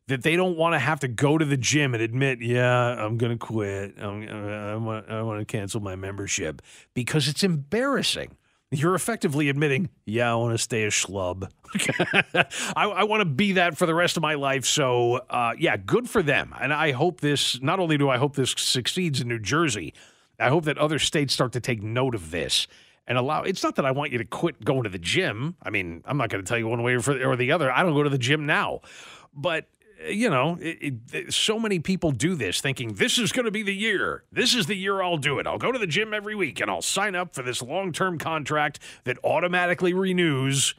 That 0.09 0.23
they 0.23 0.37
don't 0.37 0.57
want 0.57 0.75
to 0.75 0.79
have 0.79 1.01
to 1.01 1.09
go 1.09 1.39
to 1.39 1.45
the 1.45 1.57
gym 1.57 1.95
and 1.95 2.03
admit, 2.03 2.41
yeah, 2.41 3.05
I'm 3.05 3.19
going 3.19 3.33
to 3.33 3.39
quit. 3.39 3.95
I'm, 3.99 4.29
I 4.29 4.77
want 4.77 5.11
I 5.11 5.23
want 5.23 5.41
to 5.41 5.45
cancel 5.45 5.81
my 5.81 5.97
membership 5.97 6.63
because 6.95 7.29
it's 7.29 7.43
embarrassing. 7.43 8.37
You're 8.71 8.95
effectively 8.95 9.49
admitting, 9.49 9.89
yeah, 10.05 10.31
I 10.31 10.35
want 10.35 10.53
to 10.53 10.59
stay 10.59 10.85
a 10.85 10.89
schlub. 10.91 11.49
I, 12.77 12.85
I 12.85 13.05
want 13.05 13.23
to 13.23 13.25
be 13.25 13.53
that 13.53 13.79
for 13.79 13.87
the 13.87 13.95
rest 13.95 14.19
of 14.19 14.23
my 14.23 14.35
life. 14.35 14.67
So, 14.67 15.21
uh, 15.31 15.55
yeah, 15.59 15.79
good 15.79 16.09
for 16.11 16.23
them. 16.23 16.55
And 16.61 16.75
I 16.75 16.93
hope 16.93 17.23
this, 17.23 17.63
not 17.63 17.81
only 17.81 17.97
do 17.97 18.11
I 18.11 18.19
hope 18.19 18.37
this 18.37 18.55
succeeds 18.59 19.23
in 19.23 19.29
New 19.29 19.39
Jersey, 19.39 19.95
I 20.39 20.51
hope 20.51 20.65
that 20.65 20.77
other 20.77 20.99
states 20.99 21.33
start 21.33 21.53
to 21.53 21.61
take 21.61 21.83
note 21.83 22.15
of 22.15 22.31
this 22.31 22.67
and 23.07 23.17
allow. 23.17 23.43
It's 23.43 23.63
not 23.63 23.77
that 23.77 23.87
I 23.87 23.91
want 23.91 24.13
you 24.13 24.19
to 24.19 24.25
quit 24.25 24.63
going 24.63 24.83
to 24.83 24.91
the 24.91 24.99
gym. 24.99 25.57
I 25.63 25.71
mean, 25.71 26.03
I'm 26.05 26.19
not 26.19 26.29
going 26.29 26.45
to 26.45 26.49
tell 26.49 26.59
you 26.59 26.69
one 26.69 26.83
way 26.83 26.95
or 26.95 27.37
the 27.37 27.53
other. 27.53 27.73
I 27.73 27.83
don't 27.83 27.95
go 27.95 28.03
to 28.03 28.11
the 28.11 28.19
gym 28.19 28.45
now. 28.45 28.83
But 29.33 29.67
you 30.07 30.31
know, 30.31 30.59
it, 30.61 30.95
it, 31.13 31.35
so 31.35 31.59
many 31.59 31.81
people 31.81 32.13
do 32.13 32.35
this 32.35 32.61
thinking 32.61 32.95
this 32.95 33.19
is 33.19 33.33
going 33.33 33.45
to 33.45 33.51
be 33.51 33.63
the 33.63 33.75
year. 33.75 34.25
This 34.31 34.55
is 34.55 34.67
the 34.67 34.77
year 34.77 35.03
I'll 35.03 35.17
do 35.17 35.39
it. 35.39 35.47
I'll 35.47 35.59
go 35.59 35.73
to 35.73 35.79
the 35.79 35.87
gym 35.87 36.15
every 36.15 36.35
week 36.35 36.61
and 36.61 36.71
I'll 36.71 36.83
sign 36.83 37.15
up 37.15 37.35
for 37.35 37.43
this 37.43 37.63
long 37.63 37.93
term 37.93 38.19
contract 38.19 38.79
that 39.05 39.19
automatically 39.25 39.93
renews. 39.93 40.75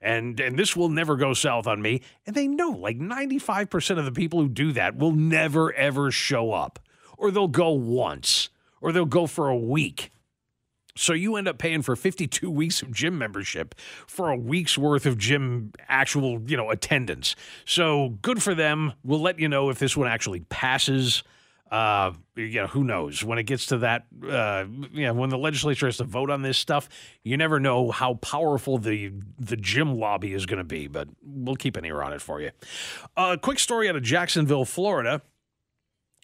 And, 0.00 0.40
and 0.40 0.58
this 0.58 0.74
will 0.74 0.88
never 0.88 1.16
go 1.16 1.32
south 1.32 1.66
on 1.66 1.80
me. 1.80 2.02
And 2.26 2.34
they 2.34 2.48
know 2.48 2.70
like 2.70 2.98
95% 2.98 3.98
of 3.98 4.04
the 4.04 4.12
people 4.12 4.40
who 4.40 4.48
do 4.48 4.72
that 4.72 4.96
will 4.96 5.12
never, 5.12 5.72
ever 5.74 6.10
show 6.10 6.52
up, 6.52 6.80
or 7.16 7.30
they'll 7.30 7.46
go 7.46 7.70
once, 7.70 8.48
or 8.80 8.90
they'll 8.90 9.04
go 9.04 9.28
for 9.28 9.48
a 9.48 9.56
week. 9.56 10.10
So 10.94 11.12
you 11.12 11.36
end 11.36 11.48
up 11.48 11.58
paying 11.58 11.82
for 11.82 11.96
52 11.96 12.50
weeks 12.50 12.82
of 12.82 12.92
gym 12.92 13.18
membership 13.18 13.74
for 14.06 14.30
a 14.30 14.36
week's 14.36 14.76
worth 14.76 15.06
of 15.06 15.18
gym 15.18 15.72
actual, 15.88 16.40
you 16.46 16.56
know, 16.56 16.70
attendance. 16.70 17.34
So 17.64 18.18
good 18.22 18.42
for 18.42 18.54
them. 18.54 18.92
We'll 19.04 19.20
let 19.20 19.38
you 19.38 19.48
know 19.48 19.70
if 19.70 19.78
this 19.78 19.96
one 19.96 20.08
actually 20.08 20.40
passes. 20.40 21.22
Uh, 21.70 22.12
you 22.34 22.60
know, 22.60 22.66
who 22.66 22.84
knows 22.84 23.24
when 23.24 23.38
it 23.38 23.44
gets 23.44 23.64
to 23.64 23.78
that, 23.78 24.04
uh, 24.28 24.64
when 24.64 25.30
the 25.30 25.38
legislature 25.38 25.86
has 25.86 25.96
to 25.96 26.04
vote 26.04 26.28
on 26.28 26.42
this 26.42 26.58
stuff, 26.58 26.86
you 27.24 27.34
never 27.38 27.58
know 27.58 27.90
how 27.90 28.12
powerful 28.16 28.76
the, 28.76 29.10
the 29.38 29.56
gym 29.56 29.96
lobby 29.96 30.34
is 30.34 30.44
going 30.44 30.58
to 30.58 30.64
be, 30.64 30.86
but 30.86 31.08
we'll 31.22 31.56
keep 31.56 31.78
an 31.78 31.86
ear 31.86 32.02
on 32.02 32.12
it 32.12 32.20
for 32.20 32.42
you. 32.42 32.50
A 33.16 33.20
uh, 33.20 33.36
quick 33.38 33.58
story 33.58 33.88
out 33.88 33.96
of 33.96 34.02
Jacksonville, 34.02 34.66
Florida, 34.66 35.22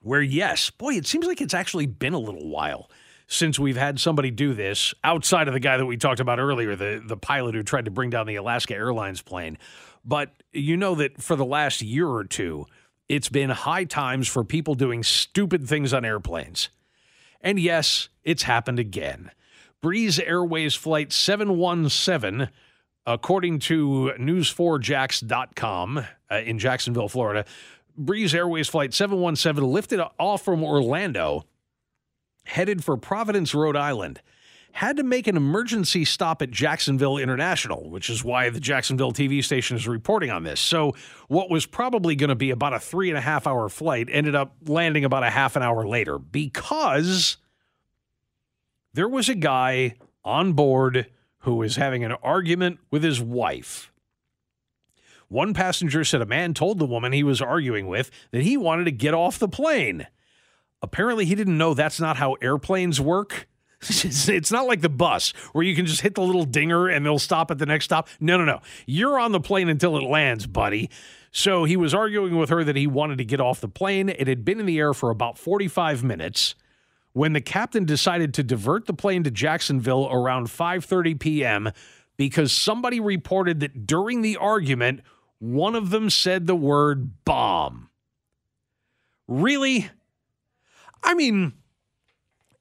where 0.03 0.21
yes, 0.21 0.69
boy, 0.69 0.93
it 0.93 1.07
seems 1.07 1.27
like 1.27 1.41
it's 1.41 1.55
actually 1.55 1.87
been 1.87 2.13
a 2.13 2.19
little 2.19 2.51
while 2.51 2.91
since 3.29 3.59
we've 3.59 3.77
had 3.77 4.01
somebody 4.01 4.31
do 4.31 4.55
this 4.55 4.95
outside 5.05 5.49
of 5.49 5.55
the 5.55 5.61
guy 5.61 5.77
that 5.77 5.85
we 5.87 5.99
talked 5.99 6.19
about 6.19 6.41
earlier, 6.41 6.75
the, 6.75 7.03
the 7.07 7.17
pilot 7.17 7.55
who 7.55 7.63
tried 7.63 7.85
to 7.85 7.91
bring 7.91 8.09
down 8.09 8.27
the 8.27 8.37
Alaska 8.37 8.75
Airlines 8.75 9.21
plane. 9.21 9.59
But 10.03 10.33
you 10.53 10.79
know 10.79 10.95
that 10.95 11.23
for 11.23 11.37
the 11.37 11.45
last 11.45 11.83
year 11.83 12.09
or 12.09 12.25
two, 12.25 12.65
it's 13.07 13.29
been 13.29 13.51
high 13.51 13.85
times 13.85 14.29
for 14.29 14.45
people 14.45 14.75
doing 14.75 15.03
stupid 15.03 15.69
things 15.69 15.93
on 15.93 16.07
airplanes. 16.07 16.71
And 17.43 17.61
yes, 17.61 18.09
it's 18.25 18.45
happened 18.45 18.79
again. 18.79 19.31
Breeze 19.83 20.19
Airways 20.19 20.75
Flight 20.75 21.13
717, 21.13 22.49
according 23.07 23.59
to 23.61 24.13
news4jax.com 24.19 25.99
uh, 26.31 26.35
in 26.35 26.59
Jacksonville, 26.59 27.09
Florida, 27.09 27.45
Breeze 27.97 28.35
Airways 28.35 28.69
Flight 28.69 28.95
717 28.95 29.71
lifted 29.71 30.01
off 30.19 30.45
from 30.45 30.65
Orlando 30.65 31.45
headed 32.49 32.85
for 32.85 32.97
Providence, 32.97 33.55
Rhode 33.55 33.77
Island, 33.77 34.21
had 34.73 34.97
to 34.97 35.03
make 35.03 35.27
an 35.27 35.37
emergency 35.37 36.05
stop 36.05 36.43
at 36.43 36.51
Jacksonville 36.51 37.19
International, 37.19 37.91
which 37.91 38.11
is 38.11 38.23
why 38.23 38.51
the 38.51 38.61
Jacksonville 38.61 39.13
TV 39.13 39.43
station 39.43 39.77
is 39.77 39.89
reporting 39.89 40.31
on 40.31 40.45
this. 40.45 40.61
So, 40.61 40.95
what 41.29 41.51
was 41.51 41.67
probably 41.67 42.17
going 42.17 42.29
to 42.29 42.35
be 42.35 42.51
about 42.51 42.75
a 42.75 42.81
three 42.81 43.09
and 43.09 43.19
a 43.19 43.23
half 43.23 43.47
hour 43.47 43.69
flight 43.69 44.09
ended 44.11 44.35
up 44.35 44.57
landing 44.67 45.05
about 45.05 45.25
a 45.25 45.31
half 45.31 45.57
an 45.57 45.63
hour 45.63 45.87
later 45.87 46.19
because 46.19 47.39
there 48.95 49.09
was 49.09 49.29
a 49.29 49.35
guy 49.35 49.95
on 50.25 50.53
board 50.53 51.07
who 51.41 51.57
was 51.57 51.77
having 51.77 52.05
an 52.05 52.13
argument 52.23 52.79
with 52.91 53.03
his 53.03 53.21
wife. 53.21 53.93
One 55.29 55.53
passenger 55.55 56.05
said 56.05 56.23
a 56.23 56.27
man 56.27 56.55
told 56.55 56.79
the 56.79 56.87
woman 56.87 57.13
he 57.13 57.23
was 57.23 57.43
arguing 57.43 57.87
with 57.87 58.11
that 58.31 58.43
he 58.43 58.57
wanted 58.57 58.85
to 58.85 58.93
get 58.93 59.13
off 59.15 59.39
the 59.39 59.49
plane. 59.49 60.07
Apparently, 60.83 61.25
he 61.25 61.35
didn't 61.35 61.59
know 61.59 61.75
that's 61.75 62.01
not 62.01 62.17
how 62.17 62.35
airplanes 62.35 63.01
work. 63.01 63.49
It's 63.81 64.51
not 64.51 64.67
like 64.67 64.81
the 64.81 64.89
bus 64.89 65.31
where 65.53 65.65
you 65.65 65.77
can 65.77 65.87
just 65.87 66.01
hit 66.01 66.17
the 66.17 66.21
little 66.21 66.45
dinger 66.45 66.89
and 66.89 67.07
they'll 67.07 67.19
stop 67.19 67.51
at 67.53 67.59
the 67.59 67.67
next 67.67 67.85
stop. 67.85 68.09
No, 68.19 68.37
no, 68.37 68.45
no. 68.45 68.61
You're 68.87 69.21
on 69.21 69.31
the 69.31 69.41
plane 69.41 69.69
until 69.69 69.97
it 69.97 70.03
lands, 70.03 70.49
buddy. 70.49 70.91
So 71.31 71.63
he 71.63 71.77
was 71.77 71.95
arguing 71.95 72.37
with 72.37 72.51
her 72.51 72.65
that 72.65 72.75
he 72.75 72.89
wanted 72.89 73.19
to 73.19 73.25
get 73.25 73.41
off 73.41 73.61
the 73.61 73.69
plane. 73.69 74.09
It 74.09 74.27
had 74.27 74.45
been 74.45 74.59
in 74.59 74.67
the 74.67 74.79
air 74.79 74.95
for 74.95 75.11
about 75.11 75.39
45 75.39 76.03
minutes 76.03 76.57
when 77.13 77.33
the 77.33 77.41
captain 77.41 77.85
decided 77.85 78.35
to 78.35 78.43
divert 78.43 78.87
the 78.87 78.95
plane 78.95 79.23
to 79.25 79.31
Jacksonville 79.31 80.09
around 80.11 80.49
5:30 80.49 81.19
p.m. 81.19 81.71
because 82.17 82.53
somebody 82.53 83.01
reported 83.01 83.61
that 83.61 83.87
during 83.87 84.23
the 84.23 84.37
argument 84.37 85.03
one 85.39 85.75
of 85.75 85.91
them 85.91 86.11
said 86.11 86.47
the 86.47 86.57
word 86.57 87.25
bomb. 87.25 87.91
Really? 89.29 89.91
I 91.03 91.15
mean, 91.15 91.53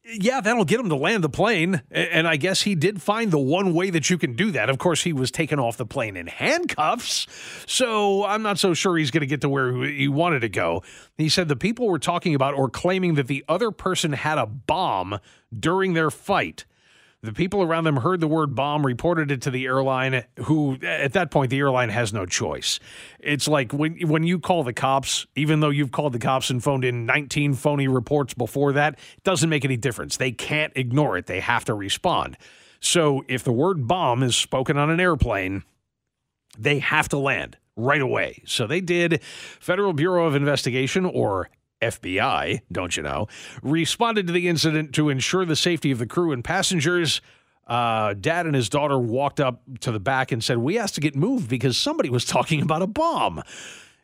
yeah, 0.09 0.39
that'll 0.39 0.65
get 0.65 0.79
him 0.79 0.89
to 0.89 0.95
land 0.95 1.23
the 1.23 1.29
plane. 1.29 1.81
And 1.91 2.27
I 2.27 2.37
guess 2.37 2.61
he 2.61 2.75
did 2.75 3.01
find 3.01 3.31
the 3.31 3.39
one 3.39 3.73
way 3.73 3.89
that 3.89 4.09
you 4.09 4.17
can 4.17 4.35
do 4.35 4.51
that. 4.51 4.69
Of 4.69 4.77
course, 4.77 5.03
he 5.03 5.11
was 5.11 5.31
taken 5.31 5.59
off 5.59 5.77
the 5.77 5.85
plane 5.85 6.15
in 6.15 6.27
handcuffs. 6.27 7.27
So 7.65 8.23
I'm 8.25 8.41
not 8.41 8.57
so 8.57 8.73
sure 8.73 8.97
he's 8.97 9.11
going 9.11 9.21
to 9.21 9.27
get 9.27 9.41
to 9.41 9.49
where 9.49 9.83
he 9.83 10.07
wanted 10.07 10.39
to 10.41 10.49
go. 10.49 10.83
He 11.17 11.29
said 11.29 11.47
the 11.47 11.55
people 11.55 11.87
were 11.87 11.99
talking 11.99 12.35
about 12.35 12.53
or 12.53 12.69
claiming 12.69 13.15
that 13.15 13.27
the 13.27 13.43
other 13.49 13.71
person 13.71 14.13
had 14.13 14.37
a 14.37 14.45
bomb 14.45 15.19
during 15.57 15.93
their 15.93 16.09
fight. 16.09 16.65
The 17.27 17.33
people 17.33 17.61
around 17.61 17.83
them 17.83 17.97
heard 17.97 18.21
the 18.21 18.27
word 18.27 18.55
bomb, 18.55 18.85
reported 18.85 19.31
it 19.31 19.41
to 19.41 19.51
the 19.51 19.65
airline, 19.65 20.23
who 20.45 20.77
at 20.81 21.11
that 21.11 21.29
point 21.29 21.49
the 21.49 21.59
airline 21.59 21.89
has 21.89 22.13
no 22.13 22.25
choice. 22.25 22.79
It's 23.19 23.49
like 23.49 23.73
when 23.73 23.97
when 24.07 24.23
you 24.23 24.39
call 24.39 24.63
the 24.63 24.71
cops, 24.71 25.27
even 25.35 25.59
though 25.59 25.69
you've 25.69 25.91
called 25.91 26.13
the 26.13 26.19
cops 26.19 26.49
and 26.49 26.63
phoned 26.63 26.85
in 26.85 27.05
19 27.05 27.53
phony 27.55 27.89
reports 27.89 28.33
before 28.33 28.71
that, 28.71 28.93
it 28.93 29.23
doesn't 29.25 29.49
make 29.49 29.65
any 29.65 29.75
difference. 29.75 30.15
They 30.15 30.31
can't 30.31 30.71
ignore 30.77 31.17
it. 31.17 31.25
They 31.25 31.41
have 31.41 31.65
to 31.65 31.73
respond. 31.73 32.37
So 32.79 33.25
if 33.27 33.43
the 33.43 33.51
word 33.51 33.89
bomb 33.89 34.23
is 34.23 34.37
spoken 34.37 34.77
on 34.77 34.89
an 34.89 35.01
airplane, 35.01 35.63
they 36.57 36.79
have 36.79 37.09
to 37.09 37.17
land 37.17 37.57
right 37.75 37.99
away. 37.99 38.41
So 38.45 38.67
they 38.67 38.79
did. 38.79 39.21
Federal 39.59 39.91
Bureau 39.91 40.27
of 40.27 40.33
Investigation, 40.33 41.03
or 41.03 41.49
FBI, 41.81 42.61
don't 42.71 42.95
you 42.95 43.03
know, 43.03 43.27
responded 43.61 44.27
to 44.27 44.33
the 44.33 44.47
incident 44.47 44.93
to 44.95 45.09
ensure 45.09 45.45
the 45.45 45.55
safety 45.55 45.91
of 45.91 45.99
the 45.99 46.07
crew 46.07 46.31
and 46.31 46.43
passengers. 46.43 47.21
Uh, 47.65 48.13
dad 48.13 48.45
and 48.45 48.55
his 48.55 48.69
daughter 48.69 48.97
walked 48.97 49.39
up 49.39 49.61
to 49.81 49.91
the 49.91 49.99
back 49.99 50.31
and 50.31 50.43
said, 50.43 50.57
We 50.57 50.77
asked 50.77 50.95
to 50.95 51.01
get 51.01 51.15
moved 51.15 51.49
because 51.49 51.77
somebody 51.77 52.09
was 52.09 52.25
talking 52.25 52.61
about 52.61 52.81
a 52.81 52.87
bomb. 52.87 53.41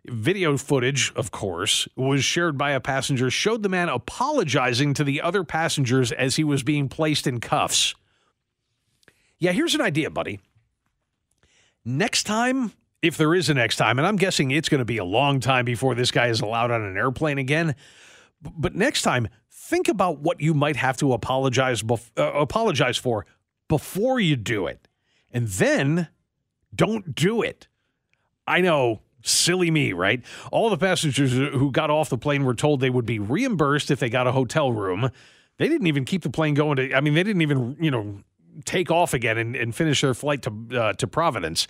Video 0.06 0.58
footage, 0.58 1.14
of 1.16 1.32
course, 1.32 1.88
was 1.96 2.26
shared 2.26 2.58
by 2.58 2.72
a 2.72 2.82
passenger, 2.82 3.30
showed 3.30 3.64
the 3.64 3.70
man 3.70 3.88
apologizing 3.88 4.94
to 4.96 5.04
the 5.06 5.22
other 5.22 5.46
passengers 5.46 6.12
as 6.12 6.36
he 6.36 6.44
was 6.44 6.62
being 6.62 6.90
placed 6.90 7.26
in 7.26 7.40
cuffs. 7.40 7.96
Yeah, 9.40 9.54
here's 9.54 9.76
an 9.76 9.82
idea, 9.82 10.10
buddy. 10.10 10.42
Next 11.86 12.24
time 12.24 12.74
if 13.04 13.18
there 13.18 13.36
is 13.36 13.50
a 13.50 13.54
next 13.54 13.76
time, 13.76 14.00
and 14.00 14.08
I'm 14.08 14.16
guessing 14.16 14.50
it's 14.50 14.70
going 14.70 14.80
to 14.80 14.86
be 14.86 14.98
a 14.98 15.04
long 15.04 15.42
time 15.42 15.66
before 15.66 15.94
this 15.94 16.10
guy 16.10 16.28
is 16.28 16.40
allowed 16.40 16.72
on 16.72 16.82
an 16.82 16.98
airplane 16.98 17.38
again. 17.38 17.76
But 18.42 18.76
next 18.76 19.02
time, 19.02 19.28
think 19.52 19.90
about 19.90 20.20
what 20.20 20.40
you 20.40 20.54
might 20.54 20.78
have 20.78 20.96
to 20.98 21.12
apologize 21.12 21.84
bef- 21.84 22.12
uh, 22.18 22.32
apologize 22.32 22.98
for 22.98 23.26
before 23.68 24.22
you 24.22 24.38
do 24.38 24.68
it, 24.68 24.88
and 25.34 25.48
then 25.50 26.08
don't 26.74 27.14
do 27.14 27.42
it. 27.42 27.68
I 28.48 28.62
know, 28.62 29.02
silly 29.22 29.70
me, 29.70 29.92
right? 29.92 30.24
All 30.52 30.70
the 30.70 30.78
passengers 30.78 31.34
who 31.34 31.72
got 31.72 31.90
off 31.90 32.10
the 32.10 32.18
plane 32.18 32.46
were 32.46 32.56
told 32.56 32.80
they 32.80 32.90
would 32.90 33.06
be 33.06 33.20
reimbursed 33.20 33.92
if 33.92 34.00
they 34.00 34.10
got 34.10 34.28
a 34.28 34.32
hotel 34.32 34.72
room. 34.72 35.10
They 35.58 35.68
didn't 35.68 35.88
even 35.88 36.06
keep 36.06 36.24
the 36.24 36.30
plane 36.30 36.54
going 36.54 36.78
to. 36.78 36.94
I 36.96 37.02
mean, 37.02 37.16
they 37.16 37.24
didn't 37.24 37.42
even 37.42 37.76
you 37.82 37.92
know 37.92 38.20
take 38.64 38.92
off 38.92 39.14
again 39.14 39.38
and, 39.38 39.58
and 39.58 39.76
finish 39.76 40.00
their 40.00 40.14
flight 40.14 40.42
to 40.44 40.80
uh, 40.80 40.94
to 40.94 41.06
Providence. 41.06 41.68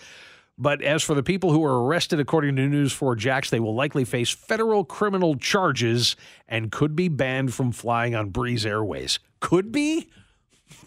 But 0.58 0.82
as 0.84 1.01
for 1.01 1.16
the 1.16 1.24
people 1.24 1.51
who 1.51 1.60
were 1.60 1.84
arrested, 1.84 2.20
according 2.20 2.56
to 2.58 2.68
News 2.68 2.93
4 2.93 3.16
Jax, 3.16 3.49
they 3.49 3.60
will 3.60 3.74
likely 3.74 4.06
face 4.06 4.30
federal 4.30 4.86
criminal 4.86 5.36
charges 5.36 6.16
and 6.47 6.72
could 6.72 6.95
be 6.95 7.08
banned 7.08 7.54
from 7.54 7.72
flying 7.72 8.14
on 8.14 8.30
Breeze 8.30 8.66
Airways. 8.66 9.20
Could 9.39 9.72
be? 9.72 10.10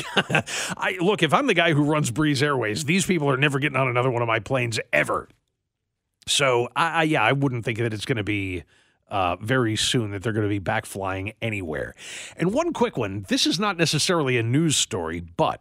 I 0.17 0.97
look, 1.01 1.23
if 1.23 1.35
I'm 1.35 1.47
the 1.47 1.55
guy 1.55 1.73
who 1.73 1.83
runs 1.83 2.11
Breeze 2.11 2.43
Airways, 2.43 2.85
these 2.85 3.07
people 3.07 3.29
are 3.29 3.37
never 3.37 3.59
getting 3.59 3.77
on 3.77 3.89
another 3.89 4.11
one 4.11 4.23
of 4.23 4.29
my 4.29 4.39
planes 4.39 4.79
ever. 4.93 5.29
So, 6.29 6.69
I, 6.77 6.89
I 6.89 7.03
yeah, 7.05 7.23
I 7.23 7.33
wouldn't 7.33 7.65
think 7.65 7.79
that 7.79 7.93
it's 7.93 8.05
going 8.05 8.17
to 8.17 8.25
be 8.25 8.65
uh, 9.09 9.37
very 9.37 9.77
soon 9.77 10.11
that 10.11 10.23
they're 10.23 10.33
going 10.33 10.47
to 10.47 10.49
be 10.49 10.59
back 10.59 10.87
flying 10.87 11.33
anywhere. 11.41 11.95
And 12.37 12.53
one 12.53 12.73
quick 12.73 12.97
one 12.97 13.25
this 13.29 13.47
is 13.47 13.59
not 13.59 13.77
necessarily 13.77 14.39
a 14.39 14.43
news 14.43 14.77
story, 14.77 15.21
but 15.21 15.61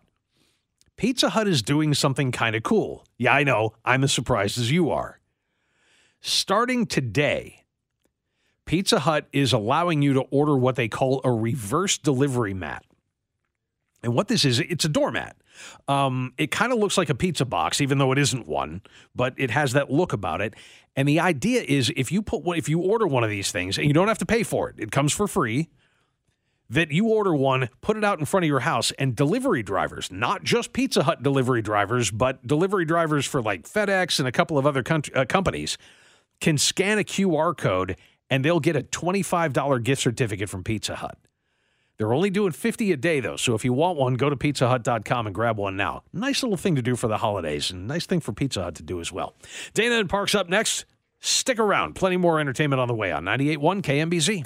Pizza 0.98 1.30
Hut 1.30 1.48
is 1.48 1.62
doing 1.62 1.94
something 1.94 2.32
kind 2.32 2.56
of 2.56 2.64
cool. 2.64 3.06
Yeah, 3.18 3.34
I 3.34 3.44
know. 3.44 3.74
I'm 3.84 4.04
as 4.04 4.14
surprised 4.14 4.58
as 4.58 4.72
you 4.72 4.92
are. 4.92 5.20
Starting 6.22 6.86
today, 6.86 7.64
Pizza 8.66 9.00
Hut 9.00 9.28
is 9.32 9.54
allowing 9.54 10.02
you 10.02 10.14
to 10.14 10.22
order 10.32 10.58
what 10.58 10.76
they 10.76 10.88
call 10.88 11.22
a 11.24 11.32
reverse 11.32 11.98
delivery 11.98 12.54
mat. 12.54 12.84
And 14.04 14.14
what 14.14 14.28
this 14.28 14.46
is, 14.46 14.60
it's 14.60 14.86
a 14.86 14.90
doormat. 14.90 15.36
Um, 15.88 16.34
it 16.38 16.52
kind 16.52 16.72
of 16.72 16.80
looks 16.80 16.98
like 16.98 17.10
a 17.10 17.16
pizza 17.16 17.46
box, 17.46 17.82
even 17.82 17.98
though 17.98 18.12
it 18.12 18.18
isn't 18.18 18.48
one, 18.48 18.82
but 19.16 19.34
it 19.38 19.52
has 19.52 19.74
that 19.74 19.92
look 19.92 20.14
about 20.14 20.42
it. 20.42 20.54
And 20.96 21.08
the 21.08 21.20
idea 21.20 21.62
is, 21.62 21.92
if 21.96 22.12
you 22.12 22.22
put 22.22 22.44
if 22.58 22.70
you 22.70 22.80
order 22.80 23.08
one 23.08 23.24
of 23.24 23.30
these 23.30 23.52
things, 23.52 23.78
and 23.78 23.88
you 23.88 23.94
don't 23.94 24.08
have 24.08 24.18
to 24.20 24.26
pay 24.26 24.44
for 24.44 24.70
it, 24.70 24.76
it 24.80 24.92
comes 24.92 25.12
for 25.12 25.28
free. 25.28 25.70
That 26.70 26.92
you 26.92 27.10
order 27.10 27.36
one, 27.36 27.70
put 27.82 27.96
it 27.96 28.04
out 28.04 28.20
in 28.20 28.26
front 28.26 28.44
of 28.44 28.48
your 28.48 28.62
house, 28.62 28.92
and 28.98 29.16
delivery 29.16 29.62
drivers, 29.62 30.12
not 30.12 30.44
just 30.44 30.74
Pizza 30.74 31.04
Hut 31.04 31.22
delivery 31.22 31.62
drivers, 31.62 32.10
but 32.10 32.46
delivery 32.46 32.86
drivers 32.86 33.26
for 33.26 33.42
like 33.42 33.64
FedEx 33.64 34.18
and 34.20 34.28
a 34.28 34.32
couple 34.32 34.58
of 34.58 34.66
other 34.66 34.84
uh, 35.14 35.26
companies, 35.26 35.78
can 36.40 36.58
scan 36.58 36.98
a 36.98 37.04
QR 37.04 37.56
code 37.56 37.98
and 38.30 38.44
they'll 38.44 38.60
get 38.60 38.76
a 38.76 38.82
$25 38.82 39.84
gift 39.84 40.02
certificate 40.02 40.50
from 40.50 40.64
Pizza 40.64 40.96
Hut. 40.96 41.18
They're 41.98 42.14
only 42.14 42.30
doing 42.30 42.52
50 42.52 42.92
a 42.92 42.98
day, 42.98 43.20
though. 43.20 43.38
So 43.38 43.56
if 43.56 43.64
you 43.64 43.72
want 43.72 43.98
one, 43.98 44.16
go 44.16 44.30
to 44.30 44.36
pizzahut.com 44.36 45.28
and 45.28 45.36
grab 45.36 45.58
one 45.58 45.78
now. 45.78 46.04
Nice 46.12 46.44
little 46.44 46.58
thing 46.58 46.76
to 46.76 46.82
do 46.82 46.96
for 46.96 47.08
the 47.08 47.18
holidays, 47.18 47.72
and 47.72 47.88
nice 47.88 48.06
thing 48.06 48.20
for 48.20 48.34
Pizza 48.34 48.64
Hut 48.64 48.76
to 48.76 48.84
do 48.84 49.00
as 49.00 49.12
well. 49.12 49.36
Dana 49.74 49.96
and 49.96 50.10
Parks 50.10 50.36
up 50.36 50.50
next. 50.50 50.86
Stick 51.22 51.58
around. 51.58 51.96
Plenty 51.96 52.18
more 52.18 52.40
entertainment 52.40 52.80
on 52.80 52.88
the 52.88 52.94
way 52.94 53.12
on 53.12 53.24
98.1 53.24 53.82
KMBZ. 53.82 54.46